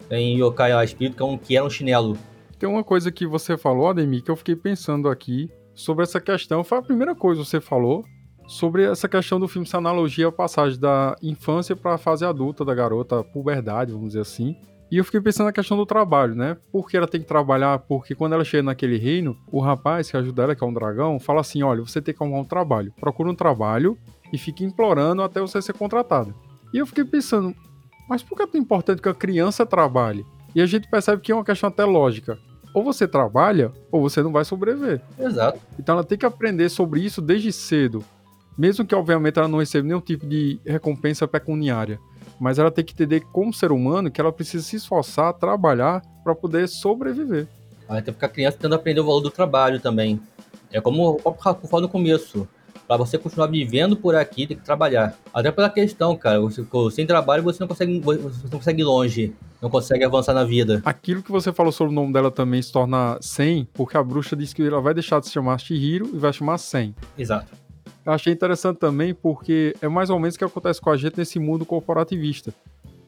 Tem 0.08 0.38
yokai 0.38 0.72
lá, 0.72 0.84
espírito 0.84 1.16
que, 1.16 1.22
é 1.22 1.26
um, 1.26 1.36
que 1.36 1.56
era 1.56 1.66
um 1.66 1.70
chinelo. 1.70 2.16
Tem 2.58 2.68
uma 2.68 2.84
coisa 2.84 3.10
que 3.10 3.26
você 3.26 3.56
falou, 3.56 3.88
Ademir, 3.88 4.22
que 4.22 4.30
eu 4.30 4.36
fiquei 4.36 4.54
pensando 4.54 5.08
aqui 5.08 5.50
sobre 5.74 6.04
essa 6.04 6.20
questão. 6.20 6.62
Foi 6.62 6.78
a 6.78 6.82
primeira 6.82 7.14
coisa 7.14 7.42
que 7.42 7.48
você 7.48 7.60
falou, 7.60 8.04
sobre 8.46 8.84
essa 8.84 9.08
questão 9.08 9.40
do 9.40 9.48
filme, 9.48 9.66
essa 9.66 9.78
analogia 9.78 10.28
a 10.28 10.32
passagem 10.32 10.78
da 10.78 11.16
infância 11.22 11.74
para 11.74 11.94
a 11.94 11.98
fase 11.98 12.24
adulta 12.24 12.64
da 12.64 12.74
garota, 12.74 13.24
puberdade, 13.24 13.92
vamos 13.92 14.08
dizer 14.08 14.20
assim. 14.20 14.56
E 14.90 14.98
eu 14.98 15.04
fiquei 15.04 15.20
pensando 15.20 15.46
na 15.46 15.52
questão 15.52 15.76
do 15.76 15.86
trabalho, 15.86 16.34
né? 16.34 16.56
Por 16.70 16.88
que 16.88 16.96
ela 16.96 17.08
tem 17.08 17.20
que 17.20 17.26
trabalhar? 17.26 17.78
Porque 17.80 18.14
quando 18.14 18.34
ela 18.34 18.44
chega 18.44 18.62
naquele 18.62 18.96
reino, 18.96 19.36
o 19.50 19.58
rapaz 19.58 20.10
que 20.10 20.16
ajuda 20.16 20.44
ela, 20.44 20.54
que 20.54 20.62
é 20.62 20.66
um 20.66 20.72
dragão, 20.72 21.18
fala 21.18 21.40
assim: 21.40 21.62
olha, 21.62 21.80
você 21.80 22.00
tem 22.00 22.14
que 22.14 22.22
arrumar 22.22 22.40
um 22.40 22.44
trabalho. 22.44 22.92
Procura 23.00 23.30
um 23.30 23.34
trabalho 23.34 23.98
e 24.32 24.38
fica 24.38 24.62
implorando 24.62 25.22
até 25.22 25.40
você 25.40 25.60
ser 25.60 25.72
contratado. 25.72 26.34
E 26.72 26.78
eu 26.78 26.86
fiquei 26.86 27.04
pensando, 27.04 27.54
mas 28.08 28.22
por 28.22 28.36
que 28.36 28.42
é 28.42 28.46
tão 28.46 28.60
importante 28.60 29.00
que 29.00 29.08
a 29.08 29.14
criança 29.14 29.64
trabalhe? 29.64 30.24
E 30.54 30.60
a 30.60 30.66
gente 30.66 30.88
percebe 30.88 31.20
que 31.20 31.32
é 31.32 31.34
uma 31.34 31.44
questão 31.44 31.68
até 31.68 31.84
lógica. 31.84 32.38
Ou 32.74 32.82
você 32.82 33.08
trabalha, 33.08 33.72
ou 33.90 34.00
você 34.00 34.22
não 34.22 34.32
vai 34.32 34.44
sobreviver. 34.44 35.00
Exato. 35.18 35.60
Então 35.78 35.94
ela 35.94 36.04
tem 36.04 36.18
que 36.18 36.26
aprender 36.26 36.68
sobre 36.68 37.00
isso 37.00 37.22
desde 37.22 37.52
cedo. 37.52 38.04
Mesmo 38.56 38.84
que, 38.84 38.94
obviamente, 38.94 39.38
ela 39.38 39.48
não 39.48 39.58
receba 39.58 39.86
nenhum 39.86 40.00
tipo 40.00 40.26
de 40.26 40.60
recompensa 40.64 41.26
pecuniária. 41.26 41.98
Mas 42.38 42.58
ela 42.58 42.70
tem 42.70 42.84
que 42.84 42.92
entender, 42.92 43.20
como 43.32 43.52
ser 43.52 43.72
humano, 43.72 44.10
que 44.10 44.20
ela 44.20 44.32
precisa 44.32 44.64
se 44.64 44.76
esforçar, 44.76 45.32
trabalhar 45.34 46.02
para 46.22 46.34
poder 46.34 46.68
sobreviver. 46.68 47.46
Até 47.88 48.10
porque 48.10 48.24
a 48.24 48.28
criança 48.28 48.58
tendo 48.60 48.74
aprender 48.74 49.00
o 49.00 49.04
valor 49.04 49.20
do 49.20 49.30
trabalho 49.30 49.78
também. 49.80 50.20
É 50.72 50.80
como 50.80 51.20
o 51.22 51.32
próprio 51.32 51.68
falou 51.68 51.82
no 51.82 51.88
começo. 51.88 52.48
Para 52.86 52.98
você 52.98 53.16
continuar 53.16 53.46
vivendo 53.46 53.96
por 53.96 54.14
aqui, 54.14 54.46
tem 54.46 54.56
que 54.56 54.64
trabalhar. 54.64 55.16
Até 55.32 55.50
pela 55.50 55.70
questão, 55.70 56.14
cara. 56.16 56.40
Você, 56.40 56.64
sem 56.92 57.06
trabalho, 57.06 57.42
você 57.42 57.58
não 57.60 57.68
consegue, 57.68 57.98
você 58.00 58.18
não 58.44 58.58
consegue 58.58 58.82
ir 58.82 58.84
longe. 58.84 59.34
Não 59.62 59.70
consegue 59.70 60.04
avançar 60.04 60.34
na 60.34 60.44
vida. 60.44 60.82
Aquilo 60.84 61.22
que 61.22 61.32
você 61.32 61.50
falou 61.50 61.72
sobre 61.72 61.92
o 61.92 61.94
nome 61.94 62.12
dela 62.12 62.30
também 62.30 62.60
se 62.60 62.70
torna 62.70 63.16
Sen, 63.22 63.66
porque 63.72 63.96
a 63.96 64.02
bruxa 64.02 64.36
disse 64.36 64.54
que 64.54 64.62
ela 64.62 64.80
vai 64.80 64.92
deixar 64.92 65.20
de 65.20 65.26
se 65.26 65.32
chamar 65.32 65.58
Shihiro 65.58 66.10
e 66.12 66.18
vai 66.18 66.32
chamar 66.32 66.58
Sen. 66.58 66.94
Exato. 67.16 67.63
Eu 68.04 68.12
achei 68.12 68.32
interessante 68.32 68.78
também 68.78 69.14
porque 69.14 69.74
é 69.80 69.88
mais 69.88 70.10
ou 70.10 70.18
menos 70.18 70.34
o 70.34 70.38
que 70.38 70.44
acontece 70.44 70.80
com 70.80 70.90
a 70.90 70.96
gente 70.96 71.16
nesse 71.16 71.38
mundo 71.38 71.64
corporativista. 71.64 72.52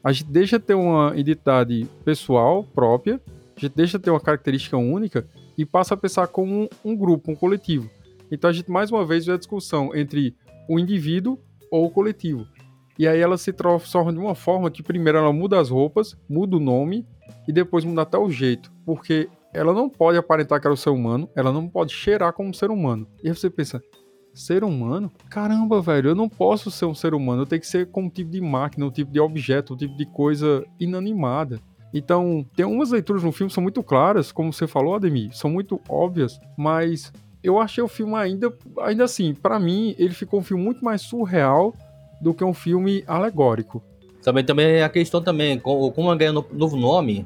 A 0.03 0.11
gente 0.11 0.31
deixa 0.31 0.57
de 0.57 0.65
ter 0.65 0.73
uma 0.73 1.13
identidade 1.15 1.87
pessoal 2.03 2.63
própria, 2.63 3.21
a 3.55 3.59
gente 3.59 3.75
deixa 3.75 3.97
de 3.97 4.05
ter 4.05 4.09
uma 4.09 4.19
característica 4.19 4.77
única 4.77 5.27
e 5.57 5.65
passa 5.65 5.93
a 5.93 5.97
pensar 5.97 6.27
como 6.27 6.63
um, 6.63 6.69
um 6.83 6.95
grupo, 6.95 7.31
um 7.31 7.35
coletivo. 7.35 7.89
Então 8.31 8.49
a 8.49 8.53
gente 8.53 8.71
mais 8.71 8.91
uma 8.91 9.05
vez 9.05 9.25
vê 9.25 9.33
a 9.33 9.37
discussão 9.37 9.95
entre 9.95 10.35
o 10.67 10.79
indivíduo 10.79 11.37
ou 11.71 11.85
o 11.85 11.89
coletivo. 11.89 12.47
E 12.97 13.07
aí 13.07 13.19
ela 13.19 13.37
se 13.37 13.53
transforma 13.53 14.11
de 14.11 14.17
uma 14.17 14.33
forma 14.33 14.71
que 14.71 14.81
primeiro 14.81 15.19
ela 15.19 15.31
muda 15.31 15.59
as 15.59 15.69
roupas, 15.69 16.17
muda 16.27 16.57
o 16.57 16.59
nome 16.59 17.05
e 17.47 17.53
depois 17.53 17.85
muda 17.85 18.01
até 18.01 18.17
o 18.17 18.29
jeito, 18.29 18.71
porque 18.85 19.29
ela 19.53 19.73
não 19.73 19.89
pode 19.89 20.17
aparentar 20.17 20.59
que 20.59 20.67
era 20.67 20.73
o 20.73 20.77
ser 20.77 20.89
humano, 20.89 21.29
ela 21.35 21.51
não 21.51 21.67
pode 21.67 21.93
cheirar 21.93 22.33
como 22.33 22.49
um 22.49 22.53
ser 22.53 22.71
humano. 22.71 23.07
E 23.23 23.29
aí 23.29 23.35
você 23.35 23.49
pensa, 23.49 23.81
Ser 24.37 24.63
humano? 24.63 25.11
Caramba, 25.29 25.81
velho, 25.81 26.11
eu 26.11 26.15
não 26.15 26.29
posso 26.29 26.69
ser 26.69 26.85
um 26.85 26.93
ser 26.93 27.15
humano. 27.15 27.41
Eu 27.41 27.45
tenho 27.47 27.59
que 27.59 27.67
ser 27.67 27.87
como 27.87 28.05
um 28.05 28.09
tipo 28.09 28.29
de 28.29 28.39
máquina, 28.39 28.85
um 28.85 28.91
tipo 28.91 29.11
de 29.11 29.19
objeto, 29.19 29.73
um 29.73 29.77
tipo 29.77 29.97
de 29.97 30.05
coisa 30.05 30.63
inanimada. 30.79 31.59
Então, 31.91 32.45
tem 32.55 32.63
algumas 32.63 32.91
leituras 32.91 33.23
no 33.23 33.31
filme 33.31 33.49
que 33.49 33.55
são 33.55 33.63
muito 33.63 33.81
claras, 33.81 34.31
como 34.31 34.53
você 34.53 34.67
falou, 34.67 34.93
Ademir, 34.93 35.35
são 35.35 35.49
muito 35.49 35.81
óbvias, 35.89 36.39
mas 36.55 37.11
eu 37.41 37.59
achei 37.59 37.83
o 37.83 37.87
filme 37.87 38.13
ainda, 38.13 38.53
ainda 38.81 39.05
assim, 39.05 39.33
para 39.33 39.57
mim, 39.57 39.95
ele 39.97 40.13
ficou 40.13 40.39
um 40.39 40.43
filme 40.43 40.63
muito 40.63 40.85
mais 40.85 41.01
surreal 41.01 41.73
do 42.21 42.33
que 42.33 42.43
um 42.43 42.53
filme 42.53 43.03
alegórico. 43.07 43.81
Também, 44.21 44.43
também 44.43 44.83
a 44.83 44.89
questão 44.89 45.21
também, 45.21 45.57
como, 45.57 45.91
como 45.91 46.15
ganhou 46.15 46.33
no 46.33 46.45
novo 46.51 46.75
nome, 46.77 47.25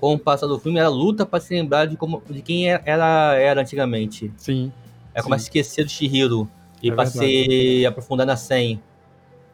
com 0.00 0.14
o 0.14 0.18
passar 0.18 0.46
do 0.46 0.58
filme, 0.58 0.78
ela 0.78 0.88
luta 0.88 1.24
para 1.24 1.40
se 1.40 1.54
lembrar 1.54 1.86
de, 1.86 1.96
como, 1.96 2.22
de 2.28 2.42
quem 2.42 2.68
ela 2.68 3.34
era 3.36 3.60
antigamente. 3.60 4.32
Sim. 4.36 4.72
É 5.14 5.22
como 5.22 5.34
a 5.34 5.36
esquecer 5.36 5.84
do 5.84 5.90
Shihiro 5.90 6.48
e 6.82 6.90
é 6.90 6.94
pra 6.94 7.06
se 7.06 7.84
aprofundar 7.86 8.26
na 8.26 8.36
Sen. 8.36 8.80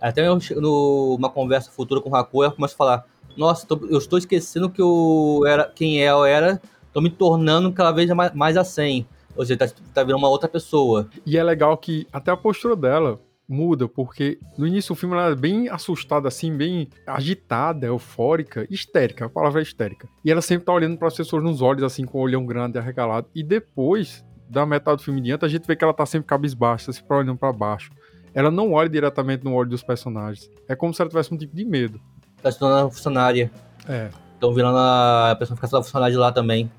Até 0.00 0.26
eu, 0.26 0.38
numa 0.56 1.30
conversa 1.30 1.70
futura 1.70 2.00
com 2.00 2.10
o 2.10 2.16
Haku, 2.16 2.44
eu 2.44 2.52
começo 2.52 2.74
a 2.74 2.76
falar: 2.76 3.06
Nossa, 3.36 3.66
tô, 3.66 3.78
eu 3.88 3.98
estou 3.98 4.18
esquecendo 4.18 4.70
que 4.70 4.80
eu 4.80 5.42
era, 5.46 5.70
quem 5.74 5.98
eu 5.98 6.24
era, 6.24 6.60
tô 6.92 7.00
me 7.00 7.10
tornando 7.10 7.72
cada 7.72 7.92
vez 7.92 8.10
mais, 8.10 8.32
mais 8.34 8.56
a 8.56 8.64
Sen. 8.64 9.06
Ou 9.34 9.44
seja, 9.44 9.58
tá, 9.58 9.68
tá 9.92 10.02
virando 10.02 10.20
uma 10.20 10.28
outra 10.28 10.48
pessoa. 10.48 11.08
E 11.24 11.36
é 11.36 11.42
legal 11.42 11.76
que 11.76 12.06
até 12.12 12.30
a 12.30 12.36
postura 12.36 12.74
dela 12.74 13.20
muda, 13.48 13.86
porque 13.86 14.38
no 14.58 14.66
início 14.66 14.94
do 14.94 14.98
filme 14.98 15.14
ela 15.14 15.30
é 15.30 15.34
bem 15.34 15.68
assustada, 15.68 16.26
assim, 16.26 16.56
bem 16.56 16.88
agitada, 17.06 17.86
eufórica, 17.86 18.66
histérica, 18.68 19.26
a 19.26 19.28
palavra 19.28 19.60
é 19.60 19.62
histérica. 19.62 20.08
E 20.24 20.30
ela 20.30 20.42
sempre 20.42 20.64
tá 20.64 20.72
olhando 20.72 20.98
para 20.98 21.08
as 21.08 21.16
pessoas 21.16 21.42
nos 21.44 21.62
olhos, 21.62 21.84
assim, 21.84 22.04
com 22.04 22.18
o 22.18 22.22
olhão 22.22 22.44
grande, 22.44 22.78
arregalado. 22.78 23.28
E 23.34 23.42
depois 23.42 24.24
da 24.48 24.64
metade 24.64 24.98
do 24.98 25.02
filme 25.02 25.20
diante, 25.20 25.44
a 25.44 25.48
gente 25.48 25.66
vê 25.66 25.74
que 25.76 25.84
ela 25.84 25.94
tá 25.94 26.06
sempre 26.06 26.26
cabisbaixa, 26.26 26.92
se 26.92 27.02
olhando 27.08 27.36
para 27.36 27.52
baixo. 27.52 27.90
Ela 28.34 28.50
não 28.50 28.72
olha 28.72 28.88
diretamente 28.88 29.44
no 29.44 29.54
olho 29.54 29.70
dos 29.70 29.82
personagens. 29.82 30.50
É 30.68 30.76
como 30.76 30.92
se 30.92 31.00
ela 31.00 31.08
tivesse 31.08 31.32
um 31.32 31.38
tipo 31.38 31.56
de 31.56 31.64
medo. 31.64 32.00
Tá 32.42 32.52
se 32.52 32.58
tornando 32.58 32.90
funcionária. 32.90 33.50
É. 33.88 34.10
Estão 34.34 34.52
virando 34.52 34.76
a 34.76 35.34
personificação 35.38 35.80
da 35.80 35.84
funcionária 35.84 36.18
lá 36.18 36.30
também. 36.30 36.70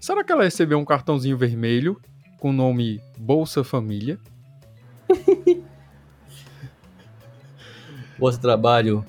Será 0.00 0.24
que 0.24 0.32
ela 0.32 0.42
recebeu 0.42 0.78
um 0.78 0.84
cartãozinho 0.84 1.36
vermelho 1.36 2.00
com 2.38 2.50
o 2.50 2.52
nome 2.52 3.00
Bolsa 3.16 3.62
Família? 3.62 4.18
Bolsa 8.18 8.40
Trabalho. 8.40 9.04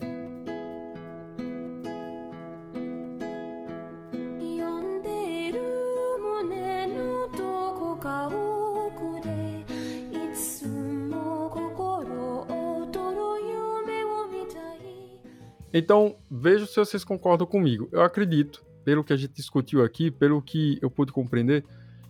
Então, 15.81 16.15
vejo 16.29 16.67
se 16.67 16.75
vocês 16.75 17.03
concordam 17.03 17.47
comigo. 17.47 17.89
Eu 17.91 18.03
acredito, 18.03 18.63
pelo 18.85 19.03
que 19.03 19.11
a 19.11 19.17
gente 19.17 19.33
discutiu 19.33 19.83
aqui, 19.83 20.11
pelo 20.11 20.39
que 20.39 20.77
eu 20.79 20.91
pude 20.91 21.11
compreender, 21.11 21.65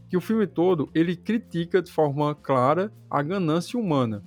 que 0.09 0.17
o 0.17 0.21
filme 0.21 0.45
todo 0.45 0.89
ele 0.93 1.15
critica 1.15 1.81
de 1.81 1.89
forma 1.89 2.35
clara 2.35 2.91
a 3.09 3.21
ganância 3.21 3.79
humana, 3.79 4.21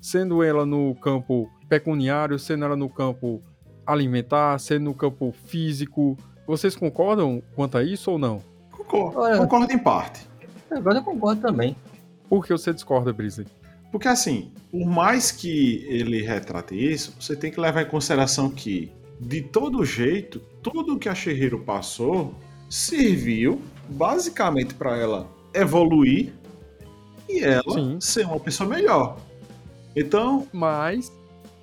sendo 0.00 0.42
ela 0.42 0.66
no 0.66 0.92
campo 0.96 1.48
pecuniário, 1.68 2.36
sendo 2.36 2.64
ela 2.64 2.74
no 2.74 2.88
campo 2.88 3.40
alimentar, 3.86 4.58
sendo 4.58 4.86
no 4.86 4.94
campo 4.94 5.32
físico. 5.44 6.16
Vocês 6.48 6.74
concordam 6.74 7.40
quanto 7.54 7.78
a 7.78 7.84
isso 7.84 8.10
ou 8.10 8.18
não? 8.18 8.42
Concordo, 8.72 9.38
concordo 9.38 9.72
em 9.72 9.78
parte. 9.78 10.28
Agora 10.68 10.98
eu 10.98 11.04
concordo 11.04 11.40
também. 11.42 11.76
Por 12.28 12.44
que 12.44 12.52
você 12.52 12.74
discorda, 12.74 13.12
Brisa? 13.12 13.44
Porque 13.90 14.08
assim, 14.08 14.52
por 14.70 14.86
mais 14.86 15.32
que 15.32 15.84
ele 15.88 16.22
retrate 16.22 16.74
isso, 16.74 17.14
você 17.20 17.34
tem 17.34 17.50
que 17.50 17.60
levar 17.60 17.82
em 17.82 17.86
consideração 17.88 18.48
que 18.50 18.90
de 19.20 19.42
todo 19.42 19.84
jeito, 19.84 20.40
tudo 20.62 20.98
que 20.98 21.08
a 21.08 21.14
Shihiro 21.14 21.60
passou 21.60 22.34
serviu 22.68 23.60
basicamente 23.88 24.74
para 24.74 24.96
ela 24.96 25.28
evoluir 25.52 26.32
e 27.28 27.40
ela 27.40 27.62
Sim. 27.74 27.98
ser 28.00 28.26
uma 28.26 28.38
pessoa 28.40 28.68
melhor. 28.68 29.18
Então, 29.94 30.46
Mas 30.52 31.12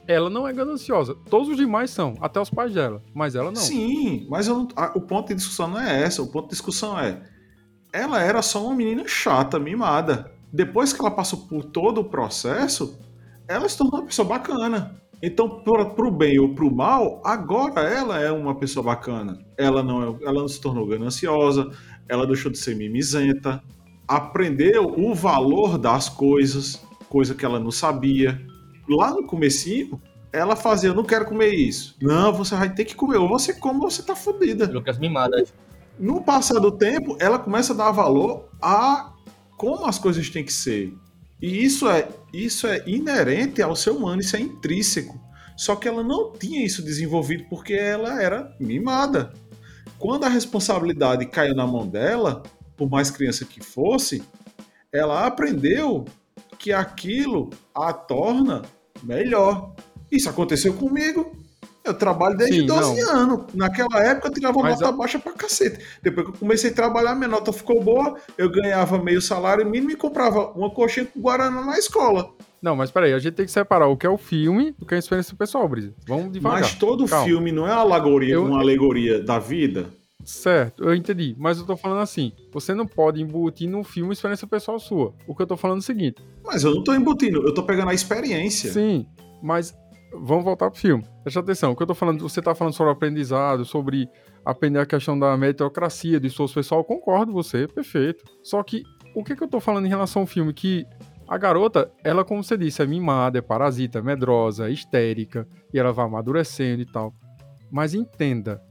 ela 0.06 0.30
não 0.30 0.48
é 0.48 0.54
gananciosa. 0.54 1.16
Todos 1.30 1.50
os 1.50 1.58
demais 1.58 1.90
são, 1.90 2.16
até 2.22 2.40
os 2.40 2.50
pais 2.50 2.74
dela. 2.74 3.02
Mas 3.14 3.36
ela 3.36 3.52
não. 3.52 3.56
sim, 3.60 4.26
mas 4.30 4.48
não- 4.48 4.68
a- 4.76 4.92
o 4.96 5.02
ponto 5.02 5.30
de 5.30 5.36
discussão 5.36 5.68
não 5.70 5.80
é 5.80 6.04
essa. 6.04 6.22
O 6.22 6.28
ponto 6.28 6.46
de 6.46 6.52
discussão 6.52 7.00
é 7.00 7.22
ela 7.92 8.22
era 8.22 8.42
só 8.42 8.64
uma 8.66 8.76
menina 8.76 9.04
chata, 9.08 9.58
mimada. 9.60 10.32
Depois 10.52 10.94
que 10.94 11.02
ela 11.02 11.12
passou 11.12 11.40
por 11.40 11.64
todo 11.64 12.02
o 12.02 12.06
processo, 12.06 12.98
ela 13.48 13.68
se 13.68 13.78
tornou 13.78 14.00
uma 14.00 14.06
pessoa 14.06 14.28
bacana. 14.28 15.02
Então, 15.22 15.50
pro, 15.62 15.90
pro 15.92 16.12
bem 16.12 16.40
ou 16.40 16.54
pro 16.54 16.74
mal, 16.74 17.22
agora 17.26 17.82
ela 17.82 18.20
é 18.20 18.32
uma 18.32 18.56
pessoa 18.56 18.84
bacana. 18.84 19.40
Ela 19.58 19.82
não, 19.82 20.04
é- 20.04 20.18
ela 20.24 20.42
não 20.42 20.48
se 20.48 20.62
tornou 20.62 20.86
gananciosa, 20.88 21.70
ela 22.08 22.28
deixou 22.28 22.52
de 22.52 22.58
ser 22.58 22.76
mimizenta, 22.76 23.62
aprendeu 24.08 24.94
o 24.98 25.14
valor 25.16 25.78
das 25.78 26.08
coisas, 26.08 26.82
coisa 27.10 27.34
que 27.34 27.44
ela 27.44 27.60
não 27.60 27.72
sabia. 27.72 28.40
Lá 28.88 29.12
no 29.12 29.26
comecinho, 29.26 30.00
ela 30.32 30.56
fazia, 30.56 30.92
eu 30.92 30.96
não 30.96 31.04
quero 31.04 31.26
comer 31.26 31.54
isso. 31.54 31.96
Não, 32.02 32.32
você 32.32 32.56
vai 32.56 32.74
ter 32.74 32.86
que 32.86 32.96
comer. 32.96 33.18
Ou 33.18 33.28
você 33.28 33.54
come 33.54 33.80
ou 33.84 33.90
você 33.90 34.04
tá 34.04 34.16
fodida. 34.16 34.68
Criança 34.68 35.00
mimada. 35.00 35.44
No 36.00 36.22
passar 36.22 36.60
do 36.60 36.72
tempo, 36.72 37.18
ela 37.20 37.40
começa 37.40 37.74
a 37.74 37.76
dar 37.76 37.92
valor 37.92 38.48
a 38.62 39.14
como 39.58 39.86
as 39.86 40.00
coisas 40.00 40.30
têm 40.30 40.46
que 40.46 40.54
ser. 40.54 40.94
E 41.42 41.66
isso 41.66 41.90
é, 41.90 42.08
isso 42.32 42.68
é 42.68 42.84
inerente 42.88 43.62
ao 43.62 43.76
ser 43.76 43.92
humano, 43.92 44.22
isso 44.22 44.36
é 44.36 44.40
intrínseco. 44.40 45.20
Só 45.58 45.76
que 45.76 45.88
ela 45.88 46.04
não 46.04 46.32
tinha 46.32 46.64
isso 46.64 46.84
desenvolvido 46.84 47.46
porque 47.50 47.74
ela 47.74 48.22
era 48.22 48.56
mimada. 48.60 49.34
Quando 49.98 50.24
a 50.26 50.30
responsabilidade 50.30 51.26
caiu 51.26 51.56
na 51.56 51.66
mão 51.66 51.88
dela, 51.88 52.44
por 52.76 52.90
mais 52.90 53.10
criança 53.10 53.44
que 53.44 53.62
fosse, 53.64 54.24
ela 54.92 55.26
aprendeu 55.26 56.06
que 56.60 56.72
aquilo 56.72 57.50
a 57.74 57.92
torna 57.92 58.62
melhor. 59.04 59.76
Isso 60.12 60.30
aconteceu 60.30 60.74
comigo. 60.74 61.36
Eu 61.88 61.94
trabalho 61.94 62.38
desde 62.38 62.60
Sim, 62.62 62.66
12 62.66 63.00
anos. 63.02 63.46
Naquela 63.54 64.04
época 64.04 64.28
eu 64.28 64.34
tirava 64.34 64.60
Mas 64.60 64.80
nota 64.80 64.90
a- 64.94 64.98
baixa 64.98 65.18
pra 65.20 65.32
cacete. 65.34 65.80
Depois 66.04 66.28
que 66.28 66.34
eu 66.34 66.38
comecei 66.40 66.70
a 66.70 66.74
trabalhar, 66.74 67.16
minha 67.16 67.28
nota 67.28 67.52
ficou 67.54 67.82
boa, 67.84 68.16
eu 68.38 68.50
ganhava 68.52 68.98
meio 69.02 69.22
salário 69.22 69.66
mínimo 69.70 69.92
e 69.92 69.96
comprava 69.96 70.52
uma 70.52 70.70
coxinha 70.70 71.06
com 71.06 71.20
guaraná 71.20 71.62
na 71.66 71.78
escola. 71.78 72.30
Não, 72.62 72.76
mas 72.76 72.90
peraí, 72.92 73.14
a 73.14 73.20
gente 73.20 73.36
tem 73.36 73.46
que 73.46 73.52
separar 73.52 73.88
o 73.88 73.96
que 73.96 74.06
é 74.06 74.10
o 74.10 74.18
filme 74.18 74.74
do 74.78 74.86
que 74.86 74.94
é 74.94 74.98
a 74.98 75.00
experiência 75.00 75.36
pessoal, 75.36 75.68
Brisa. 75.70 75.94
Vamos 76.08 76.32
devagar. 76.34 76.62
Mas 76.62 76.74
todo 76.76 77.06
Calma. 77.06 77.26
filme 77.26 77.52
não 77.52 77.68
é 77.68 77.72
uma 77.72 77.82
alegoria, 77.82 78.34
Eu- 78.34 78.46
uma 78.46 78.60
alegoria 78.60 79.22
da 79.24 79.38
vida. 79.40 79.86
Certo, 80.26 80.84
eu 80.84 80.94
entendi. 80.94 81.36
Mas 81.38 81.58
eu 81.60 81.66
tô 81.66 81.78
falando 81.78 82.02
assim: 82.02 82.34
você 82.52 82.74
não 82.74 82.86
pode 82.86 83.22
embutir 83.22 83.70
num 83.70 83.84
filme 83.84 84.12
experiência 84.12 84.46
pessoal 84.48 84.78
sua. 84.80 85.14
O 85.28 85.34
que 85.34 85.42
eu 85.42 85.48
tô 85.48 85.56
falando 85.56 85.78
é 85.78 85.80
o 85.80 85.84
seguinte: 85.84 86.22
Mas 86.44 86.64
eu 86.64 86.74
não 86.76 86.84
tô 86.84 86.94
embutindo, 86.94 87.48
eu 87.48 87.54
tô 87.54 87.64
pegando 87.64 87.90
a 87.92 87.94
experiência. 87.94 88.72
sim, 88.74 89.06
mas 89.42 89.74
vamos 90.12 90.44
voltar 90.44 90.70
pro 90.70 90.80
filme. 90.80 91.04
Presta 91.24 91.40
atenção, 91.40 91.72
o 91.72 91.76
que 91.76 91.84
eu 91.84 91.88
tô 91.88 91.96
falando, 91.96 92.22
você 92.22 92.42
tá 92.42 92.56
falando 92.56 92.74
sobre 92.74 92.94
aprendizado, 92.94 93.66
sobre 93.66 94.10
aprender 94.46 94.80
a 94.80 94.86
questão 94.86 95.18
da 95.18 95.36
meritocracia, 95.36 96.20
do 96.20 96.28
esforço 96.28 96.56
pessoal, 96.56 96.84
concordo 96.84 97.34
você, 97.34 97.68
perfeito. 97.68 98.24
Só 98.44 98.62
que 98.64 98.84
o 99.14 99.24
que, 99.24 99.36
que 99.36 99.44
eu 99.44 99.48
tô 99.48 99.60
falando 99.60 99.86
em 99.86 99.90
relação 99.90 100.22
ao 100.22 100.28
filme? 100.28 100.54
Que 100.54 100.86
a 101.28 101.38
garota, 101.38 101.92
ela, 102.04 102.24
como 102.24 102.44
você 102.44 102.58
disse, 102.58 102.82
é 102.82 102.86
mimada, 102.86 103.38
é 103.38 103.42
parasita, 103.42 104.00
é 104.00 104.02
medrosa, 104.02 104.70
é 104.70 104.72
histérica, 104.72 105.46
e 105.74 105.80
ela 105.80 105.92
vai 105.92 106.06
amadurecendo 106.06 106.82
e 106.82 106.86
tal. 106.86 107.14
Mas 107.70 107.94
entenda, 107.94 108.62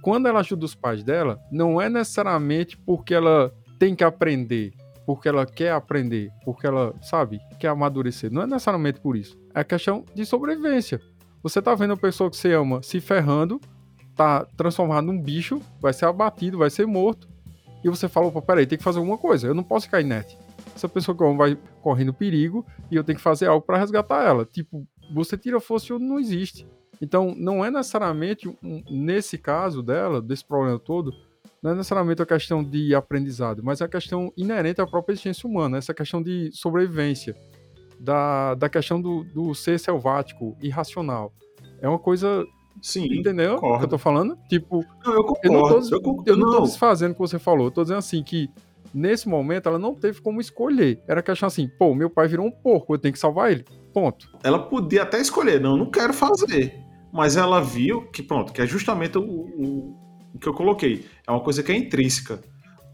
quando 0.00 0.26
ela 0.26 0.40
ajuda 0.40 0.64
os 0.64 0.74
pais 0.74 1.04
dela, 1.04 1.38
não 1.52 1.80
é 1.80 1.90
necessariamente 1.90 2.78
porque 2.78 3.12
ela 3.12 3.52
tem 3.78 3.94
que 3.94 4.02
aprender, 4.02 4.72
porque 5.04 5.28
ela 5.28 5.44
quer 5.44 5.72
aprender, 5.72 6.30
porque 6.44 6.66
ela, 6.66 6.94
sabe, 7.02 7.38
quer 7.58 7.68
amadurecer. 7.68 8.32
Não 8.32 8.42
é 8.42 8.46
necessariamente 8.46 9.00
por 9.00 9.16
isso. 9.16 9.36
É 9.56 9.64
questão 9.64 10.04
de 10.14 10.26
sobrevivência. 10.26 11.00
Você 11.42 11.62
tá 11.62 11.74
vendo 11.74 11.94
a 11.94 11.96
pessoa 11.96 12.28
que 12.28 12.36
você 12.36 12.52
ama 12.52 12.82
se 12.82 13.00
ferrando, 13.00 13.58
tá 14.14 14.44
transformado 14.54 15.06
num 15.06 15.18
bicho, 15.18 15.62
vai 15.80 15.94
ser 15.94 16.04
abatido, 16.04 16.58
vai 16.58 16.68
ser 16.68 16.86
morto. 16.86 17.26
E 17.82 17.88
você 17.88 18.06
fala, 18.06 18.26
opa, 18.26 18.42
peraí, 18.42 18.66
tem 18.66 18.76
que 18.76 18.84
fazer 18.84 18.98
alguma 18.98 19.16
coisa. 19.16 19.46
Eu 19.46 19.54
não 19.54 19.62
posso 19.62 19.86
ficar 19.86 20.02
inerte. 20.02 20.36
Essa 20.74 20.86
pessoa 20.90 21.16
que 21.16 21.22
eu 21.22 21.28
amo 21.28 21.38
vai 21.38 21.56
correndo 21.80 22.12
perigo 22.12 22.66
e 22.90 22.96
eu 22.96 23.02
tenho 23.02 23.16
que 23.16 23.22
fazer 23.22 23.46
algo 23.46 23.64
para 23.64 23.78
resgatar 23.78 24.22
ela. 24.24 24.44
Tipo, 24.44 24.86
você 25.14 25.38
tira 25.38 25.58
força 25.58 25.94
onde 25.94 26.04
não 26.04 26.20
existe. 26.20 26.68
Então, 27.00 27.34
não 27.34 27.64
é 27.64 27.70
necessariamente, 27.70 28.54
nesse 28.90 29.38
caso 29.38 29.82
dela, 29.82 30.20
desse 30.20 30.44
problema 30.44 30.78
todo, 30.78 31.14
não 31.62 31.70
é 31.70 31.74
necessariamente 31.74 32.20
a 32.20 32.26
questão 32.26 32.62
de 32.62 32.94
aprendizado, 32.94 33.62
mas 33.64 33.80
é 33.80 33.84
a 33.84 33.88
questão 33.88 34.30
inerente 34.36 34.82
à 34.82 34.86
própria 34.86 35.14
existência 35.14 35.48
humana, 35.48 35.78
essa 35.78 35.94
questão 35.94 36.22
de 36.22 36.50
sobrevivência, 36.52 37.34
da, 38.00 38.54
da 38.54 38.68
questão 38.68 39.00
do, 39.00 39.24
do 39.24 39.54
ser 39.54 39.78
selvático, 39.78 40.56
irracional. 40.60 41.32
É 41.80 41.88
uma 41.88 41.98
coisa, 41.98 42.44
Sim, 42.82 43.06
entendeu 43.10 43.56
o 43.56 43.78
que 43.78 43.84
eu 43.84 43.88
tô 43.88 43.98
falando? 43.98 44.36
Tipo, 44.48 44.84
Não, 45.04 45.12
eu 45.12 45.18
eu 45.18 45.24
concordo. 45.24 45.52
não 45.52 45.68
tô, 45.88 45.94
eu 45.94 46.02
concordo. 46.02 46.30
eu 46.30 46.36
não 46.36 46.46
tô 46.50 46.56
Não, 46.58 46.62
desfazendo 46.62 47.10
o 47.12 47.14
que 47.14 47.20
você 47.20 47.38
falou, 47.38 47.66
eu 47.66 47.70
tô 47.70 47.82
dizendo 47.82 47.98
assim 47.98 48.22
que 48.22 48.48
nesse 48.94 49.28
momento 49.28 49.68
ela 49.68 49.78
não 49.78 49.94
teve 49.94 50.20
como 50.20 50.40
escolher. 50.40 51.02
Era 51.06 51.22
questão 51.22 51.46
assim, 51.46 51.68
pô, 51.78 51.94
meu 51.94 52.08
pai 52.08 52.28
virou 52.28 52.46
um 52.46 52.50
porco, 52.50 52.94
eu 52.94 52.98
tenho 52.98 53.12
que 53.12 53.18
salvar 53.18 53.52
ele. 53.52 53.64
Ponto. 53.92 54.28
ela 54.42 54.58
podia 54.58 55.02
até 55.04 55.18
escolher, 55.20 55.58
não, 55.60 55.72
eu 55.72 55.76
não 55.78 55.90
quero 55.90 56.12
fazer. 56.12 56.74
Mas 57.12 57.36
ela 57.36 57.62
viu 57.62 58.02
que, 58.10 58.22
pronto, 58.22 58.52
que 58.52 58.60
é 58.60 58.66
justamente 58.66 59.16
o, 59.16 59.22
o, 59.22 59.96
o 60.34 60.38
que 60.38 60.46
eu 60.46 60.52
coloquei. 60.52 61.06
É 61.26 61.30
uma 61.30 61.40
coisa 61.40 61.62
que 61.62 61.72
é 61.72 61.76
intrínseca. 61.76 62.40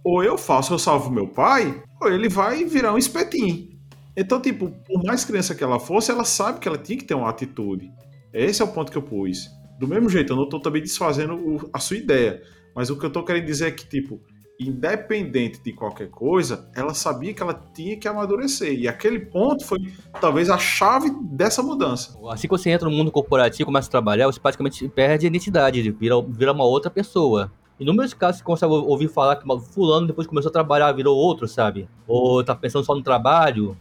Ou 0.04 0.22
eu 0.22 0.38
faço, 0.38 0.72
eu 0.74 0.78
salvo 0.78 1.10
meu 1.10 1.26
pai, 1.28 1.82
ou 2.00 2.08
ele 2.08 2.28
vai 2.28 2.64
virar 2.64 2.92
um 2.94 2.98
espetinho. 2.98 3.68
Então, 4.16 4.40
tipo, 4.40 4.68
por 4.86 5.02
mais 5.04 5.24
criança 5.24 5.54
que 5.54 5.64
ela 5.64 5.80
fosse, 5.80 6.10
ela 6.10 6.24
sabe 6.24 6.60
que 6.60 6.68
ela 6.68 6.78
tinha 6.78 6.98
que 6.98 7.04
ter 7.04 7.14
uma 7.14 7.30
atitude. 7.30 7.90
Esse 8.32 8.60
é 8.62 8.64
o 8.64 8.68
ponto 8.68 8.92
que 8.92 8.98
eu 8.98 9.02
pus. 9.02 9.48
Do 9.78 9.88
mesmo 9.88 10.08
jeito, 10.08 10.32
eu 10.32 10.36
não 10.36 10.48
tô 10.48 10.60
também 10.60 10.82
desfazendo 10.82 11.34
o- 11.34 11.70
a 11.72 11.78
sua 11.78 11.96
ideia. 11.96 12.42
Mas 12.74 12.90
o 12.90 12.98
que 12.98 13.04
eu 13.04 13.10
tô 13.10 13.24
querendo 13.24 13.46
dizer 13.46 13.68
é 13.68 13.70
que, 13.70 13.86
tipo, 13.86 14.20
independente 14.60 15.60
de 15.62 15.72
qualquer 15.72 16.08
coisa, 16.08 16.70
ela 16.74 16.94
sabia 16.94 17.32
que 17.34 17.42
ela 17.42 17.54
tinha 17.74 17.96
que 17.96 18.06
amadurecer. 18.06 18.78
E 18.78 18.86
aquele 18.86 19.18
ponto 19.18 19.64
foi 19.64 19.78
talvez 20.20 20.48
a 20.50 20.58
chave 20.58 21.10
dessa 21.22 21.62
mudança. 21.62 22.16
Assim 22.30 22.46
que 22.46 22.50
você 22.50 22.70
entra 22.70 22.88
no 22.88 22.94
mundo 22.96 23.10
corporativo 23.10 23.66
começa 23.66 23.88
a 23.88 23.90
trabalhar, 23.90 24.26
você 24.26 24.38
praticamente 24.40 24.86
perde 24.88 25.26
a 25.26 25.28
identidade, 25.28 25.90
vira, 25.90 26.14
vira 26.28 26.52
uma 26.52 26.64
outra 26.64 26.90
pessoa. 26.90 27.50
Inúmeros 27.80 28.14
casos 28.14 28.38
você 28.38 28.44
consegue 28.44 28.72
ouvir 28.72 29.08
falar 29.08 29.36
que 29.36 29.46
fulano 29.72 30.06
depois 30.06 30.26
começou 30.26 30.50
a 30.50 30.52
trabalhar 30.52 30.92
virou 30.92 31.16
outro, 31.16 31.48
sabe? 31.48 31.88
Ou 32.06 32.44
tá 32.44 32.54
pensando 32.54 32.84
só 32.84 32.94
no 32.94 33.02
trabalho, 33.02 33.76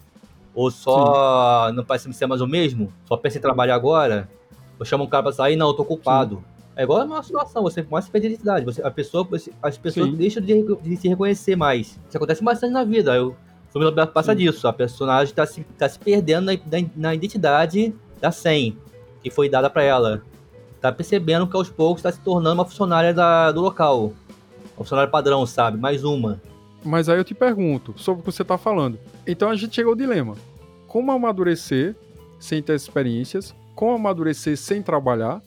ou 0.53 0.69
só 0.69 1.71
não 1.73 1.83
parece 1.83 2.11
ser 2.13 2.27
mais 2.27 2.41
o 2.41 2.47
mesmo, 2.47 2.91
só 3.05 3.15
pensa 3.17 3.37
em 3.37 3.41
trabalhar 3.41 3.75
agora. 3.75 4.29
Ou 4.79 4.85
chama 4.85 5.03
um 5.03 5.07
cara 5.07 5.23
pra 5.23 5.31
sair, 5.31 5.55
não, 5.55 5.67
eu 5.67 5.73
tô 5.73 5.85
culpado. 5.85 6.43
É 6.75 6.83
igual 6.83 7.01
a 7.01 7.05
nossa 7.05 7.27
situação, 7.27 7.61
você 7.61 7.83
começa 7.83 8.07
a 8.07 8.11
perder 8.11 8.27
a 8.27 8.31
identidade. 8.31 8.65
Você, 8.65 8.81
a 8.81 8.89
pessoa, 8.89 9.27
as 9.61 9.77
pessoas 9.77 10.09
Sim. 10.09 10.15
deixam 10.15 10.41
de, 10.41 10.63
de 10.63 10.97
se 10.97 11.07
reconhecer 11.07 11.55
mais. 11.55 11.99
Isso 12.07 12.17
acontece 12.17 12.43
bastante 12.43 12.71
na 12.71 12.83
vida. 12.83 13.15
Eu, 13.15 13.35
o 13.73 13.79
filme 13.79 14.07
passa 14.07 14.35
disso. 14.35 14.67
A 14.67 14.73
personagem 14.73 15.33
tá 15.33 15.45
se, 15.45 15.63
tá 15.77 15.87
se 15.87 15.99
perdendo 15.99 16.45
na, 16.45 16.53
na, 16.53 16.87
na 16.95 17.15
identidade 17.15 17.93
da 18.19 18.31
Sen, 18.31 18.77
que 19.21 19.29
foi 19.29 19.49
dada 19.49 19.69
pra 19.69 19.83
ela. 19.83 20.23
Tá 20.79 20.91
percebendo 20.91 21.45
que 21.45 21.55
aos 21.55 21.69
poucos 21.69 22.01
tá 22.01 22.11
se 22.11 22.19
tornando 22.19 22.55
uma 22.55 22.65
funcionária 22.65 23.13
da, 23.13 23.51
do 23.51 23.61
local. 23.61 24.13
Uma 24.75 24.83
funcionária 24.83 25.11
padrão, 25.11 25.45
sabe? 25.45 25.77
Mais 25.77 26.03
uma. 26.03 26.41
Mas 26.83 27.09
aí 27.09 27.17
eu 27.17 27.23
te 27.23 27.33
pergunto 27.33 27.93
sobre 27.97 28.21
o 28.21 28.23
que 28.25 28.31
você 28.31 28.43
tá 28.43 28.57
falando. 28.57 28.99
Então 29.25 29.49
a 29.49 29.55
gente 29.55 29.75
chegou 29.75 29.91
ao 29.91 29.95
dilema. 29.95 30.35
Como 30.87 31.11
amadurecer 31.11 31.95
sem 32.39 32.61
ter 32.61 32.75
experiências? 32.75 33.55
Como 33.75 33.95
amadurecer 33.95 34.57
sem 34.57 34.81
trabalhar? 34.81 35.41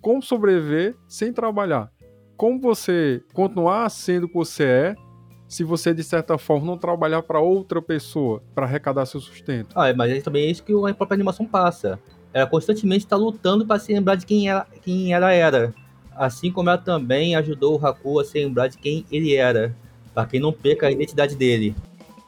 Como 0.00 0.22
sobreviver 0.22 0.96
sem 1.06 1.32
trabalhar? 1.32 1.90
Como 2.36 2.58
você 2.58 3.22
continuar 3.34 3.88
sendo 3.90 4.24
o 4.24 4.28
que 4.28 4.34
você 4.34 4.64
é 4.64 4.94
se 5.46 5.64
você, 5.64 5.92
de 5.92 6.04
certa 6.04 6.38
forma, 6.38 6.64
não 6.64 6.78
trabalhar 6.78 7.22
para 7.22 7.40
outra 7.40 7.82
pessoa 7.82 8.40
para 8.54 8.66
arrecadar 8.66 9.04
seu 9.04 9.20
sustento? 9.20 9.74
Ah, 9.74 9.92
mas 9.92 10.12
é 10.12 10.20
também 10.20 10.48
isso 10.48 10.62
que 10.62 10.72
a 10.72 10.94
própria 10.94 11.16
animação 11.16 11.44
passa. 11.44 11.98
Ela 12.32 12.46
constantemente 12.46 13.04
está 13.04 13.16
lutando 13.16 13.66
para 13.66 13.80
se 13.80 13.92
lembrar 13.92 14.14
de 14.14 14.24
quem 14.24 14.48
ela, 14.48 14.64
quem 14.80 15.12
ela 15.12 15.32
era. 15.32 15.74
Assim 16.14 16.52
como 16.52 16.70
ela 16.70 16.78
também 16.78 17.34
ajudou 17.34 17.76
o 17.76 17.84
Haku 17.84 18.20
a 18.20 18.24
se 18.24 18.38
lembrar 18.38 18.68
de 18.68 18.78
quem 18.78 19.04
ele 19.10 19.34
era. 19.34 19.76
Para 20.14 20.26
que 20.26 20.38
não 20.38 20.52
perca 20.52 20.86
a 20.86 20.90
identidade 20.90 21.36
dele. 21.36 21.74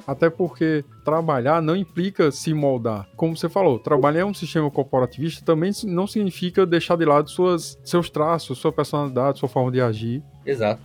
Até 0.06 0.28
porque 0.28 0.84
trabalhar 1.04 1.62
não 1.62 1.76
implica 1.76 2.30
se 2.32 2.52
moldar. 2.52 3.08
Como 3.16 3.36
você 3.36 3.48
falou, 3.48 3.78
trabalhar 3.78 4.22
em 4.22 4.24
um 4.24 4.34
sistema 4.34 4.70
corporativista 4.70 5.44
também 5.44 5.70
não 5.84 6.06
significa 6.06 6.66
deixar 6.66 6.96
de 6.96 7.04
lado 7.04 7.30
suas, 7.30 7.78
seus 7.84 8.10
traços, 8.10 8.58
sua 8.58 8.72
personalidade, 8.72 9.38
sua 9.38 9.48
forma 9.48 9.70
de 9.70 9.80
agir. 9.80 10.22
Exato. 10.44 10.82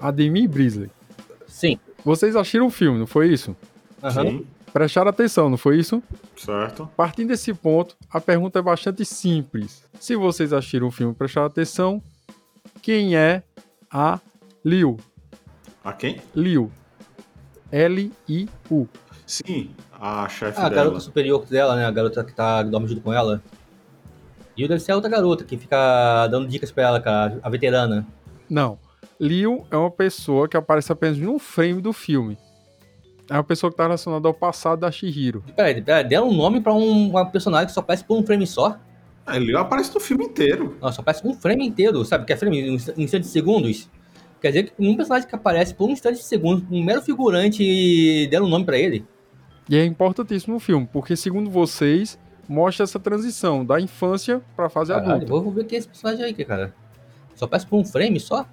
Ademir 0.00 0.48
Brisley, 0.48 0.90
Sim. 1.46 1.78
Vocês 2.02 2.34
assistiram 2.34 2.66
o 2.66 2.70
filme, 2.70 2.98
não 2.98 3.06
foi 3.06 3.28
isso? 3.28 3.54
Aham. 4.02 4.22
Sim, 4.22 4.46
Prestaram 4.72 5.10
atenção, 5.10 5.50
não 5.50 5.56
foi 5.56 5.78
isso? 5.78 6.02
certo. 6.36 6.88
Partindo 6.96 7.28
desse 7.28 7.52
ponto, 7.52 7.96
a 8.10 8.20
pergunta 8.20 8.58
é 8.58 8.62
bastante 8.62 9.04
simples. 9.04 9.84
Se 9.98 10.14
vocês 10.16 10.52
assistiram 10.52 10.86
o 10.86 10.90
filme 10.90 11.12
e 11.12 11.16
prestaram 11.16 11.46
atenção, 11.46 12.02
quem 12.80 13.16
é 13.16 13.42
a 13.90 14.20
Liu? 14.64 14.96
A 15.84 15.92
quem? 15.92 16.20
Liu. 16.34 16.70
L-I-U. 17.72 18.88
Sim, 19.26 19.70
a 19.92 20.28
chefe 20.28 20.58
Ah, 20.60 20.66
a 20.66 20.68
dela. 20.68 20.82
garota 20.84 21.00
superior 21.00 21.44
dela, 21.46 21.76
né? 21.76 21.84
A 21.86 21.90
garota 21.90 22.22
que 22.24 22.32
tá 22.34 22.62
junto 22.64 23.00
com 23.00 23.12
ela. 23.12 23.42
E 24.56 24.66
deve 24.66 24.80
ser 24.80 24.92
a 24.92 24.96
outra 24.96 25.10
garota 25.10 25.44
que 25.44 25.56
fica 25.56 26.26
dando 26.28 26.48
dicas 26.48 26.70
pra 26.70 26.84
ela, 26.84 27.00
cara, 27.00 27.38
a 27.42 27.48
veterana. 27.48 28.06
Não. 28.48 28.78
Liu 29.18 29.66
é 29.70 29.76
uma 29.76 29.90
pessoa 29.90 30.48
que 30.48 30.56
aparece 30.56 30.90
apenas 30.92 31.16
num 31.18 31.38
frame 31.38 31.80
do 31.80 31.92
filme. 31.92 32.36
É 33.30 33.34
uma 33.34 33.44
pessoa 33.44 33.70
que 33.70 33.74
está 33.74 33.84
relacionada 33.84 34.26
ao 34.26 34.34
passado 34.34 34.80
da 34.80 34.90
Shihiro. 34.90 35.44
Peraí, 35.54 35.80
peraí, 35.80 36.02
deram 36.02 36.28
um 36.28 36.34
nome 36.34 36.60
pra 36.60 36.74
um, 36.74 37.10
uma 37.10 37.24
personagem 37.24 37.68
que 37.68 37.72
só 37.72 37.78
aparece 37.78 38.02
por 38.02 38.18
um 38.18 38.26
frame 38.26 38.44
só? 38.44 38.76
Ah, 39.24 39.36
Ele 39.36 39.56
aparece 39.56 39.94
no 39.94 40.00
filme 40.00 40.24
inteiro. 40.24 40.76
Não, 40.82 40.90
só 40.90 41.00
aparece 41.00 41.24
um 41.24 41.32
frame 41.32 41.64
inteiro, 41.64 42.04
sabe? 42.04 42.24
Que 42.26 42.32
é 42.32 42.36
frame 42.36 42.60
em 42.60 42.70
um 42.72 42.74
instante 42.74 43.20
de 43.20 43.28
segundos. 43.28 43.88
Quer 44.40 44.48
dizer 44.48 44.62
que 44.64 44.72
um 44.78 44.96
personagem 44.96 45.28
que 45.28 45.34
aparece 45.34 45.72
por 45.72 45.88
um 45.88 45.92
instante 45.92 46.16
de 46.16 46.24
segundos, 46.24 46.64
um 46.68 46.82
mero 46.82 47.02
figurante, 47.02 47.62
e 47.62 48.26
deram 48.26 48.46
um 48.46 48.48
nome 48.48 48.64
pra 48.64 48.76
ele. 48.76 49.06
E 49.68 49.76
é 49.76 49.84
importantíssimo 49.84 50.54
no 50.54 50.60
filme, 50.60 50.88
porque 50.92 51.14
segundo 51.14 51.48
vocês, 51.48 52.18
mostra 52.48 52.82
essa 52.82 52.98
transição 52.98 53.64
da 53.64 53.80
infância 53.80 54.42
para 54.56 54.66
a 54.66 54.68
fase 54.68 54.92
Caralho, 54.92 55.12
adulta. 55.12 55.44
vou 55.44 55.52
ver 55.52 55.66
quem 55.66 55.76
é 55.76 55.78
esse 55.78 55.88
personagem 55.88 56.24
aí, 56.24 56.44
cara. 56.44 56.74
Só 57.36 57.44
aparece 57.44 57.64
por 57.64 57.78
um 57.78 57.84
frame 57.84 58.18
só? 58.18 58.44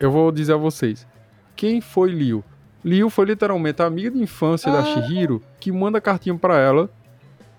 Eu 0.00 0.10
vou 0.10 0.32
dizer 0.32 0.54
a 0.54 0.56
vocês. 0.56 1.06
Quem 1.54 1.82
foi 1.82 2.10
Liu? 2.10 2.42
Liu 2.84 3.10
foi 3.10 3.24
literalmente 3.26 3.82
a 3.82 3.86
amiga 3.86 4.10
de 4.10 4.18
infância 4.22 4.70
da 4.70 4.80
Ah. 4.80 4.84
Shihiro 4.84 5.42
que 5.58 5.72
manda 5.72 6.00
cartinha 6.00 6.36
pra 6.36 6.58
ela 6.58 6.88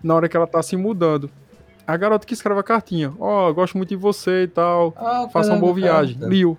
na 0.02 0.16
hora 0.16 0.30
que 0.30 0.38
ela 0.38 0.48
tá 0.48 0.62
se 0.64 0.78
mudando. 0.78 1.30
A 1.86 1.96
garota 1.98 2.26
que 2.26 2.34
escreve 2.34 2.60
a 2.60 2.64
cartinha. 2.64 3.14
Ó, 3.20 3.52
gosto 3.54 3.78
muito 3.78 3.90
de 3.90 3.96
você 3.96 4.44
e 4.44 4.48
tal. 4.48 4.94
Ah, 4.98 5.28
Faça 5.32 5.50
uma 5.50 5.56
cara- 5.56 5.60
boa 5.62 5.74
viagem. 5.74 6.18
cara, 6.18 6.30
Liu. 6.30 6.58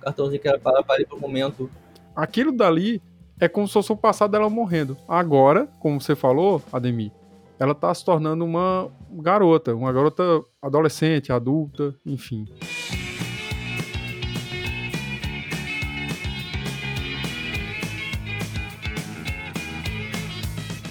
Cartãozinho 0.00 0.40
que 0.40 0.48
era 0.48 0.58
para, 0.58 0.82
para 0.82 0.96
ali 0.96 1.06
pro 1.06 1.18
momento. 1.18 1.70
Aquilo 2.14 2.52
dali 2.52 3.00
é 3.40 3.48
como 3.48 3.66
se 3.66 3.72
fosse 3.72 3.92
o 3.92 3.96
passado 3.96 4.30
dela 4.32 4.50
morrendo. 4.50 4.96
Agora, 5.08 5.68
como 5.80 6.00
você 6.00 6.14
falou, 6.14 6.62
Ademir, 6.72 7.10
ela 7.58 7.74
tá 7.74 7.92
se 7.94 8.04
tornando 8.04 8.44
uma 8.44 8.88
garota, 9.12 9.74
uma 9.74 9.92
garota 9.92 10.22
adolescente, 10.62 11.32
adulta, 11.32 11.94
enfim. 12.04 12.46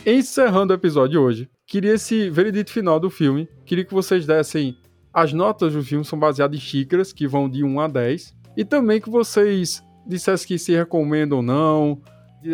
Encerrando 0.05 0.73
o 0.73 0.75
episódio 0.75 1.21
hoje, 1.21 1.49
queria 1.65 1.93
esse 1.93 2.29
veredito 2.29 2.73
final 2.73 2.99
do 2.99 3.09
filme. 3.09 3.47
Queria 3.65 3.85
que 3.85 3.93
vocês 3.93 4.25
dessem 4.25 4.77
as 5.13 5.31
notas 5.31 5.71
do 5.71 5.81
filme 5.81 6.03
são 6.03 6.19
baseadas 6.19 6.57
em 6.57 6.59
xícaras, 6.59 7.13
que 7.13 7.25
vão 7.25 7.47
de 7.47 7.63
1 7.63 7.79
a 7.79 7.87
10. 7.87 8.35
E 8.57 8.65
também 8.65 8.99
que 8.99 9.09
vocês 9.09 9.81
dissessem 10.05 10.45
que 10.45 10.57
se 10.57 10.73
recomendam 10.73 11.37
ou 11.37 11.43
não, 11.43 12.01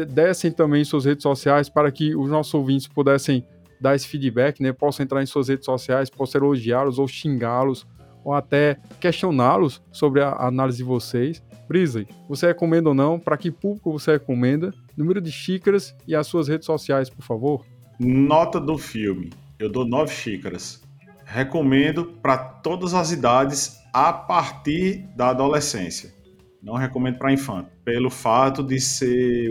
dessem 0.10 0.52
também 0.52 0.84
suas 0.84 1.06
redes 1.06 1.24
sociais 1.24 1.70
para 1.70 1.92
que 1.92 2.16
os 2.16 2.30
nossos 2.30 2.54
ouvintes 2.54 2.88
pudessem 2.88 3.44
dar 3.82 3.96
esse 3.96 4.08
feedback, 4.08 4.62
né? 4.62 4.72
Possam 4.72 5.04
entrar 5.04 5.24
em 5.24 5.26
suas 5.26 5.48
redes 5.48 5.66
sociais, 5.66 6.08
possam 6.08 6.42
elogiá-los 6.42 7.00
ou 7.00 7.08
xingá-los, 7.08 7.88
ou 8.24 8.32
até 8.32 8.78
questioná-los 9.00 9.82
sobre 9.92 10.22
a 10.22 10.34
análise 10.34 10.78
de 10.78 10.84
vocês. 10.84 11.42
Brisa, 11.68 12.06
você 12.28 12.48
recomenda 12.48 12.90
ou 12.90 12.96
não? 12.96 13.20
Para 13.20 13.38
que 13.38 13.50
público 13.50 13.92
você 13.92 14.12
recomenda? 14.12 14.72
Número 15.00 15.22
de 15.22 15.32
xícaras 15.32 15.96
e 16.06 16.14
as 16.14 16.28
suas 16.28 16.50
redes 16.50 16.66
sociais, 16.66 17.10
por 17.10 17.24
favor. 17.24 17.66
Nota 17.98 18.60
do 18.60 18.78
filme. 18.78 19.30
Eu 19.58 19.72
dou 19.72 19.88
nove 19.88 20.14
xícaras. 20.14 20.84
Recomendo 21.24 22.04
para 22.22 22.38
todas 22.38 22.94
as 22.94 23.10
idades 23.10 23.80
a 23.94 24.12
partir 24.12 25.08
da 25.16 25.30
adolescência. 25.30 26.14
Não 26.62 26.74
recomendo 26.74 27.18
para 27.18 27.32
infante, 27.32 27.70
pelo 27.86 28.10
fato 28.10 28.62
de 28.62 28.78
ser 28.78 29.50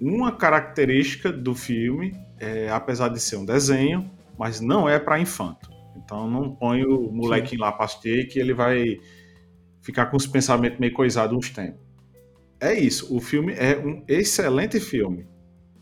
uma 0.00 0.30
característica 0.30 1.32
do 1.32 1.52
filme, 1.52 2.14
é, 2.38 2.70
apesar 2.70 3.08
de 3.08 3.18
ser 3.18 3.38
um 3.38 3.44
desenho, 3.44 4.08
mas 4.38 4.60
não 4.60 4.88
é 4.88 5.00
para 5.00 5.18
infanto. 5.18 5.68
Então 5.96 6.30
não 6.30 6.54
põe 6.54 6.84
o 6.84 7.10
molequinho 7.10 7.62
lá 7.62 7.72
para 7.72 7.86
assistir 7.86 8.28
que 8.28 8.38
ele 8.38 8.54
vai 8.54 9.00
ficar 9.82 10.06
com 10.06 10.16
os 10.16 10.28
pensamentos 10.28 10.78
meio 10.78 10.92
coisados 10.92 11.36
uns 11.36 11.50
tempos. 11.50 11.89
É 12.60 12.78
isso, 12.78 13.14
o 13.14 13.20
filme 13.20 13.54
é 13.54 13.78
um 13.78 14.04
excelente 14.06 14.78
filme. 14.78 15.26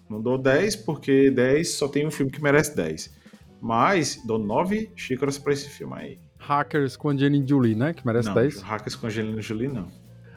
Não 0.09 0.23
dou 0.23 0.39
10 0.39 0.77
porque 0.77 1.31
10 1.31 1.69
só 1.75 1.89
tem 1.89 2.07
um 2.07 2.11
filme 2.11 2.31
que 2.31 2.43
merece 2.43 2.75
10. 2.77 3.15
Mas 3.61 4.23
dou 4.25 4.39
9 4.39 4.93
xícaras 4.95 5.37
para 5.39 5.53
esse 5.53 5.69
filme 5.69 5.95
aí. 5.97 6.19
Hackers 6.39 6.97
com 6.97 7.11
Angelina 7.11 7.45
Jolie, 7.47 7.75
né? 7.75 7.93
Que 7.93 8.07
merece 8.07 8.29
não, 8.29 8.35
10. 8.35 8.63
Hackers 8.63 8.95
com 8.95 9.09
Angelina 9.09 9.43
Jolie 9.43 9.69
não. 9.69 9.89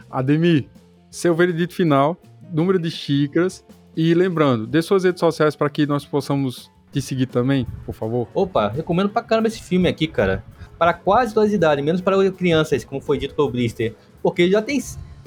Ademir, 0.10 0.68
seu 1.12 1.36
veredito 1.36 1.76
final, 1.76 2.20
número 2.52 2.80
de 2.80 2.89
xícaras. 2.89 3.64
E 3.96 4.14
lembrando, 4.14 4.66
dê 4.66 4.82
suas 4.82 5.04
redes 5.04 5.20
sociais 5.20 5.56
para 5.56 5.70
que 5.70 5.86
nós 5.86 6.06
possamos 6.06 6.72
te 6.92 7.02
seguir 7.02 7.28
também, 7.28 7.68
por 7.86 7.94
favor. 7.94 8.28
Opa, 8.34 8.68
recomendo 8.70 9.10
pra 9.10 9.22
caramba 9.22 9.48
esse 9.48 9.62
filme 9.62 9.88
aqui, 9.88 10.08
cara. 10.08 10.44
Para 10.78 10.94
quase 10.94 11.34
todas 11.34 11.50
as 11.50 11.56
idades, 11.56 11.86
menos 11.86 12.02
para 12.02 12.32
crianças, 12.32 12.84
como 12.84 13.00
foi 13.00 13.18
dito 13.18 13.36
pelo 13.36 13.50
Blister. 13.50 13.96
Porque 14.24 14.50
já 14.50 14.62
tem 14.62 14.80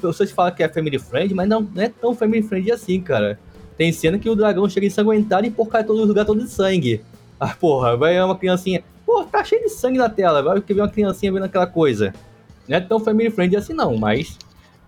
pessoas 0.08 0.30
que 0.30 0.34
falam 0.34 0.54
que 0.54 0.62
é 0.62 0.68
family 0.68 0.98
friend, 0.98 1.34
mas 1.34 1.48
não, 1.48 1.60
não 1.60 1.82
é 1.82 1.88
tão 1.88 2.14
family 2.14 2.42
friend 2.42 2.70
assim, 2.70 3.00
cara. 3.00 3.38
Tem 3.76 3.92
cena 3.92 4.18
que 4.18 4.28
o 4.28 4.36
dragão 4.36 4.68
chega 4.68 4.86
ensanguentado 4.86 5.46
e 5.46 5.50
porcar 5.50 5.84
todo 5.84 6.04
lugar 6.04 6.24
todo 6.24 6.40
de 6.40 6.48
sangue. 6.48 7.02
Ah, 7.40 7.54
porra, 7.54 7.96
vai 7.96 8.20
uma 8.22 8.36
criancinha. 8.36 8.84
Pô, 9.04 9.24
tá 9.24 9.42
cheio 9.42 9.62
de 9.62 9.68
sangue 9.68 9.98
na 9.98 10.08
tela. 10.08 10.42
Vai 10.42 10.60
ver 10.60 10.74
uma 10.74 10.88
criancinha 10.88 11.32
vendo 11.32 11.44
aquela 11.44 11.66
coisa. 11.66 12.12
Não 12.68 12.76
é 12.76 12.80
tão 12.80 13.00
family 13.00 13.30
friend 13.30 13.56
assim, 13.56 13.72
não, 13.72 13.96
mas. 13.96 14.38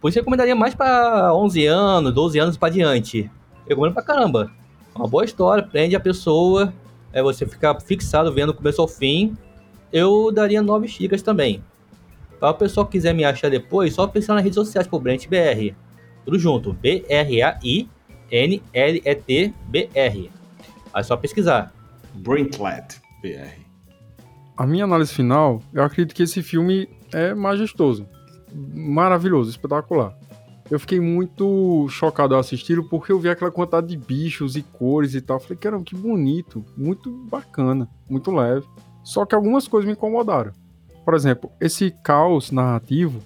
Por 0.00 0.08
isso 0.08 0.18
eu 0.18 0.22
recomendaria 0.22 0.54
mais 0.54 0.74
pra 0.74 1.34
11 1.34 1.66
anos, 1.66 2.14
12 2.14 2.38
anos 2.38 2.56
pra 2.56 2.68
diante. 2.68 3.30
Eu 3.64 3.70
recomendo 3.70 3.94
pra 3.94 4.02
caramba. 4.02 4.50
Uma 4.94 5.08
boa 5.08 5.24
história, 5.24 5.62
prende 5.62 5.96
a 5.96 6.00
pessoa. 6.00 6.72
É 7.12 7.22
você 7.22 7.46
ficar 7.46 7.78
fixado 7.80 8.32
vendo 8.32 8.52
do 8.52 8.56
começo 8.56 8.80
ao 8.80 8.88
fim. 8.88 9.36
Eu 9.92 10.30
daria 10.30 10.62
9 10.62 10.86
xícaras 10.86 11.22
também. 11.22 11.62
Para 12.38 12.50
o 12.50 12.54
pessoal 12.54 12.86
que 12.86 12.92
quiser 12.92 13.14
me 13.14 13.24
achar 13.24 13.50
depois, 13.50 13.94
só 13.94 14.06
pensar 14.06 14.34
nas 14.34 14.42
redes 14.42 14.56
sociais 14.56 14.86
por 14.86 15.00
Brent 15.00 15.26
BR. 15.26 15.74
Tudo 16.24 16.38
junto. 16.38 16.72
B-R-A-I-N-L-E-T-B-R. 16.74 17.90
Aí 20.92 21.00
é 21.00 21.02
só 21.02 21.16
pesquisar. 21.16 21.72
Brintlet 22.14 23.00
BR. 23.22 23.66
A 24.56 24.66
minha 24.66 24.84
análise 24.84 25.12
final, 25.12 25.62
eu 25.72 25.82
acredito 25.82 26.14
que 26.14 26.22
esse 26.22 26.42
filme 26.42 26.88
é 27.12 27.34
majestoso, 27.34 28.08
maravilhoso, 28.74 29.50
espetacular. 29.50 30.16
Eu 30.70 30.80
fiquei 30.80 30.98
muito 30.98 31.86
chocado 31.90 32.34
ao 32.34 32.40
assisti-lo 32.40 32.88
porque 32.88 33.12
eu 33.12 33.20
vi 33.20 33.28
aquela 33.28 33.50
quantidade 33.50 33.86
de 33.86 33.96
bichos 33.96 34.56
e 34.56 34.62
cores 34.62 35.14
e 35.14 35.20
tal. 35.20 35.38
Falei, 35.38 35.56
caramba, 35.58 35.84
que 35.84 35.94
bonito, 35.94 36.64
muito 36.76 37.10
bacana, 37.10 37.88
muito 38.08 38.32
leve. 38.32 38.66
Só 39.04 39.24
que 39.24 39.34
algumas 39.34 39.68
coisas 39.68 39.86
me 39.86 39.92
incomodaram. 39.92 40.52
Por 41.06 41.14
exemplo, 41.14 41.52
esse 41.60 41.92
caos 42.02 42.50
narrativo, 42.50 43.22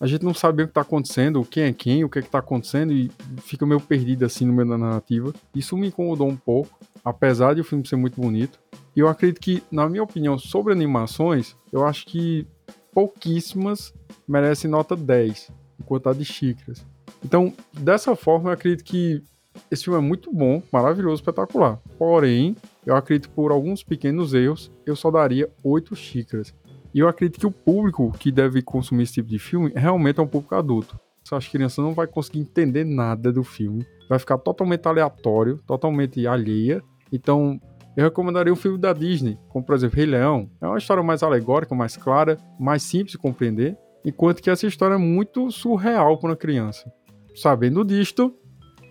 a 0.00 0.06
gente 0.08 0.24
não 0.24 0.34
sabe 0.34 0.64
o 0.64 0.66
que 0.66 0.72
está 0.72 0.80
acontecendo, 0.80 1.44
quem 1.44 1.62
é 1.62 1.72
quem, 1.72 2.02
o 2.02 2.08
que 2.08 2.18
é 2.18 2.22
está 2.22 2.40
acontecendo 2.40 2.92
e 2.92 3.08
fica 3.36 3.64
meio 3.64 3.80
perdido 3.80 4.24
assim 4.24 4.44
no 4.44 4.52
meio 4.52 4.68
da 4.68 4.76
narrativa. 4.76 5.32
Isso 5.54 5.76
me 5.76 5.86
incomodou 5.86 6.26
um 6.26 6.36
pouco, 6.36 6.76
apesar 7.04 7.54
de 7.54 7.60
o 7.60 7.64
filme 7.64 7.86
ser 7.86 7.94
muito 7.94 8.20
bonito. 8.20 8.58
E 8.96 8.98
eu 8.98 9.06
acredito 9.06 9.40
que, 9.40 9.62
na 9.70 9.88
minha 9.88 10.02
opinião, 10.02 10.36
sobre 10.40 10.72
animações, 10.72 11.54
eu 11.72 11.86
acho 11.86 12.04
que 12.04 12.44
pouquíssimas 12.92 13.94
merecem 14.26 14.68
nota 14.68 14.96
10, 14.96 15.52
em 15.78 15.84
quantidade 15.84 16.18
de 16.18 16.24
xícaras. 16.24 16.84
Então, 17.24 17.52
dessa 17.72 18.16
forma, 18.16 18.50
eu 18.50 18.54
acredito 18.54 18.82
que 18.82 19.22
esse 19.70 19.84
filme 19.84 20.00
é 20.00 20.02
muito 20.02 20.32
bom, 20.32 20.60
maravilhoso, 20.72 21.22
espetacular. 21.22 21.80
Porém, 21.96 22.56
eu 22.84 22.96
acredito 22.96 23.28
que 23.28 23.34
por 23.36 23.52
alguns 23.52 23.84
pequenos 23.84 24.34
erros, 24.34 24.68
eu 24.84 24.96
só 24.96 25.12
daria 25.12 25.48
8 25.62 25.94
xícaras. 25.94 26.52
E 26.98 27.00
eu 27.00 27.06
acredito 27.06 27.38
que 27.38 27.46
o 27.46 27.52
público 27.52 28.10
que 28.18 28.32
deve 28.32 28.60
consumir 28.60 29.04
esse 29.04 29.12
tipo 29.12 29.28
de 29.28 29.38
filme 29.38 29.70
realmente 29.72 30.18
é 30.18 30.22
um 30.24 30.26
público 30.26 30.56
adulto. 30.56 30.98
As 31.30 31.46
crianças 31.46 31.78
não 31.78 31.94
vai 31.94 32.08
conseguir 32.08 32.40
entender 32.40 32.82
nada 32.82 33.32
do 33.32 33.44
filme, 33.44 33.86
vai 34.08 34.18
ficar 34.18 34.36
totalmente 34.36 34.84
aleatório, 34.84 35.62
totalmente 35.64 36.26
alheia. 36.26 36.82
Então, 37.12 37.60
eu 37.96 38.02
recomendaria 38.02 38.52
um 38.52 38.56
filme 38.56 38.78
da 38.78 38.92
Disney, 38.92 39.38
como 39.48 39.64
por 39.64 39.76
exemplo 39.76 39.96
Rei 39.96 40.06
Leão. 40.06 40.50
É 40.60 40.66
uma 40.66 40.76
história 40.76 41.00
mais 41.00 41.22
alegórica, 41.22 41.72
mais 41.72 41.96
clara, 41.96 42.36
mais 42.58 42.82
simples 42.82 43.12
de 43.12 43.18
compreender, 43.18 43.78
enquanto 44.04 44.42
que 44.42 44.50
essa 44.50 44.66
história 44.66 44.94
é 44.94 44.98
muito 44.98 45.52
surreal 45.52 46.18
para 46.18 46.30
uma 46.30 46.36
criança. 46.36 46.92
Sabendo 47.32 47.84
disto, 47.84 48.34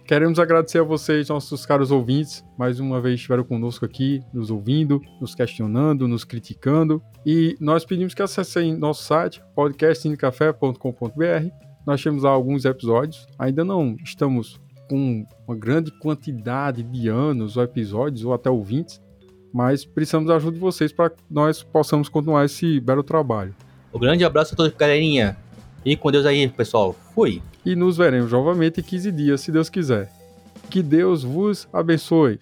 queremos 0.08 0.40
agradecer 0.40 0.80
a 0.80 0.84
vocês, 0.84 1.28
nossos 1.28 1.66
caros 1.66 1.92
ouvintes, 1.92 2.44
mais 2.58 2.80
uma 2.80 3.02
vez 3.02 3.16
estiveram 3.16 3.44
conosco 3.44 3.84
aqui, 3.84 4.24
nos 4.34 4.50
ouvindo, 4.50 5.02
nos 5.20 5.36
questionando, 5.36 6.08
nos 6.08 6.24
criticando. 6.24 7.04
E 7.26 7.58
nós 7.60 7.84
pedimos 7.84 8.14
que 8.14 8.22
acessem 8.22 8.76
nosso 8.76 9.04
site, 9.04 9.44
podcastindecafé.com.br, 9.54 11.50
Nós 11.86 12.02
temos 12.02 12.24
alguns 12.24 12.64
episódios, 12.64 13.28
ainda 13.38 13.66
não 13.66 13.98
estamos 14.02 14.58
com 14.90 15.26
uma 15.46 15.58
grande 15.58 15.92
quantidade 16.00 16.84
de 16.84 17.10
anos 17.10 17.58
ou 17.58 17.64
episódios 17.64 18.24
ou 18.24 18.34
até 18.34 18.50
ouvintes, 18.50 19.02
mas 19.54 19.84
precisamos 19.84 20.30
da 20.30 20.38
ajuda 20.38 20.54
de 20.54 20.60
vocês 20.62 20.94
para 20.94 21.10
que 21.10 21.22
nós 21.30 21.64
possamos 21.64 22.08
continuar 22.08 22.46
esse 22.46 22.80
belo 22.80 23.04
trabalho. 23.04 23.54
Um 23.94 24.00
grande 24.00 24.24
abraço 24.24 24.54
a 24.54 24.58
todos, 24.58 24.74
galerinha. 24.74 25.38
E 25.88 25.96
com 25.96 26.12
Deus 26.12 26.26
aí, 26.26 26.50
pessoal. 26.50 26.94
Fui. 27.16 27.42
E 27.66 27.74
nos 27.74 27.96
veremos 27.96 28.34
novamente 28.34 28.82
em 28.82 28.84
15 28.84 29.10
dias, 29.10 29.40
se 29.40 29.54
Deus 29.54 29.70
quiser. 29.70 30.12
Que 30.70 30.84
Deus 30.84 31.24
vos 31.24 31.66
abençoe. 31.72 32.42